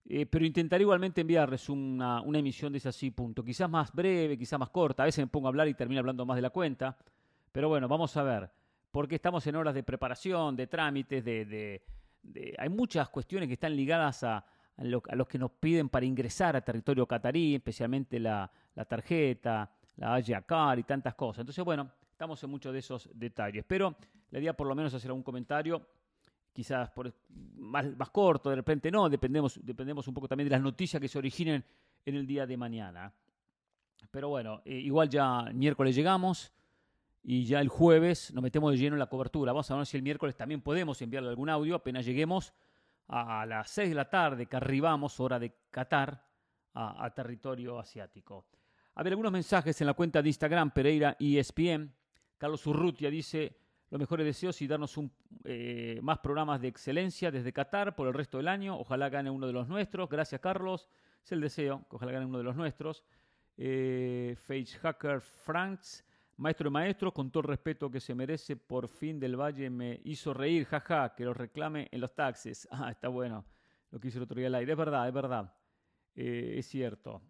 Eh, 0.05 0.27
pero 0.27 0.45
intentaré 0.45 0.83
igualmente 0.83 1.21
enviarles 1.21 1.69
una, 1.69 2.21
emisión 2.33 2.71
de 2.71 2.77
ese 2.77 2.89
así 2.89 3.09
punto. 3.09 3.43
Quizás 3.43 3.67
más 3.67 3.91
breve, 3.91 4.37
quizás 4.37 4.59
más 4.59 4.69
corta. 4.69 5.01
A 5.03 5.05
veces 5.07 5.23
me 5.25 5.27
pongo 5.27 5.47
a 5.47 5.49
hablar 5.49 5.67
y 5.67 5.73
termino 5.73 5.99
hablando 5.99 6.23
más 6.25 6.35
de 6.35 6.41
la 6.43 6.51
cuenta. 6.51 6.97
Pero 7.51 7.69
bueno, 7.69 7.87
vamos 7.87 8.15
a 8.15 8.23
ver. 8.23 8.62
Porque 8.93 9.15
estamos 9.15 9.45
en 9.47 9.55
horas 9.55 9.73
de 9.73 9.81
preparación, 9.81 10.55
de 10.55 10.67
trámites, 10.67 11.25
de, 11.25 11.81
hay 12.59 12.69
muchas 12.69 13.09
cuestiones 13.09 13.47
que 13.47 13.53
están 13.53 13.75
ligadas 13.75 14.23
a, 14.23 14.37
a, 14.37 14.83
los 14.83 15.27
que 15.27 15.39
nos 15.39 15.49
piden 15.49 15.89
para 15.89 16.05
ingresar 16.05 16.55
a 16.55 16.61
territorio 16.61 17.07
catarí, 17.07 17.55
especialmente 17.55 18.19
la, 18.19 18.51
la 18.75 18.85
tarjeta, 18.85 19.67
la 19.95 20.13
Ayacar 20.13 20.77
y 20.77 20.83
tantas 20.83 21.15
cosas. 21.15 21.39
Entonces, 21.39 21.65
bueno, 21.65 21.89
estamos 22.11 22.43
en 22.43 22.51
muchos 22.51 22.71
de 22.71 22.77
esos 22.77 23.09
detalles. 23.15 23.65
Pero 23.67 23.95
le 24.29 24.39
idea 24.39 24.53
por 24.53 24.67
lo 24.67 24.75
menos 24.75 24.93
hacer 24.93 25.09
algún 25.09 25.23
comentario, 25.23 25.83
quizás 26.53 26.91
por, 26.91 27.11
más, 27.55 27.97
más, 27.97 28.11
corto, 28.11 28.51
de 28.51 28.57
repente 28.57 28.91
no, 28.91 29.09
dependemos, 29.09 29.59
dependemos 29.65 30.07
un 30.07 30.13
poco 30.13 30.27
también 30.27 30.49
de 30.49 30.51
las 30.51 30.61
noticias 30.61 31.01
que 31.01 31.07
se 31.07 31.17
originen 31.17 31.65
en 32.05 32.13
el 32.13 32.27
día 32.27 32.45
de 32.45 32.57
mañana. 32.57 33.11
Pero 34.11 34.29
bueno, 34.29 34.61
eh, 34.65 34.75
igual 34.75 35.09
ya 35.09 35.49
miércoles 35.51 35.95
llegamos 35.95 36.53
y 37.23 37.45
ya 37.45 37.61
el 37.61 37.69
jueves 37.69 38.33
nos 38.33 38.43
metemos 38.43 38.71
de 38.71 38.77
lleno 38.77 38.95
en 38.95 38.99
la 38.99 39.07
cobertura. 39.07 39.53
Vamos 39.53 39.71
a 39.71 39.75
ver 39.75 39.85
si 39.85 39.97
el 39.97 40.03
miércoles 40.03 40.35
también 40.35 40.61
podemos 40.61 41.01
enviarle 41.01 41.29
algún 41.29 41.49
audio 41.49 41.75
apenas 41.75 42.05
lleguemos 42.05 42.53
a 43.07 43.45
las 43.45 43.69
6 43.69 43.89
de 43.89 43.95
la 43.95 44.09
tarde 44.09 44.45
que 44.45 44.57
arribamos, 44.57 45.19
hora 45.19 45.39
de 45.39 45.55
Qatar, 45.71 46.25
a 46.75 47.13
territorio 47.13 47.79
asiático. 47.79 48.45
A 48.95 49.03
ver, 49.03 49.13
algunos 49.13 49.31
mensajes 49.31 49.79
en 49.81 49.87
la 49.87 49.93
cuenta 49.93 50.21
de 50.21 50.29
Instagram, 50.29 50.71
Pereira 50.71 51.15
ESPN. 51.19 51.91
Carlos 52.37 52.65
Urrutia 52.67 53.09
dice, 53.09 53.57
los 53.89 53.99
mejores 53.99 54.25
deseos 54.25 54.61
y 54.61 54.67
darnos 54.67 54.97
un, 54.97 55.11
eh, 55.45 55.99
más 56.03 56.19
programas 56.19 56.61
de 56.61 56.67
excelencia 56.67 57.31
desde 57.31 57.53
Qatar 57.53 57.95
por 57.95 58.07
el 58.07 58.13
resto 58.13 58.37
del 58.37 58.47
año. 58.47 58.77
Ojalá 58.77 59.09
gane 59.09 59.31
uno 59.31 59.47
de 59.47 59.53
los 59.53 59.67
nuestros. 59.67 60.09
Gracias, 60.09 60.41
Carlos. 60.41 60.89
Es 61.23 61.31
el 61.31 61.41
deseo, 61.41 61.85
que 61.89 61.95
ojalá 61.95 62.11
gane 62.11 62.25
uno 62.25 62.37
de 62.37 62.43
los 62.43 62.55
nuestros. 62.55 63.03
Eh, 63.57 64.35
Face 64.47 64.77
Hacker 64.79 65.21
Franks, 65.21 66.05
maestro 66.37 66.65
de 66.65 66.71
maestros, 66.71 67.13
con 67.13 67.31
todo 67.31 67.41
el 67.41 67.49
respeto 67.49 67.89
que 67.89 67.99
se 67.99 68.15
merece, 68.15 68.55
por 68.55 68.87
fin 68.87 69.19
del 69.19 69.35
Valle 69.35 69.69
me 69.69 70.01
hizo 70.03 70.33
reír, 70.33 70.65
jaja, 70.65 71.13
que 71.15 71.25
lo 71.25 71.33
reclame 71.33 71.87
en 71.91 72.01
los 72.01 72.13
taxis. 72.13 72.67
Ah, 72.71 72.91
está 72.91 73.07
bueno 73.07 73.45
lo 73.91 73.99
que 73.99 74.07
hizo 74.07 74.17
el 74.17 74.23
otro 74.23 74.39
día 74.39 74.47
al 74.47 74.55
aire. 74.55 74.71
Es 74.71 74.77
verdad, 74.77 75.07
es 75.07 75.13
verdad. 75.13 75.53
Eh, 76.15 76.55
es 76.57 76.65
cierto. 76.67 77.21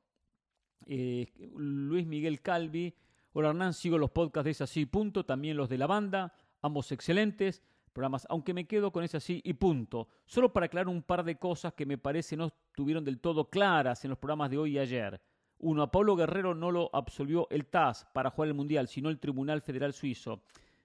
Eh, 0.85 1.31
Luis 1.55 2.07
Miguel 2.07 2.41
Calvi. 2.41 2.95
Hola 3.33 3.49
Hernán, 3.49 3.73
sigo 3.73 3.97
los 3.97 4.11
podcasts 4.11 4.45
de 4.45 4.51
Es 4.51 4.61
Así 4.61 4.85
Punto, 4.85 5.25
también 5.25 5.57
los 5.57 5.67
de 5.67 5.77
la 5.77 5.87
banda, 5.87 6.33
ambos 6.61 6.91
excelentes. 6.91 7.63
programas, 7.91 8.25
aunque 8.29 8.53
me 8.53 8.65
quedo 8.65 8.91
con 8.91 9.03
ese 9.03 9.17
así 9.17 9.41
y 9.43 9.53
punto. 9.53 10.07
Solo 10.25 10.53
para 10.53 10.67
aclarar 10.67 10.87
un 10.87 11.01
par 11.03 11.23
de 11.23 11.37
cosas 11.37 11.73
que 11.73 11.85
me 11.85 11.97
parece 11.97 12.37
no 12.37 12.45
estuvieron 12.45 13.03
del 13.03 13.19
todo 13.19 13.49
claras 13.49 14.03
en 14.05 14.09
los 14.09 14.19
programas 14.19 14.49
de 14.49 14.57
hoy 14.57 14.73
y 14.73 14.79
ayer. 14.79 15.21
Uno, 15.59 15.83
a 15.83 15.91
Pablo 15.91 16.15
Guerrero 16.15 16.53
no 16.53 16.71
lo 16.71 16.89
absolvió 16.93 17.47
el 17.49 17.67
TAS 17.67 18.05
para 18.13 18.29
jugar 18.29 18.49
el 18.49 18.53
Mundial, 18.53 18.87
sino 18.87 19.09
el 19.09 19.19
Tribunal 19.19 19.61
Federal 19.61 19.93
Suizo. 19.93 20.41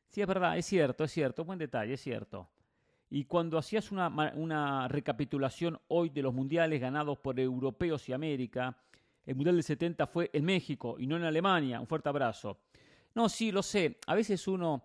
Sí, 0.08 0.20
es 0.20 0.26
verdad, 0.26 0.56
es 0.56 0.66
cierto, 0.66 1.04
es 1.04 1.10
cierto, 1.10 1.44
buen 1.44 1.58
detalle, 1.58 1.94
es 1.94 2.00
cierto. 2.00 2.48
Y 3.10 3.24
cuando 3.24 3.58
hacías 3.58 3.90
una, 3.90 4.88
recapitulación 4.88 5.78
hoy 5.88 6.10
de 6.10 6.22
los 6.22 6.34
mundiales 6.34 6.80
ganados 6.80 7.18
por 7.18 7.40
europeos 7.40 8.08
y 8.08 8.12
América, 8.12 8.76
el 9.24 9.34
Mundial 9.34 9.56
del 9.56 9.64
70 9.64 10.06
fue 10.06 10.30
en 10.32 10.44
México 10.44 10.96
y 10.98 11.06
no 11.06 11.16
en 11.16 11.24
Alemania. 11.24 11.80
Un 11.80 11.86
fuerte 11.86 12.08
abrazo. 12.08 12.58
No, 13.14 13.28
sí, 13.28 13.50
lo 13.50 13.62
sé. 13.62 13.98
A 14.06 14.14
veces 14.14 14.46
uno 14.46 14.84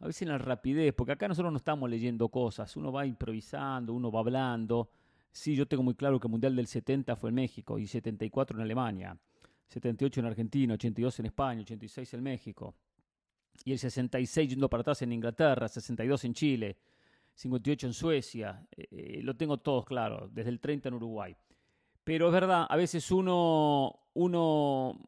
a 0.00 0.06
veces 0.06 0.22
en 0.22 0.28
la 0.28 0.38
rapidez, 0.38 0.92
porque 0.92 1.12
acá 1.12 1.28
nosotros 1.28 1.52
no 1.52 1.56
estamos 1.56 1.88
leyendo 1.88 2.28
cosas, 2.28 2.76
uno 2.76 2.92
va 2.92 3.06
improvisando, 3.06 3.94
uno 3.94 4.12
va 4.12 4.20
hablando. 4.20 4.90
Sí, 5.34 5.56
yo 5.56 5.66
tengo 5.66 5.82
muy 5.82 5.96
claro 5.96 6.20
que 6.20 6.28
el 6.28 6.30
Mundial 6.30 6.54
del 6.54 6.68
70 6.68 7.16
fue 7.16 7.30
en 7.30 7.34
México 7.34 7.76
y 7.76 7.88
74 7.88 8.56
en 8.56 8.62
Alemania, 8.62 9.18
78 9.66 10.20
en 10.20 10.26
Argentina, 10.26 10.74
82 10.74 11.18
en 11.18 11.26
España, 11.26 11.60
86 11.62 12.14
en 12.14 12.22
México. 12.22 12.76
Y 13.64 13.72
el 13.72 13.80
66 13.80 14.50
yendo 14.50 14.70
para 14.70 14.82
atrás 14.82 15.02
en 15.02 15.12
Inglaterra, 15.12 15.66
62 15.66 16.24
en 16.24 16.34
Chile, 16.34 16.76
58 17.34 17.88
en 17.88 17.92
Suecia. 17.94 18.64
Eh, 18.76 19.22
lo 19.24 19.34
tengo 19.34 19.58
todos 19.58 19.84
claro, 19.84 20.28
desde 20.32 20.50
el 20.50 20.60
30 20.60 20.90
en 20.90 20.94
Uruguay. 20.94 21.36
Pero 22.04 22.28
es 22.28 22.32
verdad, 22.32 22.66
a 22.68 22.76
veces 22.76 23.10
uno, 23.10 24.06
uno 24.12 25.00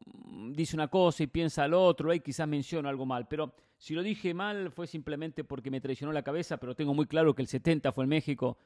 dice 0.51 0.75
una 0.75 0.89
cosa 0.89 1.23
y 1.23 1.27
piensa 1.27 1.63
al 1.63 1.73
otro, 1.73 2.13
y 2.13 2.19
quizás 2.19 2.49
menciono 2.49 2.89
algo 2.89 3.05
mal, 3.05 3.29
pero 3.29 3.55
si 3.77 3.93
lo 3.93 4.03
dije 4.03 4.33
mal 4.33 4.71
fue 4.71 4.87
simplemente 4.87 5.45
porque 5.45 5.71
me 5.71 5.79
traicionó 5.79 6.11
la 6.11 6.23
cabeza, 6.23 6.57
pero 6.57 6.75
tengo 6.75 6.93
muy 6.93 7.05
claro 7.05 7.33
que 7.33 7.43
el 7.43 7.47
70 7.47 7.93
fue 7.93 8.03
en 8.03 8.09
México 8.09 8.57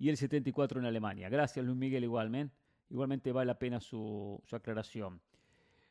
y 0.00 0.08
el 0.08 0.16
74 0.16 0.80
en 0.80 0.86
Alemania. 0.86 1.28
Gracias 1.28 1.64
Luis 1.64 1.76
Miguel 1.76 2.02
igualmente. 2.02 2.56
Igualmente 2.88 3.30
vale 3.30 3.46
la 3.46 3.58
pena 3.58 3.78
su, 3.78 4.42
su 4.44 4.56
aclaración. 4.56 5.20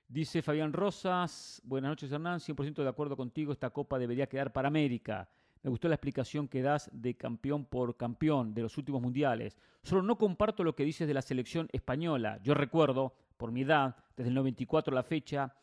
Dice 0.09 0.41
Fabián 0.41 0.73
Rosas, 0.73 1.61
buenas 1.63 1.89
noches 1.89 2.11
Hernán, 2.11 2.39
100% 2.39 2.83
de 2.83 2.89
acuerdo 2.89 3.15
contigo, 3.15 3.53
esta 3.53 3.69
copa 3.69 3.99
debería 3.99 4.27
quedar 4.27 4.51
para 4.51 4.67
América. 4.67 5.29
Me 5.61 5.69
gustó 5.69 5.87
la 5.87 5.95
explicación 5.95 6.47
que 6.47 6.63
das 6.63 6.89
de 6.91 7.15
campeón 7.15 7.65
por 7.65 7.95
campeón 7.95 8.53
de 8.53 8.63
los 8.63 8.77
últimos 8.77 9.01
mundiales. 9.01 9.57
Solo 9.83 10.01
no 10.01 10.17
comparto 10.17 10.63
lo 10.63 10.75
que 10.75 10.83
dices 10.83 11.07
de 11.07 11.13
la 11.13 11.21
selección 11.21 11.69
española. 11.71 12.39
Yo 12.43 12.55
recuerdo, 12.55 13.13
por 13.37 13.51
mi 13.51 13.61
edad, 13.61 13.95
desde 14.17 14.29
el 14.29 14.35
94 14.35 14.91
a 14.91 14.95
la 14.95 15.03
fecha, 15.03 15.53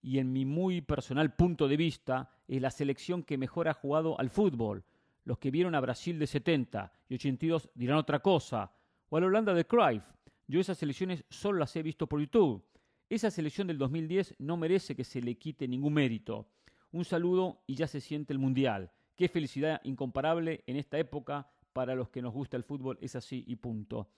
y 0.00 0.18
en 0.18 0.32
mi 0.32 0.44
muy 0.44 0.80
personal 0.80 1.34
punto 1.34 1.66
de 1.66 1.76
vista, 1.76 2.30
es 2.46 2.62
la 2.62 2.70
selección 2.70 3.24
que 3.24 3.36
mejor 3.36 3.66
ha 3.66 3.74
jugado 3.74 4.18
al 4.20 4.30
fútbol. 4.30 4.84
Los 5.26 5.38
que 5.38 5.50
vieron 5.50 5.74
a 5.74 5.80
Brasil 5.80 6.18
de 6.18 6.26
70 6.26 6.92
y 7.08 7.14
82 7.16 7.68
dirán 7.74 7.98
otra 7.98 8.20
cosa. 8.20 8.72
O 9.08 9.16
a 9.16 9.20
la 9.20 9.26
Holanda 9.26 9.52
de 9.52 9.66
Cruyff. 9.66 10.04
Yo 10.46 10.60
esas 10.60 10.78
selecciones 10.78 11.24
solo 11.28 11.58
las 11.58 11.74
he 11.74 11.82
visto 11.82 12.06
por 12.06 12.20
YouTube. 12.20 12.64
Esa 13.10 13.30
selección 13.30 13.66
del 13.66 13.76
2010 13.76 14.36
no 14.38 14.56
merece 14.56 14.94
que 14.94 15.02
se 15.02 15.20
le 15.20 15.36
quite 15.36 15.66
ningún 15.66 15.94
mérito. 15.94 16.48
Un 16.92 17.04
saludo 17.04 17.64
y 17.66 17.74
ya 17.74 17.88
se 17.88 18.00
siente 18.00 18.32
el 18.32 18.38
Mundial. 18.38 18.92
Qué 19.16 19.28
felicidad 19.28 19.80
incomparable 19.82 20.62
en 20.64 20.76
esta 20.76 20.96
época 20.96 21.50
para 21.72 21.96
los 21.96 22.08
que 22.08 22.22
nos 22.22 22.32
gusta 22.32 22.56
el 22.56 22.62
fútbol, 22.62 22.96
es 23.00 23.16
así 23.16 23.44
y 23.48 23.56
punto. 23.56 24.08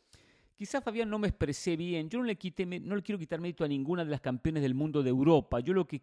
Quizás 0.55 0.85
Fabián 0.85 1.09
no 1.09 1.19
me 1.19 1.29
expresé 1.29 1.75
bien, 1.77 2.11
yo 2.11 2.19
no 2.19 2.25
le, 2.25 2.37
quité, 2.37 2.67
no 2.67 2.95
le 2.95 3.03
quiero 3.03 3.19
quitar 3.19 3.41
mérito 3.41 3.65
a 3.65 3.69
ninguna 3.69 4.05
de 4.05 4.11
las 4.11 4.21
campeones 4.21 4.63
del 4.63 4.75
mundo 4.75 5.03
de 5.03 5.11
Europa, 5.11 5.59
yo 5.61 5.73
lo 5.73 5.87
que, 5.87 6.03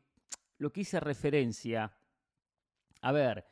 lo 0.57 0.73
que 0.73 0.81
hice 0.81 0.99
referencia, 0.99 1.95
a 3.01 3.11
ver, 3.11 3.45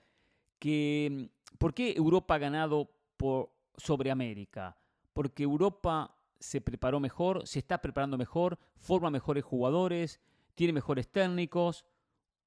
que 0.60 1.30
¿por 1.58 1.74
qué 1.74 1.94
Europa 1.94 2.36
ha 2.36 2.40
ganado 2.40 2.92
sobre 3.78 4.12
América? 4.12 4.78
Porque 5.14 5.44
Europa 5.44 6.16
se 6.40 6.62
preparó 6.62 7.00
mejor, 7.00 7.48
se 7.48 7.60
está 7.60 7.82
preparando 7.82 8.18
mejor, 8.18 8.60
forma 8.76 9.10
mejores 9.10 9.44
jugadores, 9.44 10.20
tiene 10.56 10.74
mejores 10.74 11.08
técnicos, 11.10 11.86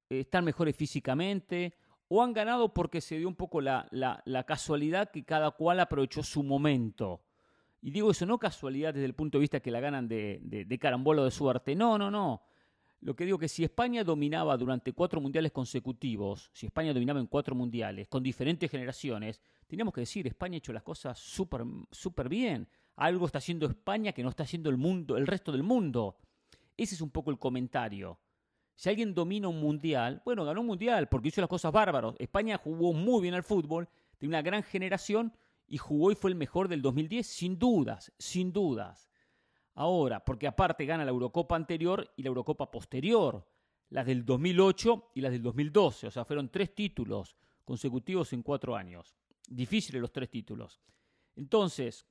están 0.09 0.45
mejores 0.45 0.75
físicamente, 0.75 1.73
o 2.07 2.23
han 2.23 2.33
ganado 2.33 2.73
porque 2.73 3.01
se 3.01 3.17
dio 3.17 3.27
un 3.27 3.35
poco 3.35 3.59
la, 3.59 3.89
casualidad 4.45 5.11
que 5.11 5.25
cada 5.25 5.51
cual 5.51 5.79
aprovechó 5.79 6.23
su 6.23 6.43
momento. 6.43 7.21
Y 7.81 7.91
digo 7.91 8.11
eso 8.11 8.25
no 8.25 8.39
casualidad 8.39 8.93
desde 8.93 9.05
el 9.05 9.13
punto 9.13 9.37
de 9.37 9.41
vista 9.41 9.59
que 9.59 9.71
la 9.71 9.79
ganan 9.79 10.07
de, 10.07 10.39
de, 10.41 10.65
de 10.65 10.79
carambolo 10.79 11.23
de 11.23 11.31
suerte. 11.31 11.75
No, 11.75 11.97
no, 11.97 12.09
no. 12.09 12.41
Lo 12.99 13.15
que 13.15 13.25
digo 13.25 13.37
que 13.37 13.47
si 13.47 13.63
España 13.63 14.03
dominaba 14.03 14.57
durante 14.57 14.91
cuatro 14.93 15.21
mundiales 15.21 15.51
consecutivos, 15.51 16.49
si 16.53 16.65
España 16.65 16.93
dominaba 16.93 17.19
en 17.19 17.27
cuatro 17.27 17.53
mundiales, 17.53 18.07
con 18.07 18.23
diferentes 18.23 18.71
generaciones, 18.71 19.39
teníamos 19.67 19.93
que 19.93 20.01
decir, 20.01 20.25
España 20.25 20.55
ha 20.55 20.57
hecho 20.57 20.73
las 20.73 20.83
cosas 20.83 21.19
súper 21.19 21.63
super 21.91 22.27
bien. 22.27 22.67
Algo 22.95 23.27
está 23.27 23.37
haciendo 23.37 23.67
España 23.67 24.13
que 24.13 24.23
no 24.23 24.29
está 24.29 24.43
haciendo 24.43 24.71
el 24.71 24.77
mundo, 24.77 25.15
el 25.15 25.27
resto 25.27 25.51
del 25.51 25.61
mundo. 25.61 26.17
Ese 26.75 26.95
es 26.95 27.01
un 27.01 27.11
poco 27.11 27.29
el 27.29 27.37
comentario. 27.37 28.19
Si 28.73 28.89
alguien 28.89 29.13
domina 29.13 29.47
un 29.47 29.59
mundial, 29.59 30.21
bueno, 30.25 30.45
ganó 30.45 30.61
un 30.61 30.67
mundial 30.67 31.07
porque 31.07 31.29
hizo 31.29 31.41
las 31.41 31.49
cosas 31.49 31.71
bárbaros. 31.71 32.15
España 32.19 32.57
jugó 32.57 32.93
muy 32.93 33.21
bien 33.21 33.33
al 33.35 33.43
fútbol, 33.43 33.89
tiene 34.17 34.35
una 34.35 34.41
gran 34.41 34.63
generación 34.63 35.33
y 35.67 35.77
jugó 35.77 36.11
y 36.11 36.15
fue 36.15 36.31
el 36.31 36.35
mejor 36.35 36.67
del 36.67 36.81
2010, 36.81 37.27
sin 37.27 37.59
dudas, 37.59 38.11
sin 38.17 38.53
dudas. 38.53 39.09
Ahora, 39.79 40.25
porque 40.25 40.47
aparte 40.47 40.87
gana 40.87 41.05
la 41.05 41.11
Eurocopa 41.11 41.55
anterior 41.55 42.11
y 42.15 42.23
la 42.23 42.29
Eurocopa 42.29 42.71
posterior, 42.71 43.47
las 43.89 44.07
del 44.07 44.25
2008 44.25 45.11
y 45.13 45.21
las 45.21 45.31
del 45.31 45.43
2012, 45.43 46.07
o 46.07 46.11
sea, 46.11 46.25
fueron 46.25 46.49
tres 46.49 46.73
títulos 46.73 47.37
consecutivos 47.63 48.33
en 48.33 48.41
cuatro 48.41 48.75
años. 48.75 49.15
Difíciles 49.47 50.01
los 50.01 50.11
tres 50.11 50.31
títulos. 50.31 50.81
Entonces, 51.35 52.07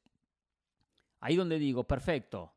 ahí 1.18 1.34
donde 1.34 1.58
digo, 1.58 1.82
perfecto, 1.88 2.54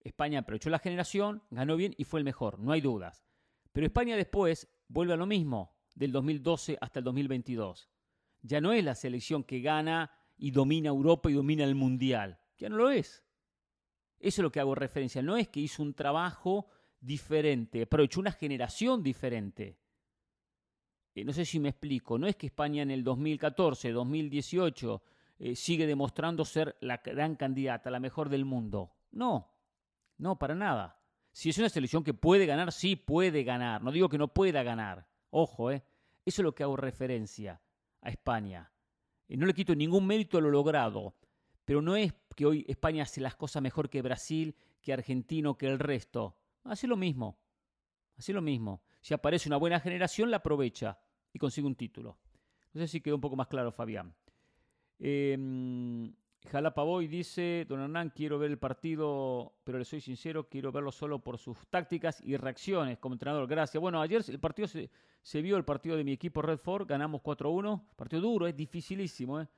España 0.00 0.40
aprovechó 0.40 0.68
la 0.68 0.80
generación, 0.80 1.44
ganó 1.50 1.76
bien 1.76 1.94
y 1.96 2.02
fue 2.02 2.18
el 2.18 2.24
mejor, 2.24 2.58
no 2.58 2.72
hay 2.72 2.80
dudas. 2.80 3.24
Pero 3.70 3.86
España 3.86 4.16
después 4.16 4.68
vuelve 4.88 5.12
a 5.12 5.16
lo 5.16 5.26
mismo 5.26 5.76
del 5.94 6.10
2012 6.10 6.76
hasta 6.80 6.98
el 6.98 7.04
2022. 7.04 7.88
Ya 8.42 8.60
no 8.60 8.72
es 8.72 8.82
la 8.82 8.96
selección 8.96 9.44
que 9.44 9.60
gana 9.60 10.10
y 10.36 10.50
domina 10.50 10.88
Europa 10.88 11.30
y 11.30 11.34
domina 11.34 11.62
el 11.62 11.76
Mundial. 11.76 12.40
Ya 12.58 12.68
no 12.68 12.76
lo 12.78 12.90
es. 12.90 13.24
Eso 14.24 14.40
es 14.40 14.44
lo 14.44 14.50
que 14.50 14.60
hago 14.60 14.74
referencia. 14.74 15.20
No 15.20 15.36
es 15.36 15.48
que 15.48 15.60
hizo 15.60 15.82
un 15.82 15.92
trabajo 15.92 16.66
diferente, 16.98 17.82
aprovechó 17.82 18.20
una 18.20 18.32
generación 18.32 19.02
diferente. 19.02 19.76
Eh, 21.14 21.24
no 21.24 21.34
sé 21.34 21.44
si 21.44 21.60
me 21.60 21.68
explico. 21.68 22.18
No 22.18 22.26
es 22.26 22.34
que 22.34 22.46
España 22.46 22.82
en 22.82 22.90
el 22.90 23.04
2014, 23.04 23.92
2018 23.92 25.02
eh, 25.40 25.54
sigue 25.54 25.86
demostrando 25.86 26.46
ser 26.46 26.74
la 26.80 27.02
gran 27.04 27.36
candidata, 27.36 27.90
la 27.90 28.00
mejor 28.00 28.30
del 28.30 28.46
mundo. 28.46 28.94
No. 29.12 29.52
No, 30.16 30.38
para 30.38 30.54
nada. 30.54 30.98
Si 31.30 31.50
es 31.50 31.58
una 31.58 31.68
selección 31.68 32.02
que 32.02 32.14
puede 32.14 32.46
ganar, 32.46 32.72
sí 32.72 32.96
puede 32.96 33.44
ganar. 33.44 33.82
No 33.82 33.92
digo 33.92 34.08
que 34.08 34.16
no 34.16 34.28
pueda 34.28 34.62
ganar. 34.62 35.06
Ojo, 35.28 35.70
¿eh? 35.70 35.84
Eso 36.24 36.40
es 36.40 36.44
lo 36.44 36.54
que 36.54 36.62
hago 36.62 36.78
referencia 36.78 37.60
a 38.00 38.08
España. 38.08 38.72
Y 39.28 39.36
no 39.36 39.44
le 39.44 39.52
quito 39.52 39.74
ningún 39.74 40.06
mérito 40.06 40.38
a 40.38 40.40
lo 40.40 40.50
logrado. 40.50 41.14
Pero 41.66 41.82
no 41.82 41.94
es 41.94 42.14
que 42.34 42.46
hoy 42.46 42.64
España 42.68 43.04
hace 43.04 43.20
las 43.20 43.36
cosas 43.36 43.62
mejor 43.62 43.88
que 43.88 44.02
Brasil, 44.02 44.54
que 44.82 44.92
Argentino, 44.92 45.56
que 45.56 45.66
el 45.66 45.78
resto. 45.78 46.36
Hace 46.64 46.86
lo 46.86 46.96
mismo. 46.96 47.38
Hace 48.16 48.32
lo 48.32 48.42
mismo. 48.42 48.82
Si 49.00 49.14
aparece 49.14 49.48
una 49.48 49.56
buena 49.56 49.80
generación, 49.80 50.30
la 50.30 50.38
aprovecha 50.38 50.98
y 51.32 51.38
consigue 51.38 51.66
un 51.66 51.74
título. 51.74 52.18
No 52.72 52.80
sé 52.80 52.88
si 52.88 53.00
quedó 53.00 53.16
un 53.16 53.20
poco 53.20 53.36
más 53.36 53.48
claro, 53.48 53.72
Fabián. 53.72 54.14
Eh, 54.98 55.36
Jalapa 56.50 56.82
Boy 56.82 57.08
dice, 57.08 57.64
don 57.68 57.80
Hernán, 57.80 58.12
quiero 58.14 58.38
ver 58.38 58.50
el 58.50 58.58
partido, 58.58 59.54
pero 59.64 59.78
le 59.78 59.84
soy 59.84 60.00
sincero, 60.00 60.48
quiero 60.48 60.72
verlo 60.72 60.92
solo 60.92 61.18
por 61.18 61.38
sus 61.38 61.58
tácticas 61.68 62.20
y 62.20 62.36
reacciones 62.36 62.98
como 62.98 63.14
entrenador. 63.14 63.46
Gracias. 63.48 63.80
Bueno, 63.80 64.00
ayer 64.00 64.22
el 64.28 64.38
partido 64.38 64.68
se, 64.68 65.42
vio, 65.42 65.56
el 65.56 65.64
partido 65.64 65.96
de 65.96 66.04
mi 66.04 66.12
equipo 66.12 66.42
Redford, 66.42 66.86
ganamos 66.86 67.22
4-1, 67.22 67.82
partido 67.96 68.22
duro, 68.22 68.46
es 68.46 68.54
dificilísimo, 68.54 69.40
¿eh? 69.40 69.48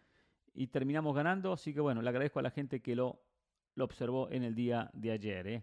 Y 0.57 0.69
terminamos 0.69 1.15
ganando, 1.15 1.53
así 1.53 1.75
que 1.75 1.81
bueno, 1.81 2.01
le 2.01 2.09
agradezco 2.09 2.39
a 2.39 2.43
la 2.43 2.51
gente 2.51 2.81
que 2.81 2.97
lo, 2.97 3.21
observó 3.79 4.31
en 4.31 4.43
el 4.43 4.55
día 4.55 4.91
de 4.95 5.13
ayer. 5.13 5.47
¿eh? 5.47 5.63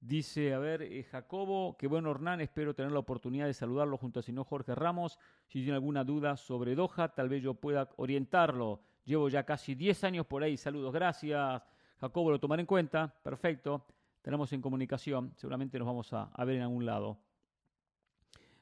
Dice, 0.00 0.54
a 0.54 0.58
ver, 0.58 0.82
eh, 0.82 1.02
Jacobo, 1.04 1.76
qué 1.76 1.86
bueno 1.86 2.10
Hernán, 2.10 2.40
espero 2.40 2.74
tener 2.74 2.92
la 2.92 2.98
oportunidad 2.98 3.46
de 3.46 3.52
saludarlo 3.52 3.98
junto 3.98 4.20
al 4.20 4.24
señor 4.24 4.46
Jorge 4.46 4.74
Ramos. 4.74 5.18
Si 5.46 5.60
tiene 5.60 5.74
alguna 5.74 6.02
duda 6.02 6.36
sobre 6.36 6.74
Doha, 6.74 7.14
tal 7.14 7.28
vez 7.28 7.42
yo 7.42 7.54
pueda 7.54 7.90
orientarlo. 7.96 8.80
Llevo 9.04 9.28
ya 9.28 9.44
casi 9.44 9.74
10 9.74 10.04
años 10.04 10.26
por 10.26 10.42
ahí. 10.42 10.56
Saludos, 10.56 10.92
gracias. 10.92 11.62
Jacobo, 12.00 12.30
lo 12.30 12.40
tomaré 12.40 12.60
en 12.60 12.66
cuenta. 12.66 13.14
Perfecto. 13.22 13.84
Tenemos 14.22 14.52
en 14.52 14.62
comunicación. 14.62 15.32
Seguramente 15.36 15.78
nos 15.78 15.86
vamos 15.86 16.12
a, 16.12 16.30
ver 16.44 16.56
en 16.56 16.62
algún 16.62 16.86
lado. 16.86 17.18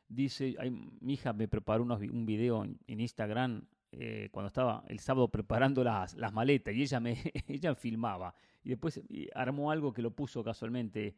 Dice, 0.08 0.56
mi 1.00 1.14
hija 1.14 1.32
me 1.32 1.48
preparó 1.48 1.84
un 1.84 2.26
video 2.26 2.64
en, 2.64 3.00
Instagram 3.00 3.64
eh, 3.98 4.28
cuando 4.30 4.48
estaba 4.48 4.84
el 4.88 4.98
sábado 4.98 5.28
preparando 5.28 5.84
las, 5.84 6.14
las 6.14 6.32
maletas 6.32 6.74
y 6.74 6.82
ella 6.82 7.00
me 7.00 7.16
ella 7.48 7.74
filmaba. 7.74 8.34
Y 8.62 8.70
después 8.70 9.00
armó 9.34 9.70
algo 9.70 9.92
que 9.92 10.02
lo 10.02 10.10
puso 10.10 10.42
casualmente, 10.42 11.16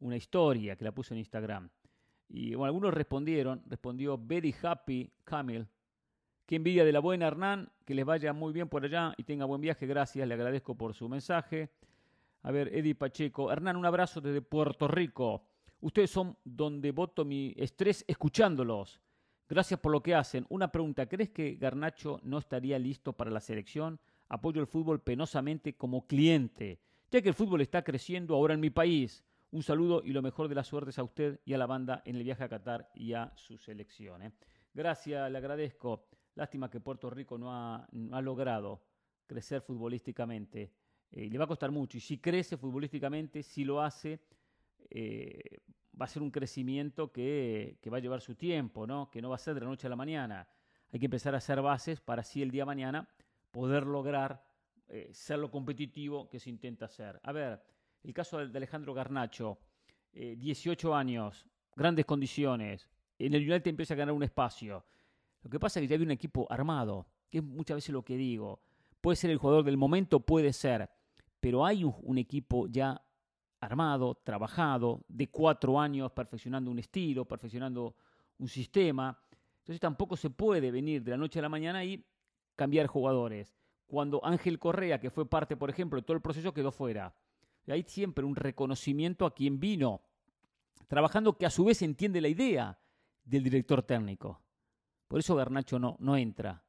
una 0.00 0.16
historia 0.16 0.76
que 0.76 0.84
la 0.84 0.92
puso 0.92 1.14
en 1.14 1.18
Instagram. 1.18 1.68
Y 2.28 2.54
bueno, 2.54 2.66
algunos 2.66 2.94
respondieron, 2.94 3.62
respondió 3.66 4.16
Very 4.18 4.54
Happy 4.62 5.10
Camille, 5.24 5.66
Qué 6.46 6.56
envidia 6.56 6.84
de 6.84 6.92
la 6.92 7.00
buena, 7.00 7.26
Hernán. 7.26 7.70
Que 7.86 7.94
les 7.94 8.04
vaya 8.04 8.32
muy 8.32 8.52
bien 8.52 8.68
por 8.68 8.84
allá 8.84 9.14
y 9.16 9.24
tenga 9.24 9.46
buen 9.46 9.60
viaje. 9.60 9.86
Gracias, 9.86 10.26
le 10.28 10.34
agradezco 10.34 10.76
por 10.76 10.92
su 10.94 11.08
mensaje. 11.08 11.70
A 12.42 12.50
ver, 12.50 12.68
Eddie 12.74 12.94
Pacheco. 12.94 13.50
Hernán, 13.50 13.76
un 13.76 13.86
abrazo 13.86 14.20
desde 14.20 14.42
Puerto 14.42 14.86
Rico. 14.86 15.46
Ustedes 15.80 16.10
son 16.10 16.36
donde 16.44 16.92
voto 16.92 17.24
mi 17.24 17.54
estrés 17.56 18.04
escuchándolos. 18.06 19.00
Gracias 19.48 19.78
por 19.78 19.92
lo 19.92 20.02
que 20.02 20.14
hacen. 20.14 20.46
Una 20.48 20.72
pregunta, 20.72 21.06
¿crees 21.06 21.30
que 21.30 21.56
Garnacho 21.56 22.20
no 22.22 22.38
estaría 22.38 22.78
listo 22.78 23.12
para 23.12 23.30
la 23.30 23.40
selección? 23.40 24.00
Apoyo 24.28 24.60
el 24.60 24.66
fútbol 24.66 25.00
penosamente 25.00 25.76
como 25.76 26.06
cliente, 26.06 26.80
ya 27.10 27.20
que 27.20 27.28
el 27.28 27.34
fútbol 27.34 27.60
está 27.60 27.84
creciendo 27.84 28.34
ahora 28.34 28.54
en 28.54 28.60
mi 28.60 28.70
país. 28.70 29.22
Un 29.50 29.62
saludo 29.62 30.02
y 30.04 30.12
lo 30.12 30.22
mejor 30.22 30.48
de 30.48 30.54
las 30.54 30.66
suertes 30.66 30.98
a 30.98 31.04
usted 31.04 31.40
y 31.44 31.52
a 31.52 31.58
la 31.58 31.66
banda 31.66 32.02
en 32.06 32.16
el 32.16 32.24
viaje 32.24 32.42
a 32.42 32.48
Qatar 32.48 32.90
y 32.94 33.12
a 33.12 33.32
su 33.36 33.58
selección. 33.58 34.22
¿eh? 34.22 34.32
Gracias, 34.72 35.30
le 35.30 35.38
agradezco. 35.38 36.08
Lástima 36.34 36.70
que 36.70 36.80
Puerto 36.80 37.10
Rico 37.10 37.38
no 37.38 37.52
ha, 37.52 37.86
logrado 38.22 38.82
crecer 39.26 39.60
futbolísticamente. 39.60 40.72
Eh, 41.12 41.28
le 41.30 41.38
va 41.38 41.44
a 41.44 41.48
costar 41.48 41.70
mucho. 41.70 41.98
Y 41.98 42.00
si 42.00 42.18
crece 42.18 42.56
futbolísticamente, 42.56 43.42
si 43.42 43.62
lo 43.62 43.80
hace, 43.80 44.18
eh, 44.90 45.58
va 46.00 46.06
a 46.06 46.08
ser 46.08 46.22
un 46.22 46.30
crecimiento 46.30 47.12
que, 47.12 47.78
va 47.92 47.98
a 47.98 48.00
llevar 48.00 48.20
su 48.20 48.34
tiempo, 48.34 48.86
¿no? 48.86 49.10
que 49.10 49.22
no 49.22 49.30
va 49.30 49.36
a 49.36 49.38
ser 49.38 49.54
de 49.54 49.60
la 49.60 49.66
noche 49.66 49.86
a 49.86 49.90
la 49.90 49.96
mañana. 49.96 50.46
Hay 50.92 50.98
que 50.98 51.06
empezar 51.06 51.34
a 51.34 51.38
hacer 51.38 51.60
bases 51.60 52.00
para 52.00 52.20
así 52.20 52.42
el 52.42 52.50
día 52.50 52.62
de 52.62 52.66
mañana 52.66 53.08
poder 53.50 53.86
lograr 53.86 54.44
eh, 54.88 55.10
ser 55.12 55.38
lo 55.38 55.50
competitivo 55.50 56.28
que 56.28 56.40
se 56.40 56.50
intenta 56.50 56.86
hacer. 56.86 57.20
A 57.22 57.32
ver, 57.32 57.62
el 58.02 58.12
caso 58.12 58.44
de 58.44 58.56
Alejandro 58.56 58.94
Garnacho, 58.94 59.58
18 60.12 60.88
eh, 60.90 60.94
años, 60.94 61.46
grandes 61.74 62.04
condiciones, 62.04 62.88
en 63.18 63.34
el 63.34 63.42
United 63.42 63.68
empieza 63.68 63.94
a 63.94 63.96
ganar 63.96 64.14
un 64.14 64.22
espacio. 64.22 64.84
Lo 65.42 65.50
que 65.50 65.60
pasa 65.60 65.78
es 65.78 65.84
que 65.84 65.88
ya 65.88 65.96
hay 65.96 66.02
un 66.02 66.10
equipo 66.10 66.46
armado, 66.50 67.06
que 67.30 67.38
es 67.38 67.44
muchas 67.44 67.76
veces 67.76 67.90
lo 67.90 68.04
que 68.04 68.16
digo. 68.16 68.60
Puede 69.00 69.16
ser 69.16 69.30
el 69.30 69.38
jugador 69.38 69.64
del 69.64 69.76
momento, 69.76 70.20
puede 70.20 70.52
ser, 70.52 70.88
pero 71.40 71.64
hay 71.64 71.84
un 71.84 72.18
equipo 72.18 72.66
ya 72.68 73.03
armado, 73.64 74.14
trabajado, 74.22 75.04
de 75.08 75.28
cuatro 75.28 75.80
años 75.80 76.12
perfeccionando 76.12 76.70
un 76.70 76.78
estilo, 76.78 77.24
perfeccionando 77.24 77.94
un 78.38 78.48
sistema. 78.48 79.18
Entonces 79.58 79.80
tampoco 79.80 80.16
se 80.16 80.30
puede 80.30 80.70
venir 80.70 81.02
de 81.02 81.12
la 81.12 81.16
noche 81.16 81.38
a 81.38 81.42
la 81.42 81.48
mañana 81.48 81.84
y 81.84 82.04
cambiar 82.56 82.86
jugadores. 82.86 83.56
Cuando 83.86 84.24
Ángel 84.24 84.58
Correa, 84.58 85.00
que 85.00 85.10
fue 85.10 85.28
parte, 85.28 85.56
por 85.56 85.70
ejemplo, 85.70 85.98
de 85.98 86.02
todo 86.04 86.16
el 86.16 86.22
proceso, 86.22 86.52
quedó 86.52 86.72
fuera. 86.72 87.14
Hay 87.66 87.82
siempre 87.82 88.24
un 88.24 88.36
reconocimiento 88.36 89.24
a 89.24 89.34
quien 89.34 89.58
vino, 89.58 90.02
trabajando 90.88 91.36
que 91.38 91.46
a 91.46 91.50
su 91.50 91.64
vez 91.64 91.80
entiende 91.82 92.20
la 92.20 92.28
idea 92.28 92.78
del 93.24 93.42
director 93.42 93.82
técnico. 93.82 94.40
Por 95.08 95.20
eso 95.20 95.34
Garnacho 95.34 95.78
no, 95.78 95.96
no 96.00 96.16
entra. 96.16 96.62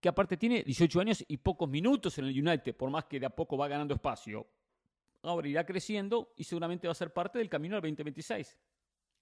Que 0.00 0.08
aparte 0.08 0.36
tiene 0.36 0.64
18 0.64 1.00
años 1.00 1.24
y 1.28 1.36
pocos 1.36 1.68
minutos 1.68 2.18
en 2.18 2.24
el 2.24 2.46
United, 2.46 2.76
por 2.76 2.90
más 2.90 3.04
que 3.04 3.20
de 3.20 3.26
a 3.26 3.30
poco 3.30 3.56
va 3.56 3.68
ganando 3.68 3.94
espacio 3.94 4.46
ahora 5.22 5.48
irá 5.48 5.64
creciendo 5.64 6.32
y 6.36 6.44
seguramente 6.44 6.88
va 6.88 6.92
a 6.92 6.96
ser 6.96 7.12
parte 7.12 7.38
del 7.38 7.48
camino 7.48 7.76
al 7.76 7.82
2026. 7.82 8.58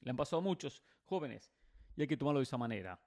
Le 0.01 0.11
han 0.11 0.17
pasado 0.17 0.41
muchos 0.43 0.83
jóvenes 1.05 1.53
y 1.97 2.03
hay 2.03 2.09
que 2.09 2.17
tomarlo 2.17 2.41
de 2.41 2.45
esa 2.45 2.57
manera. 2.57 2.99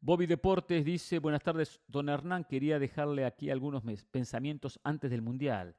Bobby 0.00 0.26
Deportes 0.26 0.84
dice, 0.84 1.18
buenas 1.18 1.42
tardes, 1.42 1.80
don 1.88 2.08
Hernán, 2.08 2.44
quería 2.44 2.78
dejarle 2.78 3.24
aquí 3.24 3.50
algunos 3.50 3.82
pensamientos 4.10 4.78
antes 4.84 5.10
del 5.10 5.22
Mundial. 5.22 5.74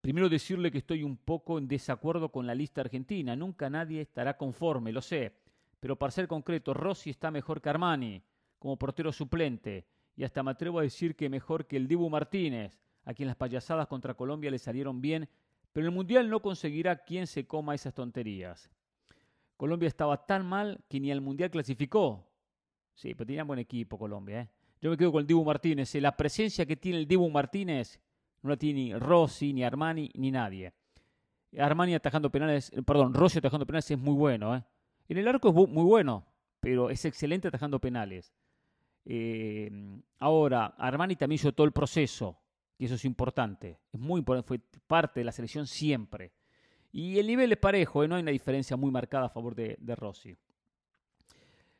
Primero 0.00 0.28
decirle 0.28 0.70
que 0.70 0.78
estoy 0.78 1.02
un 1.02 1.16
poco 1.16 1.58
en 1.58 1.66
desacuerdo 1.66 2.30
con 2.30 2.46
la 2.46 2.54
lista 2.54 2.82
argentina. 2.82 3.34
Nunca 3.34 3.68
nadie 3.68 4.00
estará 4.00 4.36
conforme, 4.36 4.92
lo 4.92 5.02
sé. 5.02 5.32
Pero 5.80 5.96
para 5.96 6.12
ser 6.12 6.28
concreto, 6.28 6.72
Rossi 6.72 7.10
está 7.10 7.30
mejor 7.30 7.60
que 7.60 7.68
Armani 7.68 8.22
como 8.58 8.78
portero 8.78 9.12
suplente. 9.12 9.86
Y 10.16 10.24
hasta 10.24 10.42
me 10.42 10.52
atrevo 10.52 10.78
a 10.78 10.82
decir 10.82 11.16
que 11.16 11.28
mejor 11.28 11.66
que 11.66 11.76
el 11.76 11.88
Dibu 11.88 12.08
Martínez 12.08 12.78
a 13.08 13.14
quien 13.14 13.26
las 13.26 13.36
payasadas 13.36 13.86
contra 13.86 14.12
Colombia 14.12 14.50
le 14.50 14.58
salieron 14.58 15.00
bien, 15.00 15.30
pero 15.72 15.86
el 15.86 15.94
Mundial 15.94 16.28
no 16.28 16.42
conseguirá 16.42 17.04
quien 17.04 17.26
se 17.26 17.46
coma 17.46 17.74
esas 17.74 17.94
tonterías. 17.94 18.70
Colombia 19.56 19.86
estaba 19.86 20.26
tan 20.26 20.44
mal 20.44 20.84
que 20.90 21.00
ni 21.00 21.10
al 21.10 21.22
Mundial 21.22 21.50
clasificó. 21.50 22.28
Sí, 22.92 23.14
pero 23.14 23.26
tenía 23.26 23.44
buen 23.44 23.60
equipo 23.60 23.98
Colombia. 23.98 24.42
¿eh? 24.42 24.48
Yo 24.82 24.90
me 24.90 24.98
quedo 24.98 25.10
con 25.10 25.22
el 25.22 25.26
Dibu 25.26 25.42
Martínez. 25.42 25.94
¿eh? 25.94 26.02
La 26.02 26.18
presencia 26.18 26.66
que 26.66 26.76
tiene 26.76 26.98
el 26.98 27.08
Dibu 27.08 27.30
Martínez 27.30 27.98
no 28.42 28.50
la 28.50 28.58
tiene 28.58 28.80
ni 28.80 28.94
Rossi, 28.94 29.54
ni 29.54 29.64
Armani, 29.64 30.10
ni 30.14 30.30
nadie. 30.30 30.74
Armani 31.58 31.94
atajando 31.94 32.28
penales, 32.30 32.70
eh, 32.74 32.82
perdón, 32.82 33.14
Rossi 33.14 33.38
atajando 33.38 33.64
penales 33.64 33.90
es 33.90 33.98
muy 33.98 34.14
bueno. 34.14 34.54
¿eh? 34.54 34.62
En 35.08 35.16
el 35.16 35.26
arco 35.26 35.48
es 35.48 35.54
muy 35.54 35.84
bueno, 35.84 36.26
pero 36.60 36.90
es 36.90 37.06
excelente 37.06 37.48
atajando 37.48 37.80
penales. 37.80 38.34
ahora, 40.18 40.66
Armani 40.76 41.16
también 41.16 41.36
hizo 41.36 41.52
todo 41.52 41.66
el 41.66 41.72
proceso 41.72 42.36
y 42.78 42.84
eso 42.84 42.94
es 42.94 43.04
importante. 43.04 43.80
Es 43.92 43.98
muy 43.98 44.20
importante, 44.20 44.46
fue 44.46 44.60
parte 44.86 45.20
de 45.20 45.24
la 45.24 45.32
selección 45.32 45.66
siempre. 45.66 46.32
Y 46.92 47.18
el 47.18 47.26
nivel 47.26 47.52
es 47.52 47.58
parejo, 47.58 48.02
¿eh? 48.02 48.08
no 48.08 48.14
hay 48.14 48.22
una 48.22 48.30
diferencia 48.30 48.76
muy 48.76 48.90
marcada 48.90 49.26
a 49.26 49.30
favor 49.30 49.54
de, 49.54 49.76
Rossi. 49.96 50.36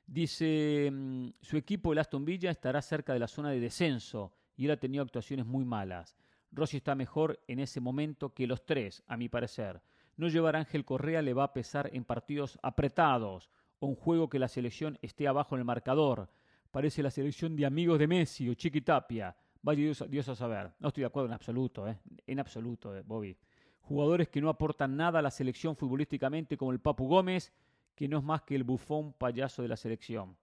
Dice, 0.06 0.90
mm, 0.92 1.28
su 1.40 1.56
equipo, 1.56 1.92
el 1.92 1.98
Aston 1.98 2.24
Villa, 2.24 2.50
estará 2.50 2.82
cerca 2.82 3.12
de 3.12 3.18
la 3.20 3.28
zona 3.28 3.50
de 3.50 3.60
descenso 3.60 4.32
y 4.56 4.64
él 4.64 4.72
ha 4.72 4.76
tenido 4.76 5.04
actuaciones 5.04 5.46
muy 5.46 5.64
malas. 5.64 6.16
Rossi 6.50 6.78
está 6.78 6.94
mejor 6.94 7.40
en 7.46 7.60
ese 7.60 7.80
momento 7.80 8.34
que 8.34 8.46
los 8.46 8.64
tres, 8.64 9.02
a 9.06 9.16
mi 9.16 9.28
parecer. 9.28 9.80
No 10.16 10.28
llevar 10.28 10.56
a 10.56 10.60
Ángel 10.60 10.84
Correa 10.84 11.22
le 11.22 11.34
va 11.34 11.44
a 11.44 11.52
pesar 11.52 11.90
en 11.92 12.04
partidos 12.04 12.58
apretados 12.62 13.50
o 13.78 13.86
un 13.86 13.94
juego 13.94 14.28
que 14.28 14.40
la 14.40 14.48
selección 14.48 14.98
esté 15.00 15.28
abajo 15.28 15.54
en 15.54 15.60
el 15.60 15.64
marcador. 15.64 16.28
Parece 16.70 17.02
la 17.02 17.10
selección 17.10 17.54
de 17.54 17.66
amigos 17.66 17.98
de 17.98 18.08
Messi 18.08 18.48
o 18.48 18.54
Chiquitapia. 18.54 19.36
Vaya 19.62 19.92
Dios, 20.08 20.28
a 20.28 20.34
saber. 20.34 20.72
No 20.78 20.88
estoy 20.88 21.02
de 21.02 21.06
acuerdo 21.06 21.28
en 21.28 21.34
absoluto, 21.34 21.88
¿eh? 21.88 21.98
en 22.26 22.38
absoluto, 22.38 22.96
eh, 22.96 23.02
Bobby. 23.04 23.36
Jugadores 23.80 24.28
que 24.28 24.40
no 24.40 24.48
aportan 24.48 24.96
nada 24.96 25.18
a 25.18 25.22
la 25.22 25.30
selección 25.30 25.74
futbolísticamente, 25.76 26.56
como 26.56 26.72
el 26.72 26.78
Papu 26.78 27.08
Gómez, 27.08 27.52
que 27.94 28.06
no 28.06 28.18
es 28.18 28.24
más 28.24 28.42
que 28.42 28.54
el 28.54 28.64
bufón 28.64 29.12
payaso 29.12 29.62
de 29.62 29.68
la 29.68 29.76
selección. 29.76 30.36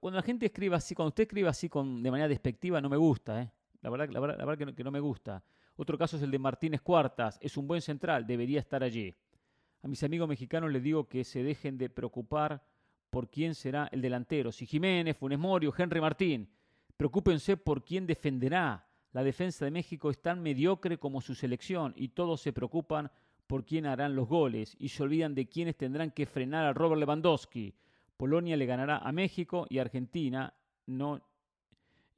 Cuando 0.00 0.16
la 0.16 0.22
gente 0.22 0.46
escribe 0.46 0.76
así, 0.76 0.94
cuando 0.94 1.08
usted 1.08 1.24
escribe 1.24 1.48
así 1.48 1.68
con, 1.68 2.02
de 2.02 2.10
manera 2.10 2.28
despectiva, 2.28 2.80
no 2.80 2.88
me 2.88 2.96
gusta. 2.96 3.42
¿eh? 3.42 3.50
La 3.82 3.90
verdad, 3.90 4.08
que, 4.56 4.66
no, 4.66 4.74
que 4.74 4.84
no 4.84 4.90
me 4.90 5.00
gusta. 5.00 5.42
Otro 5.76 5.98
caso 5.98 6.16
es 6.16 6.22
el 6.22 6.30
de 6.30 6.38
Martínez 6.38 6.80
Cuartas. 6.80 7.38
Es 7.42 7.56
un 7.56 7.66
buen 7.66 7.80
central, 7.80 8.26
debería 8.26 8.60
estar 8.60 8.82
allí. 8.82 9.14
A 9.82 9.88
mis 9.88 10.02
amigos 10.02 10.28
mexicanos 10.28 10.72
les 10.72 10.82
digo 10.82 11.06
que 11.06 11.22
se 11.24 11.42
dejen 11.42 11.78
de 11.78 11.90
preocupar 11.90 12.64
por 13.10 13.28
quién 13.30 13.54
será 13.54 13.88
el 13.92 14.00
delantero. 14.00 14.52
Si 14.52 14.66
Jiménez, 14.66 15.16
Funes 15.16 15.38
Morio, 15.38 15.72
Henry 15.76 16.00
Martín. 16.00 16.48
Preocúpense 16.96 17.56
por 17.56 17.84
quién 17.84 18.06
defenderá. 18.06 18.86
La 19.12 19.22
defensa 19.22 19.64
de 19.64 19.70
México 19.70 20.10
es 20.10 20.20
tan 20.20 20.42
mediocre 20.42 20.98
como 20.98 21.20
su 21.20 21.34
selección 21.34 21.94
y 21.96 22.08
todos 22.08 22.40
se 22.40 22.52
preocupan 22.52 23.10
por 23.46 23.64
quién 23.64 23.86
harán 23.86 24.16
los 24.16 24.28
goles 24.28 24.76
y 24.78 24.88
se 24.88 25.02
olvidan 25.02 25.34
de 25.34 25.48
quiénes 25.48 25.76
tendrán 25.76 26.10
que 26.10 26.26
frenar 26.26 26.64
a 26.64 26.72
Robert 26.72 27.00
Lewandowski. 27.00 27.74
Polonia 28.16 28.56
le 28.56 28.66
ganará 28.66 28.98
a 28.98 29.12
México 29.12 29.66
y 29.68 29.78
Argentina 29.78 30.52
no. 30.86 31.16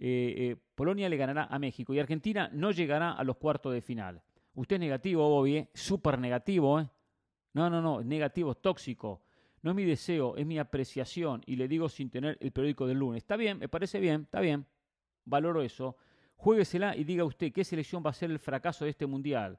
Eh, 0.00 0.34
eh, 0.36 0.56
Polonia 0.74 1.08
le 1.08 1.16
ganará 1.16 1.44
a 1.44 1.58
México 1.58 1.92
y 1.92 1.98
Argentina 1.98 2.48
no 2.52 2.70
llegará 2.70 3.12
a 3.12 3.24
los 3.24 3.36
cuartos 3.36 3.72
de 3.72 3.80
final. 3.80 4.22
Usted 4.54 4.76
es 4.76 4.80
negativo, 4.80 5.28
Bobby, 5.28 5.56
¿eh? 5.56 5.68
súper 5.74 6.18
negativo, 6.18 6.80
¿eh? 6.80 6.88
No, 7.54 7.68
no, 7.68 7.82
no, 7.82 8.02
negativo, 8.02 8.54
tóxico. 8.54 9.22
No 9.62 9.70
es 9.70 9.76
mi 9.76 9.84
deseo, 9.84 10.36
es 10.36 10.46
mi 10.46 10.59
apreciación 10.59 11.42
y 11.46 11.56
le 11.56 11.68
digo 11.68 11.88
sin 11.88 12.11
tener 12.11 12.38
el 12.40 12.52
periódico 12.52 12.86
del 12.86 12.98
lunes. 12.98 13.18
Está 13.18 13.36
bien, 13.36 13.59
me 13.59 13.68
parece 13.68 13.98
bien, 14.00 14.22
está 14.22 14.40
bien. 14.40 14.66
Valoro 15.24 15.62
eso. 15.62 15.96
Jueguesela 16.36 16.96
y 16.96 17.04
diga 17.04 17.24
usted 17.24 17.52
qué 17.52 17.64
selección 17.64 18.02
va 18.04 18.11
a 18.11 18.14
ser 18.14 18.30
el 18.30 18.38
fracaso 18.38 18.84
de 18.84 18.90
este 18.90 19.06
mundial. 19.06 19.59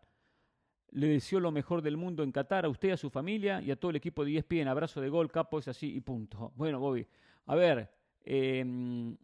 Le 0.92 1.08
deseo 1.08 1.40
lo 1.40 1.52
mejor 1.52 1.82
del 1.82 1.98
mundo 1.98 2.24
en 2.24 2.32
Qatar 2.32 2.66
a 2.66 2.70
usted, 2.70 2.92
a 2.92 2.98
su 2.98 3.10
familia 3.10 3.62
y 3.62 3.70
a 3.70 3.76
todo 3.76 3.92
el 3.92 3.98
equipo 3.98 4.24
de 4.24 4.38
ESPN. 4.38 4.68
Abrazo 4.68 5.02
de 5.02 5.10
gol, 5.10 5.32
capo, 5.32 5.60
es 5.60 5.68
así 5.68 5.94
y 5.94 6.00
punto. 6.00 6.54
Bueno, 6.56 6.80
Bobby, 6.80 7.06
a 7.46 7.56
ver, 7.56 7.92
em, 8.24 9.16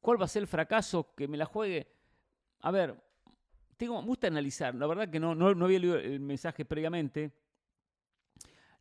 ¿cuál 0.00 0.20
va 0.20 0.24
a 0.24 0.28
ser 0.28 0.42
el 0.42 0.48
fracaso? 0.48 1.14
Que 1.14 1.28
me 1.28 1.36
la 1.36 1.44
juegue. 1.44 1.86
A 2.60 2.70
ver, 2.70 2.96
tengo, 3.76 4.00
me 4.00 4.08
gusta 4.08 4.26
analizar. 4.26 4.74
La 4.74 4.86
verdad 4.86 5.08
que 5.08 5.20
no, 5.20 5.34
no, 5.34 5.54
no 5.54 5.66
había 5.66 5.78
leído 5.78 5.98
el 5.98 6.20
mensaje 6.20 6.64
previamente 6.64 7.32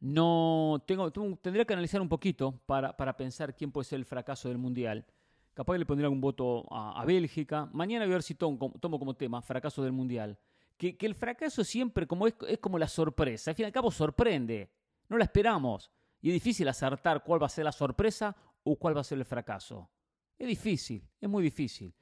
no 0.03 0.83
tengo, 0.85 1.09
tendría 1.37 1.63
que 1.63 1.71
analizar 1.71 2.01
un 2.01 2.09
poquito 2.09 2.59
para, 2.65 3.15
pensar 3.15 3.55
quién 3.55 3.71
puede 3.71 3.85
ser 3.85 3.99
el 3.99 4.05
fracaso 4.05 4.49
del 4.49 4.57
Mundial. 4.57 5.05
Capaz 5.53 5.73
que 5.73 5.79
le 5.79 5.85
pondría 5.85 6.07
algún 6.07 6.19
voto 6.19 6.65
a, 6.69 7.05
Bélgica. 7.05 7.69
Mañana 7.71 8.03
voy 8.03 8.11
a 8.11 8.15
ver 8.17 8.23
si 8.23 8.35
tomo, 8.35 8.59
como 8.59 9.13
tema 9.13 9.41
fracaso 9.41 9.81
del 9.81 9.93
Mundial. 9.93 10.37
Que, 10.75 10.97
el 10.99 11.15
fracaso 11.15 11.63
siempre 11.63 12.05
como 12.05 12.27
es, 12.27 12.35
es, 12.49 12.59
como 12.59 12.77
la 12.77 12.89
sorpresa. 12.89 13.51
Al 13.51 13.55
fin 13.55 13.63
y 13.63 13.67
al 13.67 13.71
cabo 13.71 13.91
sorprende. 13.91 14.69
No 15.07 15.17
la 15.17 15.23
esperamos. 15.23 15.89
Y 16.21 16.29
es 16.29 16.33
difícil 16.33 16.67
acertar 16.67 17.23
cuál 17.23 17.41
va 17.41 17.45
a 17.45 17.49
ser 17.49 17.63
la 17.63 17.71
sorpresa 17.71 18.35
o 18.65 18.75
cuál 18.75 18.97
va 18.97 19.01
a 19.01 19.05
ser 19.05 19.19
el 19.19 19.25
fracaso. 19.25 19.89
Es 20.37 20.49
difícil, 20.49 21.01
es 21.21 21.29
muy 21.29 21.43
difícil. 21.43 21.93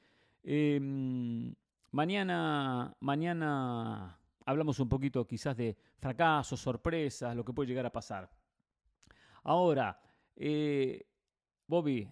Em, 0.41 1.53
mañana, 1.91 2.95
mañana 2.99 4.20
hablamos 4.45 4.79
un 4.79 4.89
poquito 4.89 5.25
quizás 5.25 5.55
de 5.57 5.75
fracasos, 5.97 6.59
sorpresas, 6.59 7.35
lo 7.35 7.43
que 7.43 7.53
puede 7.53 7.69
llegar 7.69 7.85
a 7.85 7.91
pasar. 7.91 8.29
Ahora, 9.43 9.99
eh, 10.35 11.05
Bobby, 11.67 12.07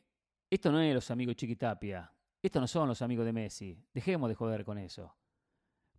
esto 0.50 0.72
no 0.72 0.82
es 0.82 0.94
los 0.94 1.12
amigos 1.12 1.36
Chiquitapia. 1.36 2.12
Estos 2.42 2.62
no 2.62 2.68
son 2.68 2.88
los 2.88 3.02
amigos 3.02 3.26
de 3.26 3.34
Messi. 3.34 3.78
Dejemos 3.94 4.30
de 4.30 4.36
joder 4.36 4.64
con 4.64 4.78
eso. 4.78 5.14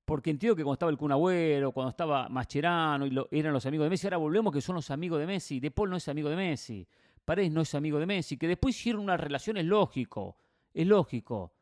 Porque 0.04 0.30
entiendo 0.30 0.56
que 0.56 0.62
cuando 0.62 0.74
estaba 0.74 0.90
el 0.90 0.98
Kun 0.98 1.12
Agüero, 1.12 1.70
cuando 1.72 1.90
estaba 1.90 2.28
Mascherano, 2.28 3.06
y 3.06 3.16
eran 3.30 3.52
los 3.52 3.66
amigos 3.66 3.84
de 3.84 3.90
Messi, 3.90 4.06
ahora 4.06 4.16
volvemos 4.16 4.52
que 4.52 4.60
son 4.60 4.74
los 4.74 4.90
amigos 4.90 5.20
de 5.20 5.26
Messi. 5.26 5.60
De 5.60 5.70
Paul 5.70 5.90
no 5.90 5.96
es 5.96 6.08
amigo 6.08 6.28
de 6.28 6.36
Messi. 6.36 6.88
Paredes 7.24 7.52
no 7.52 7.60
es 7.60 7.74
amigo 7.74 7.98
de 7.98 8.06
Messi. 8.06 8.36
Que 8.36 8.48
después 8.48 8.76
hicieron 8.76 9.02
una 9.02 9.16
relación 9.16 9.56
es 9.58 9.66
lógico. 9.66 10.38
Es 10.72 10.86
lógico. 10.86 11.52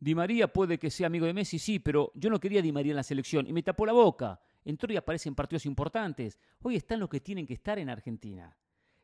Di 0.00 0.14
María 0.14 0.50
puede 0.50 0.78
que 0.78 0.90
sea 0.90 1.08
amigo 1.08 1.26
de 1.26 1.34
Messi, 1.34 1.58
sí, 1.58 1.78
pero 1.78 2.10
yo 2.14 2.30
no 2.30 2.40
quería 2.40 2.62
Di 2.62 2.72
María 2.72 2.92
en 2.92 2.96
la 2.96 3.02
selección 3.02 3.46
y 3.46 3.52
me 3.52 3.62
tapó 3.62 3.84
la 3.84 3.92
boca. 3.92 4.40
Entró 4.64 4.90
y 4.92 4.96
aparece 4.96 5.28
en 5.28 5.34
partidos 5.34 5.66
importantes. 5.66 6.38
Hoy 6.62 6.76
están 6.76 7.00
los 7.00 7.10
que 7.10 7.20
tienen 7.20 7.46
que 7.46 7.54
estar 7.54 7.78
en 7.78 7.90
Argentina. 7.90 8.56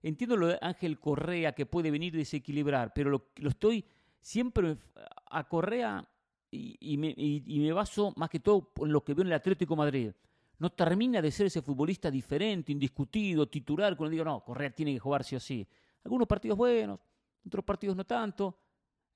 Entiendo 0.03 0.37
lo 0.37 0.49
de 0.49 0.59
Ángel 0.61 0.99
Correa 0.99 1.53
que 1.53 1.67
puede 1.67 1.91
venir 1.91 2.15
a 2.15 2.19
desequilibrar, 2.19 2.93
pero 2.95 3.11
lo, 3.11 3.31
estoy 3.37 3.85
siempre 4.21 4.79
a 5.31 5.49
Correa 5.49 6.09
y, 6.51 6.97
me, 6.97 7.73
baso 7.73 8.15
más 8.17 8.31
que 8.31 8.41
todo 8.41 8.73
en 8.77 8.93
lo 8.93 9.05
que 9.05 9.13
veo 9.13 9.23
en 9.23 9.29
el 9.29 9.35
Atlético 9.35 9.77
Madrid. 9.77 10.13
No 10.59 10.71
termina 10.71 11.21
de 11.21 11.31
ser 11.31 11.47
ese 11.47 11.61
futbolista 11.61 12.11
diferente, 12.11 12.73
indiscutido, 12.73 13.47
titular, 13.49 13.97
cuando 13.97 14.13
digo, 14.13 14.25
no, 14.25 14.43
Correa 14.43 14.71
tiene 14.71 14.95
que 14.95 14.99
jugar 14.99 15.25
sí 15.25 15.37
o 15.37 15.41
sí. 15.41 15.67
Algunos 16.05 16.27
partidos 16.27 16.57
buenos, 16.57 17.01
otros 17.45 17.65
partidos 17.65 17.97
no 17.97 18.05
tanto. 18.05 18.57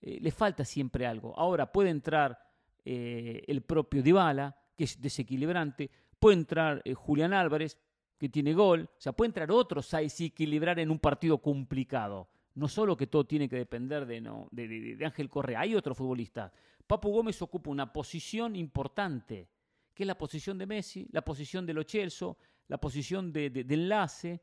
Eh, 0.00 0.18
le 0.20 0.30
falta 0.30 0.64
siempre 0.64 1.06
algo. 1.06 1.36
Ahora 1.36 1.70
puede 1.70 1.90
entrar 1.90 2.38
eh, 2.84 3.42
el 3.46 3.62
propio 3.62 4.02
Dybala, 4.02 4.56
que 4.76 4.84
es 4.84 5.00
desequilibrante. 5.00 5.90
Puede 6.18 6.36
entrar 6.36 6.82
eh, 6.84 6.94
Julián 6.94 7.32
Álvarez, 7.32 7.78
que 8.18 8.28
tiene 8.28 8.54
gol. 8.54 8.88
O 8.96 9.00
sea, 9.00 9.12
puede 9.12 9.28
entrar 9.28 9.50
otros 9.50 9.92
a 9.94 9.98
desequilibrar 9.98 10.78
en 10.78 10.90
un 10.90 10.98
partido 10.98 11.38
complicado. 11.38 12.28
No 12.54 12.68
solo 12.68 12.96
que 12.96 13.06
todo 13.06 13.24
tiene 13.24 13.48
que 13.48 13.56
depender 13.56 14.06
de, 14.06 14.20
no, 14.20 14.48
de, 14.50 14.98
Ángel 15.04 15.28
Correa, 15.28 15.60
hay 15.60 15.74
otro 15.74 15.94
futbolista. 15.94 16.52
Papu 16.86 17.10
Gómez 17.10 17.40
ocupa 17.42 17.70
una 17.70 17.92
posición 17.92 18.56
importante, 18.56 19.48
que 19.94 20.02
es 20.02 20.06
la 20.06 20.18
posición 20.18 20.58
de 20.58 20.66
Messi, 20.66 21.06
la 21.12 21.22
posición 21.22 21.64
de 21.64 21.74
Lo 21.74 21.84
Celso, 21.84 22.36
la 22.66 22.78
posición 22.78 23.32
de, 23.32 23.46
enlace. 23.68 24.42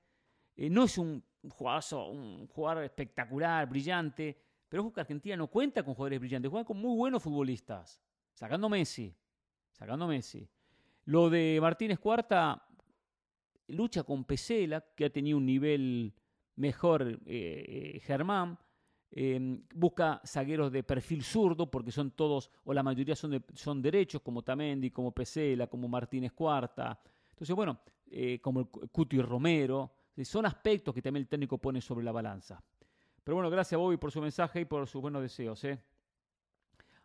Eh, 0.55 0.70
no 0.70 0.86
es 0.86 0.97
un 0.97 1.24
jugador, 1.49 2.10
un 2.10 2.47
jugador 2.47 2.84
espectacular, 2.86 3.68
brillante, 3.68 4.38
pero 4.70 4.91
que 4.91 5.01
Argentina 5.01 5.36
no 5.36 5.47
cuenta 5.47 5.84
con 5.84 5.93
jugadores 5.93 6.20
brillantes, 6.20 6.49
juega 6.49 6.65
con 6.65 6.78
muy 6.78 6.95
buenos 6.95 7.24
futbolistas, 7.24 8.01
sacando 8.34 8.70
Messi, 8.70 9.15
sacando 9.72 10.07
Messi. 10.07 10.47
Lo 11.05 11.30
de 11.30 11.57
Martínez 11.61 11.99
Cuarta 11.99 12.68
lucha 13.68 14.03
con 14.03 14.24
Pesela, 14.26 14.84
que 14.95 15.05
ha 15.05 15.09
tenido 15.09 15.38
un 15.38 15.45
nivel 15.45 16.13
mejor 16.55 17.20
eh, 17.26 17.95
eh, 17.95 17.99
Germán. 18.01 18.57
Em, 19.09 19.63
busca 19.74 20.22
zagueros 20.26 20.70
de 20.70 20.84
perfil 20.84 21.24
zurdo, 21.24 21.72
porque 21.72 21.91
son 21.91 22.11
todos, 22.11 22.51
o 22.65 22.74
la 22.74 22.84
mayoría 22.84 23.15
son, 23.15 23.43
son 23.53 23.82
derechos, 23.82 24.22
como 24.22 24.43
Tamendi, 24.43 24.91
como 24.91 25.13
Pesela, 25.13 25.68
como 25.68 25.88
Martínez 25.88 26.34
Cuarta. 26.34 26.99
Entonces, 27.30 27.55
bueno, 27.55 27.80
eh, 28.09 28.39
como 28.41 28.61
el 28.61 28.68
Cuti 28.68 29.22
Romero. 29.22 29.93
Son 30.24 30.45
aspectos 30.45 30.95
que 30.95 31.01
también 31.01 31.24
el 31.24 31.28
técnico 31.28 31.57
pone 31.59 31.80
sobre 31.80 32.03
la 32.03 32.11
balanza. 32.11 32.63
Pero 33.28 33.36
bueno, 33.36 33.49
gracias 33.49 33.78
Bobby 33.78 33.97
por 33.97 34.09
su 34.09 34.21
mensaje 34.21 34.61
y 34.61 34.63
por 34.63 34.88
sus 34.88 35.01
buenos 35.01 35.21
deseos. 35.21 35.61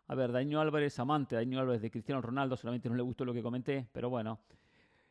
A 0.07 0.15
ver, 0.15 0.31
Daño 0.31 0.61
Álvarez, 0.61 0.97
amante 0.99 1.35
Daño 1.35 1.59
Álvarez 1.59 1.81
de 1.81 1.91
Cristiano 1.91 2.21
Ronaldo, 2.21 2.55
solamente 2.55 2.87
no 2.87 2.95
le 2.95 3.01
gustó 3.01 3.25
lo 3.25 3.33
que 3.33 3.43
comenté, 3.43 3.89
pero 3.91 4.09
bueno. 4.09 4.39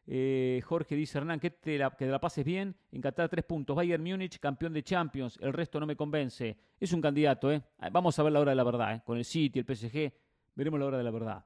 Eh, 0.07 0.63
Jorge 0.65 0.97
dice 0.97 1.19
Hernán, 1.19 1.39
que 1.39 1.51
te, 1.51 1.77
la, 1.77 1.91
que 1.91 2.07
la 2.07 2.19
pases 2.19 2.47
bien. 2.47 2.75
En 2.91 3.03
Qatar, 3.03 3.29
tres 3.29 3.45
puntos. 3.45 3.77
Bayern 3.77 4.03
Múnich, 4.03 4.39
campeón 4.39 4.73
de 4.73 4.83
Champions. 4.83 5.39
El 5.43 5.53
resto 5.53 5.79
no 5.79 5.85
me 5.85 5.97
convence. 5.97 6.57
Es 6.81 6.95
un 6.95 7.03
candidato, 7.03 7.53
¿eh? 7.53 7.63
Ah, 7.81 7.91
vamos 7.91 8.19
a 8.19 8.23
ver 8.23 8.33
la 8.33 8.41
hora 8.41 8.53
de 8.53 8.57
la 8.57 8.65
verdad, 8.65 8.95
¿eh? 8.95 9.03
Con 9.05 9.19
el 9.19 9.27
City, 9.27 9.59
el 9.59 9.67
PSG, 9.67 10.15
veremos 10.55 10.81
la 10.81 10.87
hora 10.87 10.97
de 10.97 11.05
la 11.05 11.11
verdad. 11.11 11.45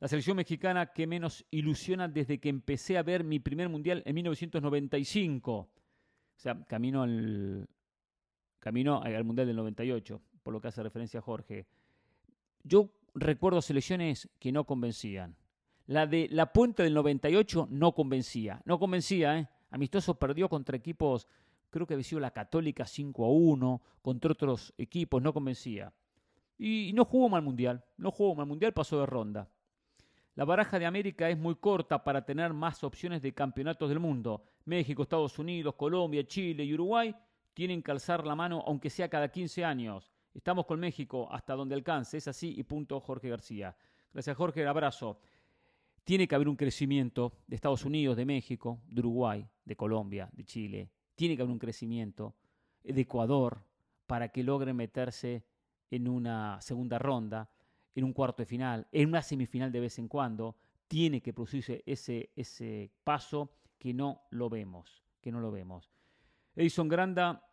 La 0.00 0.08
selección 0.08 0.36
mexicana 0.36 0.86
que 0.86 1.06
menos 1.06 1.46
ilusiona 1.52 2.08
desde 2.08 2.40
que 2.40 2.48
empecé 2.48 2.98
a 2.98 3.04
ver 3.04 3.22
mi 3.22 3.38
primer 3.38 3.68
mundial 3.68 4.02
en 4.04 4.16
1995. 4.16 5.52
O 5.52 5.68
sea, 6.34 6.60
camino 6.64 7.04
al, 7.04 7.68
camino 8.66 9.00
al 9.00 9.22
mundial 9.22 9.46
del 9.46 9.54
98, 9.54 10.20
por 10.42 10.52
lo 10.52 10.60
que 10.60 10.66
hace 10.66 10.82
referencia 10.82 11.20
a 11.20 11.22
Jorge. 11.22 11.68
Yo 12.64 12.90
recuerdo 13.14 13.62
selecciones 13.62 14.28
que 14.40 14.50
no 14.50 14.64
convencían. 14.64 15.36
La 15.86 16.08
de 16.08 16.26
la 16.32 16.52
Puente 16.52 16.82
del 16.82 16.92
98 16.94 17.68
no 17.70 17.94
convencía. 17.94 18.60
No 18.64 18.80
convencía, 18.80 19.38
¿eh? 19.38 19.48
Amistoso 19.70 20.18
perdió 20.18 20.48
contra 20.48 20.76
equipos, 20.76 21.28
creo 21.70 21.86
que 21.86 21.94
había 21.94 22.02
sido 22.02 22.18
la 22.18 22.32
Católica 22.32 22.86
5 22.86 23.24
a 23.24 23.30
1, 23.30 23.82
contra 24.02 24.32
otros 24.32 24.74
equipos, 24.78 25.22
no 25.22 25.32
convencía. 25.32 25.92
Y, 26.58 26.90
no 26.92 27.04
jugó 27.04 27.28
mal 27.28 27.42
mundial. 27.42 27.84
No 27.96 28.10
jugó 28.10 28.34
mal 28.34 28.46
mundial, 28.46 28.72
pasó 28.72 28.98
de 28.98 29.06
ronda. 29.06 29.48
La 30.34 30.44
baraja 30.44 30.80
de 30.80 30.86
América 30.86 31.30
es 31.30 31.38
muy 31.38 31.54
corta 31.54 32.02
para 32.02 32.24
tener 32.24 32.52
más 32.52 32.82
opciones 32.82 33.22
de 33.22 33.32
campeonatos 33.32 33.88
del 33.88 34.00
mundo. 34.00 34.42
México, 34.64 35.04
Estados 35.04 35.38
Unidos, 35.38 35.76
Colombia, 35.76 36.26
Chile 36.26 36.64
y 36.64 36.74
Uruguay 36.74 37.14
tienen 37.56 37.82
que 37.82 37.90
alzar 37.90 38.26
la 38.26 38.34
mano, 38.34 38.62
aunque 38.66 38.90
sea 38.90 39.08
cada 39.08 39.30
15 39.30 39.64
años. 39.64 40.12
Estamos 40.34 40.66
con 40.66 40.78
México 40.78 41.26
hasta 41.32 41.54
donde 41.54 41.74
alcance. 41.74 42.18
Es 42.18 42.28
así 42.28 42.54
y 42.54 42.62
punto, 42.64 43.00
Jorge 43.00 43.30
García. 43.30 43.74
Gracias, 44.12 44.36
Jorge. 44.36 44.66
Abrazo. 44.66 45.18
Tiene 46.04 46.28
que 46.28 46.34
haber 46.34 46.50
un 46.50 46.56
crecimiento 46.56 47.32
de 47.46 47.56
Estados 47.56 47.86
Unidos, 47.86 48.14
de 48.14 48.26
México, 48.26 48.82
de 48.86 49.00
Uruguay, 49.00 49.48
de 49.64 49.74
Colombia, 49.74 50.28
de 50.34 50.44
Chile. 50.44 50.90
Tiene 51.14 51.34
que 51.34 51.40
haber 51.40 51.52
un 51.52 51.58
crecimiento 51.58 52.34
de 52.84 53.00
Ecuador 53.00 53.64
para 54.06 54.28
que 54.28 54.44
logre 54.44 54.74
meterse 54.74 55.46
en 55.90 56.08
una 56.08 56.60
segunda 56.60 56.98
ronda, 56.98 57.48
en 57.94 58.04
un 58.04 58.12
cuarto 58.12 58.42
de 58.42 58.46
final, 58.46 58.86
en 58.92 59.08
una 59.08 59.22
semifinal 59.22 59.72
de 59.72 59.80
vez 59.80 59.98
en 59.98 60.08
cuando. 60.08 60.56
Tiene 60.88 61.22
que 61.22 61.32
producirse 61.32 61.82
ese, 61.86 62.32
ese 62.36 62.90
paso 63.02 63.50
que 63.78 63.94
no 63.94 64.24
lo 64.28 64.50
vemos, 64.50 65.02
que 65.22 65.32
no 65.32 65.40
lo 65.40 65.50
vemos. 65.50 65.95
Edison 66.56 66.88
Granda, 66.88 67.46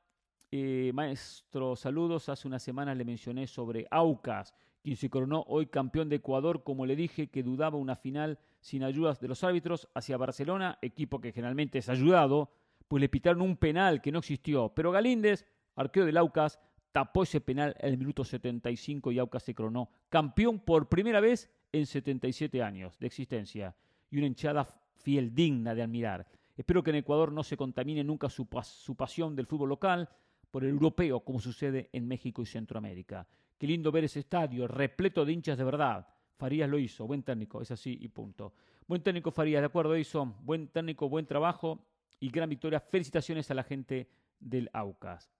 eh, 0.49 0.91
maestro, 0.93 1.75
saludos. 1.75 2.29
Hace 2.29 2.47
una 2.47 2.57
semana 2.57 2.95
le 2.95 3.03
mencioné 3.03 3.47
sobre 3.47 3.85
Aucas 3.91 4.55
quien 4.81 4.95
se 4.95 5.09
coronó 5.09 5.43
hoy 5.47 5.67
campeón 5.67 6.07
de 6.09 6.17
Ecuador, 6.17 6.63
como 6.63 6.85
le 6.85 6.95
dije, 6.95 7.27
que 7.27 7.43
dudaba 7.43 7.77
una 7.77 7.95
final 7.95 8.39
sin 8.61 8.83
ayudas 8.83 9.19
de 9.19 9.27
los 9.27 9.43
árbitros 9.43 9.89
hacia 9.93 10.17
Barcelona, 10.17 10.77
equipo 10.81 11.19
que 11.19 11.31
generalmente 11.31 11.79
es 11.79 11.89
ayudado, 11.89 12.49
pues 12.87 13.01
le 13.01 13.09
pitaron 13.09 13.41
un 13.41 13.57
penal 13.57 14.01
que 14.01 14.11
no 14.11 14.19
existió. 14.19 14.73
Pero 14.75 14.91
Galíndez, 14.91 15.45
arquero 15.75 16.05
del 16.05 16.17
Aucas, 16.17 16.59
tapó 16.93 17.23
ese 17.23 17.41
penal 17.41 17.75
en 17.79 17.89
el 17.89 17.97
minuto 17.97 18.23
75 18.23 19.11
y 19.11 19.19
Aucas 19.19 19.43
se 19.43 19.55
coronó 19.55 19.89
campeón 20.09 20.59
por 20.59 20.87
primera 20.87 21.19
vez 21.19 21.49
en 21.73 21.85
77 21.85 22.61
años 22.61 22.97
de 22.99 23.07
existencia 23.07 23.75
y 24.11 24.17
una 24.17 24.27
hinchada 24.27 24.65
fiel 24.95 25.33
digna 25.33 25.75
de 25.75 25.81
admirar. 25.81 26.27
Espero 26.55 26.83
que 26.83 26.91
en 26.91 26.97
Ecuador 26.97 27.31
no 27.31 27.43
se 27.43 27.57
contamine 27.57 28.03
nunca 28.03 28.29
su, 28.29 28.47
pasión 28.47 29.35
del 29.35 29.47
fútbol 29.47 29.69
local 29.69 30.09
por 30.51 30.63
el 30.63 30.69
europeo, 30.71 31.21
como 31.21 31.39
sucede 31.39 31.89
en 31.93 32.07
México 32.07 32.43
y 32.43 32.45
Centroamérica. 32.45 33.27
Qué 33.57 33.65
lindo 33.65 33.91
ver 33.91 34.03
ese 34.03 34.19
estadio 34.19 34.67
repleto 34.67 35.25
de 35.25 35.33
hinchas 35.33 35.57
de 35.57 35.63
verdad. 35.63 36.07
Farías 36.37 36.69
lo 36.69 36.77
hizo, 36.77 37.07
buen 37.07 37.23
técnico, 37.23 37.61
es 37.61 37.71
así 37.71 37.97
y 38.01 38.07
punto. 38.09 38.53
Buen 38.87 39.01
técnico 39.01 39.31
Farías, 39.31 39.61
de 39.61 39.67
acuerdo, 39.67 39.97
hizo 39.97 40.25
buen 40.41 40.67
técnico, 40.67 41.09
buen 41.09 41.25
trabajo 41.25 41.87
y 42.19 42.29
gran 42.29 42.49
victoria. 42.49 42.79
Felicitaciones 42.79 43.49
a 43.49 43.55
la 43.55 43.63
gente 43.63 44.09
del 44.39 44.69
Aucas. 44.73 45.31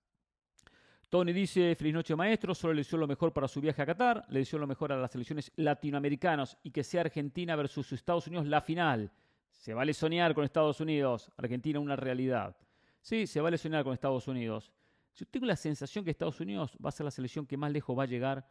Tony 1.10 1.32
dice, 1.32 1.76
feliz 1.76 1.94
noche 1.94 2.16
maestro, 2.16 2.56
solo 2.56 2.74
le 2.74 2.80
deseo 2.80 2.98
lo 2.98 3.06
mejor 3.06 3.32
para 3.32 3.48
su 3.48 3.62
viaje 3.62 3.84
a 3.84 3.86
Qatar, 3.86 4.26
le 4.30 4.40
deseo 4.40 4.58
lo 4.58 4.66
mejor 4.66 4.92
a 4.92 4.98
las 4.98 5.12
selecciones 5.12 5.52
latinoamericanas 5.58 6.58
y 6.64 6.72
que 6.72 6.84
sea 6.84 7.02
Argentina 7.02 7.56
versus 7.56 7.92
Estados 7.92 8.26
Unidos 8.26 8.48
la 8.48 8.62
final. 8.62 9.12
Se 9.54 9.74
vale 9.74 9.94
soñar 9.94 10.34
con 10.34 10.44
Estados 10.44 10.82
Unidos, 10.82 11.32
Argentina 11.38 11.80
una 11.80 11.96
realidad. 11.96 12.56
Sí, 13.02 13.28
se 13.28 13.42
vale 13.42 13.58
soñar 13.58 13.84
con 13.84 13.94
Estados 13.94 14.28
Unidos. 14.28 14.72
Yo 15.16 15.26
tengo 15.28 15.46
la 15.46 15.56
sensación 15.56 16.04
que 16.04 16.12
Estados 16.12 16.40
Unidos 16.40 16.78
va 16.84 16.90
a 16.90 16.92
ser 16.92 17.06
la 17.06 17.12
selección 17.12 17.46
que 17.46 17.58
más 17.58 17.72
lejos 17.72 17.98
va 17.98 18.04
a 18.04 18.08
llegar 18.08 18.48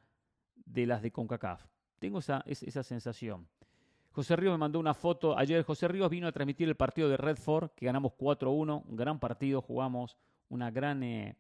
de 0.55 0.87
las 0.87 1.03
de 1.03 1.11
CONCACAF. 1.11 1.65
Tengo 1.99 2.21
esa, 2.21 2.43
esa 2.47 2.83
sensación. 2.83 3.49
José 4.13 4.37
Ríos 4.37 4.53
me 4.53 4.59
mandó 4.59 4.79
una 4.79 4.95
foto. 4.95 5.37
Ayer 5.37 5.63
José 5.65 5.89
Ríos 5.89 6.11
vino 6.11 6.29
a 6.29 6.33
transmitir 6.33 6.69
el 6.69 6.77
partido 6.77 7.09
de 7.09 7.17
Redford, 7.17 7.71
que 7.71 7.87
ganamos 7.87 8.13
4-1. 8.13 8.85
Un 8.87 8.97
gran 8.97 9.19
partido, 9.19 9.63
jugamos 9.63 10.17
una 10.51 10.71
gran, 10.71 11.03
eh, 11.03 11.37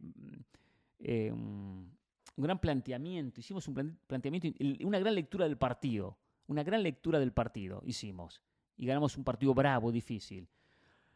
eh, 0.98 1.30
un 1.30 1.98
gran 2.36 2.58
planteamiento. 2.58 3.40
Hicimos 3.40 3.68
un 3.68 3.98
planteamiento, 4.06 4.48
una 4.86 4.98
gran 4.98 5.14
lectura 5.14 5.44
del 5.44 5.58
partido. 5.58 6.16
Una 6.46 6.62
gran 6.62 6.82
lectura 6.82 7.18
del 7.18 7.32
partido 7.32 7.82
hicimos. 7.84 8.42
Y 8.76 8.86
ganamos 8.86 9.16
un 9.16 9.24
partido 9.24 9.54
bravo, 9.54 9.92
difícil. 9.92 10.48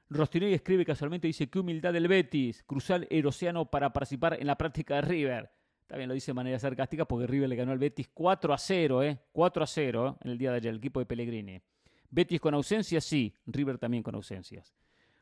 Rostinelli 0.08 0.54
escribe 0.54 0.84
casualmente, 0.84 1.26
dice, 1.26 1.48
qué 1.48 1.58
humildad 1.58 1.92
del 1.92 2.06
Betis, 2.06 2.62
cruzar 2.62 3.06
el 3.10 3.26
océano 3.26 3.68
para 3.68 3.92
participar 3.92 4.38
en 4.40 4.46
la 4.46 4.56
práctica 4.56 4.96
de 4.96 5.00
River. 5.02 5.50
También 5.86 6.08
lo 6.08 6.14
dice 6.14 6.30
de 6.30 6.34
manera 6.34 6.58
sarcástica 6.58 7.04
porque 7.04 7.26
River 7.26 7.48
le 7.48 7.56
ganó 7.56 7.72
al 7.72 7.78
Betis 7.78 8.08
4 8.12 8.52
a 8.52 8.58
0, 8.58 9.02
¿eh? 9.02 9.18
4 9.32 9.64
a 9.64 9.66
0 9.66 10.08
¿eh? 10.08 10.20
en 10.24 10.30
el 10.30 10.38
día 10.38 10.50
de 10.50 10.56
ayer, 10.56 10.70
el 10.70 10.78
equipo 10.78 11.00
de 11.00 11.06
Pellegrini. 11.06 11.60
Betis 12.10 12.40
con 12.40 12.54
ausencias, 12.54 13.04
sí. 13.04 13.34
River 13.46 13.78
también 13.78 14.02
con 14.02 14.14
ausencias. 14.14 14.74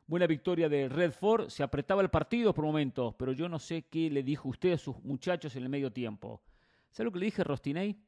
Buena 0.07 0.27
victoria 0.27 0.69
de 0.69 0.89
Redford. 0.89 1.49
Se 1.49 1.63
apretaba 1.63 2.03
el 2.03 2.11
partido 2.11 2.53
por 2.53 2.65
momentos, 2.65 3.15
pero 3.15 3.33
yo 3.33 3.49
no 3.49 3.59
sé 3.59 3.87
qué 3.89 4.11
le 4.11 4.23
dijo 4.23 4.51
usted 4.51 4.73
a 4.73 4.79
sus 4.79 5.03
muchachos 5.03 5.57
en 5.57 5.63
el 5.63 5.71
medio 5.71 5.93
tiempo. 5.93 6.43
¿Sabe 6.91 7.07
lo 7.07 7.13
que 7.13 7.21
le 7.21 7.27
dije 7.27 7.41
a 7.41 7.45
Rostinei? 7.45 7.99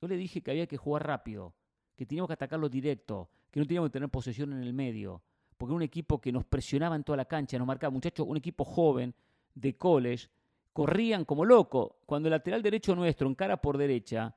Yo 0.00 0.08
le 0.08 0.16
dije 0.16 0.42
que 0.42 0.50
había 0.52 0.66
que 0.66 0.76
jugar 0.76 1.06
rápido, 1.06 1.54
que 1.96 2.06
teníamos 2.06 2.28
que 2.28 2.34
atacarlo 2.34 2.68
directo, 2.68 3.30
que 3.50 3.60
no 3.60 3.66
teníamos 3.66 3.88
que 3.88 3.94
tener 3.94 4.08
posesión 4.08 4.52
en 4.52 4.62
el 4.62 4.72
medio, 4.72 5.22
porque 5.56 5.72
era 5.72 5.76
un 5.76 5.82
equipo 5.82 6.20
que 6.20 6.32
nos 6.32 6.44
presionaba 6.44 6.96
en 6.96 7.04
toda 7.04 7.16
la 7.16 7.24
cancha, 7.24 7.58
nos 7.58 7.66
marcaba, 7.66 7.90
muchachos, 7.90 8.26
un 8.26 8.36
equipo 8.36 8.64
joven 8.64 9.14
de 9.54 9.76
college, 9.76 10.28
corrían 10.72 11.24
como 11.24 11.44
loco. 11.44 12.00
Cuando 12.06 12.28
el 12.28 12.32
lateral 12.32 12.62
derecho 12.62 12.94
nuestro 12.94 13.28
encara 13.28 13.60
por 13.60 13.76
derecha 13.76 14.36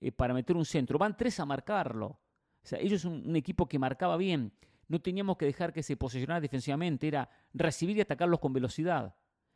eh, 0.00 0.12
para 0.12 0.34
meter 0.34 0.56
un 0.56 0.64
centro, 0.64 0.98
van 0.98 1.16
tres 1.16 1.38
a 1.40 1.44
marcarlo. 1.44 2.06
O 2.06 2.66
sea, 2.66 2.78
ellos 2.80 3.02
son 3.02 3.28
un 3.28 3.36
equipo 3.36 3.68
que 3.68 3.78
marcaba 3.78 4.16
bien 4.16 4.52
no 4.88 5.00
teníamos 5.00 5.36
que 5.36 5.46
dejar 5.46 5.72
que 5.72 5.82
se 5.82 5.96
posicionara 5.96 6.40
defensivamente, 6.40 7.08
era 7.08 7.28
recibir 7.52 7.96
y 7.96 8.00
atacarlos 8.00 8.40
con 8.40 8.52
velocidad. 8.52 9.14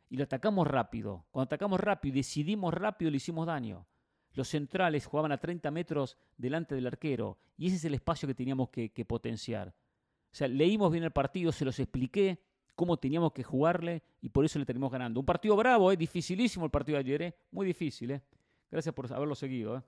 Y 0.09 0.17
lo 0.17 0.23
atacamos 0.23 0.67
rápido. 0.67 1.25
Cuando 1.31 1.45
atacamos 1.45 1.79
rápido 1.79 2.13
y 2.13 2.19
decidimos 2.19 2.73
rápido, 2.73 3.11
le 3.11 3.17
hicimos 3.17 3.45
daño. 3.45 3.85
Los 4.33 4.47
centrales 4.47 5.05
jugaban 5.05 5.31
a 5.31 5.37
30 5.37 5.71
metros 5.71 6.17
delante 6.37 6.75
del 6.75 6.87
arquero 6.87 7.37
y 7.57 7.67
ese 7.67 7.77
es 7.77 7.85
el 7.85 7.95
espacio 7.95 8.27
que 8.27 8.35
teníamos 8.35 8.69
que, 8.69 9.05
potenciar. 9.05 9.69
O 9.69 10.35
sea, 10.35 10.47
leímos 10.47 10.91
bien 10.91 11.03
el 11.03 11.11
partido, 11.11 11.51
se 11.51 11.65
los 11.65 11.79
expliqué 11.79 12.39
cómo 12.75 12.97
teníamos 12.97 13.33
que 13.33 13.43
jugarle 13.43 14.03
y 14.21 14.29
por 14.29 14.45
eso 14.45 14.59
le 14.59 14.65
terminamos 14.65 14.91
ganando. 14.91 15.19
Un 15.19 15.25
partido 15.25 15.55
bravo, 15.55 15.91
¿eh? 15.91 15.97
dificilísimo 15.97 16.65
el 16.65 16.71
partido 16.71 16.97
de 16.97 16.99
ayer, 16.99 17.21
¿eh? 17.21 17.35
muy 17.51 17.65
difícil. 17.65 18.11
¿eh? 18.11 18.21
Gracias 18.71 18.93
por 18.93 19.11
haberlo 19.11 19.35
seguido. 19.35 19.77
¿eh? 19.77 19.81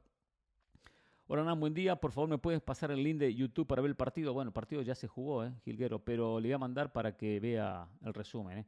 Hola, 1.33 1.45
Nan, 1.45 1.61
buen 1.61 1.73
día. 1.73 1.95
Por 1.95 2.11
favor, 2.11 2.29
¿me 2.29 2.37
puedes 2.37 2.61
pasar 2.61 2.91
el 2.91 3.01
link 3.01 3.17
de 3.17 3.33
YouTube 3.33 3.65
para 3.65 3.81
ver 3.81 3.87
el 3.87 3.95
partido? 3.95 4.33
Bueno, 4.33 4.49
el 4.49 4.53
partido 4.53 4.81
ya 4.81 4.93
se 4.93 5.07
jugó, 5.07 5.45
¿eh, 5.45 5.53
Gilguero? 5.63 6.03
Pero 6.03 6.41
le 6.41 6.49
voy 6.49 6.53
a 6.53 6.57
mandar 6.57 6.91
para 6.91 7.15
que 7.15 7.39
vea 7.39 7.87
el 8.03 8.13
resumen. 8.13 8.57
¿eh? 8.57 8.65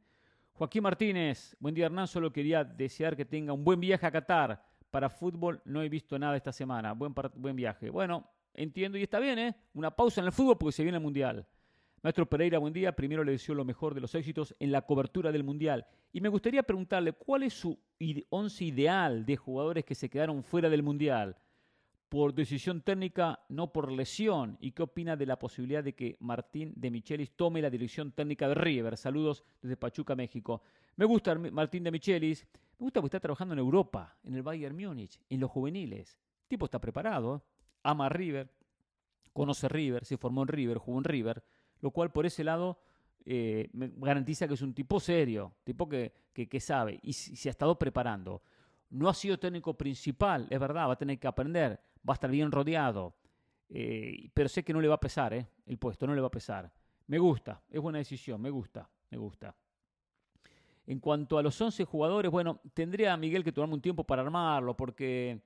Joaquín 0.54 0.82
Martínez, 0.82 1.54
buen 1.60 1.74
día, 1.74 1.84
Hernán. 1.84 2.06
Solo 2.06 2.32
quería 2.32 2.64
desear 2.64 3.16
que 3.16 3.26
tenga 3.26 3.52
un 3.52 3.64
buen 3.64 3.78
viaje 3.78 4.06
a 4.06 4.10
Qatar. 4.10 4.64
Para 4.94 5.10
fútbol 5.10 5.60
no 5.64 5.82
he 5.82 5.88
visto 5.88 6.16
nada 6.20 6.36
esta 6.36 6.52
semana. 6.52 6.92
Buen, 6.92 7.12
buen 7.34 7.56
viaje. 7.56 7.90
Bueno, 7.90 8.30
entiendo 8.54 8.96
y 8.96 9.02
está 9.02 9.18
bien, 9.18 9.40
¿eh? 9.40 9.56
Una 9.72 9.90
pausa 9.90 10.20
en 10.20 10.26
el 10.28 10.32
fútbol 10.32 10.56
porque 10.56 10.70
se 10.70 10.84
viene 10.84 10.98
el 10.98 11.02
Mundial. 11.02 11.48
Maestro 12.00 12.26
Pereira, 12.26 12.60
buen 12.60 12.72
día. 12.72 12.92
Primero 12.92 13.24
le 13.24 13.32
deseo 13.32 13.56
lo 13.56 13.64
mejor 13.64 13.92
de 13.92 14.00
los 14.00 14.14
éxitos 14.14 14.54
en 14.60 14.70
la 14.70 14.82
cobertura 14.82 15.32
del 15.32 15.42
Mundial. 15.42 15.84
Y 16.12 16.20
me 16.20 16.28
gustaría 16.28 16.62
preguntarle 16.62 17.12
cuál 17.12 17.42
es 17.42 17.54
su 17.54 17.76
once 18.30 18.64
ideal 18.64 19.26
de 19.26 19.36
jugadores 19.36 19.84
que 19.84 19.96
se 19.96 20.08
quedaron 20.08 20.44
fuera 20.44 20.70
del 20.70 20.84
Mundial 20.84 21.38
por 22.08 22.34
decisión 22.34 22.82
técnica, 22.82 23.40
no 23.48 23.72
por 23.72 23.90
lesión. 23.90 24.56
¿Y 24.60 24.72
qué 24.72 24.82
opina 24.82 25.16
de 25.16 25.26
la 25.26 25.38
posibilidad 25.38 25.82
de 25.82 25.94
que 25.94 26.16
Martín 26.20 26.72
de 26.76 26.90
Michelis 26.90 27.32
tome 27.32 27.62
la 27.62 27.70
dirección 27.70 28.12
técnica 28.12 28.48
de 28.48 28.54
River? 28.54 28.96
Saludos 28.96 29.44
desde 29.60 29.76
Pachuca, 29.76 30.14
México. 30.14 30.62
Me 30.96 31.04
gusta 31.04 31.34
Martín 31.34 31.84
de 31.84 31.90
Michelis. 31.90 32.46
Me 32.78 32.84
gusta 32.84 33.00
porque 33.00 33.16
está 33.16 33.20
trabajando 33.20 33.54
en 33.54 33.60
Europa, 33.60 34.16
en 34.24 34.34
el 34.34 34.42
Bayern 34.42 34.76
Múnich, 34.76 35.20
en 35.28 35.40
los 35.40 35.50
juveniles. 35.50 36.18
El 36.42 36.48
tipo 36.48 36.64
está 36.64 36.80
preparado, 36.80 37.44
ama 37.82 38.06
a 38.06 38.08
River, 38.08 38.50
conoce 39.32 39.68
River, 39.68 40.04
se 40.04 40.16
formó 40.16 40.42
en 40.42 40.48
River, 40.48 40.78
jugó 40.78 40.98
en 40.98 41.04
River, 41.04 41.44
lo 41.80 41.90
cual 41.90 42.10
por 42.10 42.26
ese 42.26 42.42
lado 42.42 42.78
eh, 43.24 43.70
me 43.72 43.90
garantiza 43.96 44.46
que 44.48 44.54
es 44.54 44.62
un 44.62 44.74
tipo 44.74 45.00
serio, 45.00 45.54
tipo 45.64 45.88
que, 45.88 46.12
que, 46.32 46.60
sabe 46.60 46.98
y 47.02 47.12
se 47.12 47.48
ha 47.48 47.50
estado 47.50 47.78
preparando. 47.78 48.42
No 48.94 49.08
ha 49.08 49.14
sido 49.14 49.38
técnico 49.38 49.74
principal, 49.74 50.46
es 50.50 50.58
verdad, 50.58 50.88
va 50.88 50.92
a 50.92 50.96
tener 50.96 51.18
que 51.18 51.26
aprender 51.26 51.80
va 52.08 52.12
a 52.12 52.14
estar 52.14 52.30
bien 52.30 52.52
rodeado. 52.52 53.14
Eh, 53.68 54.30
pero 54.32 54.48
sé 54.48 54.62
que 54.62 54.72
no 54.72 54.80
le 54.80 54.88
va 54.88 54.94
a 54.94 55.00
pesar, 55.00 55.32
eh, 55.32 55.46
el 55.66 55.78
puesto, 55.78 56.06
no 56.06 56.14
le 56.14 56.20
va 56.20 56.28
a 56.28 56.30
pesar. 56.30 56.70
Me 57.06 57.18
gusta, 57.18 57.62
es 57.70 57.80
buena 57.80 57.98
decisión, 57.98 58.40
me 58.40 58.50
gusta, 58.50 58.88
me 59.10 59.18
gusta. 59.18 59.54
En 60.86 61.00
cuanto 61.00 61.38
a 61.38 61.42
los 61.42 61.58
11 61.58 61.84
jugadores, 61.84 62.30
bueno, 62.30 62.60
tendría 62.74 63.14
a 63.14 63.16
Miguel 63.16 63.42
que 63.42 63.52
tomarme 63.52 63.74
un 63.74 63.80
tiempo 63.80 64.04
para 64.04 64.22
armarlo, 64.22 64.76
porque 64.76 65.40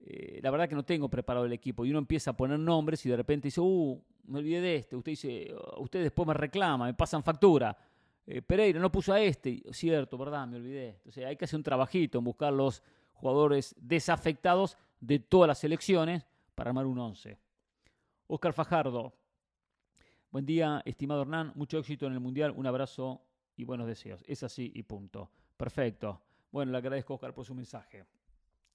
eh, 0.00 0.40
la 0.42 0.50
verdad 0.50 0.68
que 0.68 0.74
no 0.74 0.84
tengo 0.84 1.08
preparado 1.08 1.46
el 1.46 1.52
equipo. 1.52 1.84
Y 1.84 1.90
uno 1.90 2.00
empieza 2.00 2.32
a 2.32 2.36
poner 2.36 2.58
nombres 2.58 3.04
y 3.06 3.08
de 3.08 3.16
repente 3.16 3.48
dice, 3.48 3.60
uh, 3.60 4.02
me 4.24 4.40
olvidé 4.40 4.60
de 4.60 4.76
este. 4.76 4.96
Usted 4.96 5.12
dice, 5.12 5.54
usted 5.78 6.02
después 6.02 6.26
me 6.26 6.34
reclama, 6.34 6.86
me 6.86 6.94
pasan 6.94 7.22
factura. 7.22 7.76
Pereira 8.46 8.80
no 8.80 8.90
puso 8.90 9.12
a 9.12 9.20
este. 9.20 9.62
Cierto, 9.72 10.16
¿verdad? 10.16 10.46
Me 10.46 10.56
olvidé. 10.56 10.90
Entonces 10.96 11.24
hay 11.24 11.36
que 11.36 11.44
hacer 11.44 11.56
un 11.56 11.62
trabajito 11.62 12.18
en 12.18 12.24
buscar 12.24 12.52
los 12.52 12.82
jugadores 13.12 13.74
desafectados 13.78 14.78
de 15.00 15.18
todas 15.18 15.48
las 15.48 15.58
selecciones 15.58 16.26
para 16.54 16.70
armar 16.70 16.86
un 16.86 16.98
11. 16.98 17.38
Oscar 18.26 18.52
Fajardo. 18.52 19.14
Buen 20.30 20.46
día, 20.46 20.82
estimado 20.84 21.22
Hernán. 21.22 21.52
Mucho 21.54 21.78
éxito 21.78 22.06
en 22.06 22.12
el 22.14 22.20
Mundial. 22.20 22.52
Un 22.56 22.66
abrazo 22.66 23.22
y 23.56 23.64
buenos 23.64 23.86
deseos. 23.86 24.24
Es 24.26 24.42
así 24.42 24.72
y 24.74 24.82
punto. 24.82 25.30
Perfecto. 25.56 26.20
Bueno, 26.50 26.72
le 26.72 26.78
agradezco, 26.78 27.14
Oscar, 27.14 27.34
por 27.34 27.44
su 27.44 27.54
mensaje. 27.54 28.04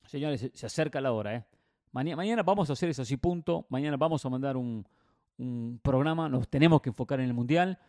Señores, 0.06 0.52
se 0.54 0.66
acerca 0.66 1.02
la 1.02 1.12
hora. 1.12 1.36
¿eh? 1.36 1.46
Mañana, 1.92 2.44
vamos 2.44 2.70
a 2.70 2.74
hacer 2.74 2.90
eso 2.90 3.02
así, 3.02 3.18
punto. 3.18 3.66
Mañana 3.70 3.98
vamos 3.98 4.26
a 4.26 4.30
mandar 4.30 4.58
un, 4.58 4.86
programa. 5.82 6.30
Nos 6.30 6.48
tenemos 6.50 6.82
que 6.82 6.90
enfocar 6.90 7.20
en 7.20 7.28
el 7.28 7.34
Mundial. 7.34 7.80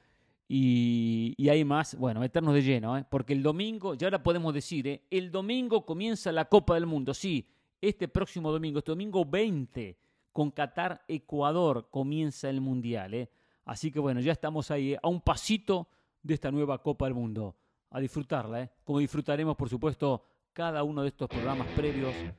Y, 0.52 1.48
hay 1.48 1.64
más, 1.64 1.94
bueno, 1.96 2.18
meternos 2.18 2.52
de 2.54 2.62
lleno, 2.62 2.98
¿eh? 2.98 3.04
porque 3.08 3.34
el 3.34 3.42
domingo, 3.42 3.94
ya 3.94 4.08
ahora 4.08 4.20
podemos 4.20 4.52
decir, 4.52 4.84
¿eh? 4.88 5.04
el 5.08 5.30
domingo 5.30 5.86
comienza 5.86 6.32
la 6.32 6.46
Copa 6.46 6.74
del 6.74 6.86
Mundo, 6.86 7.14
sí, 7.14 7.48
este 7.80 8.08
próximo 8.08 8.50
domingo, 8.50 8.80
este 8.80 8.90
domingo 8.90 9.24
20, 9.24 9.96
con 10.32 10.50
Qatar, 10.50 11.04
Ecuador, 11.06 11.88
comienza 11.88 12.50
el 12.50 12.60
Mundial. 12.60 13.14
¿eh? 13.14 13.30
Así 13.64 13.92
que 13.92 14.00
bueno, 14.00 14.20
ya 14.20 14.32
estamos 14.32 14.72
ahí 14.72 14.94
¿eh? 14.94 14.98
a 15.00 15.06
un 15.06 15.20
pasito 15.20 15.88
de 16.20 16.34
esta 16.34 16.50
nueva 16.50 16.82
Copa 16.82 17.04
del 17.04 17.14
Mundo. 17.14 17.56
A 17.90 18.00
disfrutarla, 18.00 18.62
¿eh? 18.62 18.70
como 18.82 18.98
disfrutaremos, 18.98 19.56
por 19.56 19.68
supuesto, 19.68 20.24
cada 20.52 20.82
uno 20.82 21.02
de 21.02 21.08
estos 21.08 21.28
programas 21.28 21.68
previos, 21.76 22.12
eh, 22.12 22.34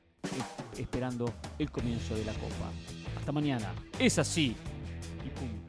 esperando 0.78 1.32
el 1.58 1.70
comienzo 1.70 2.14
de 2.14 2.26
la 2.26 2.34
Copa. 2.34 2.70
Hasta 3.18 3.32
mañana. 3.32 3.74
Es 3.98 4.18
así. 4.18 4.54
Y 5.24 5.30
punto. 5.30 5.61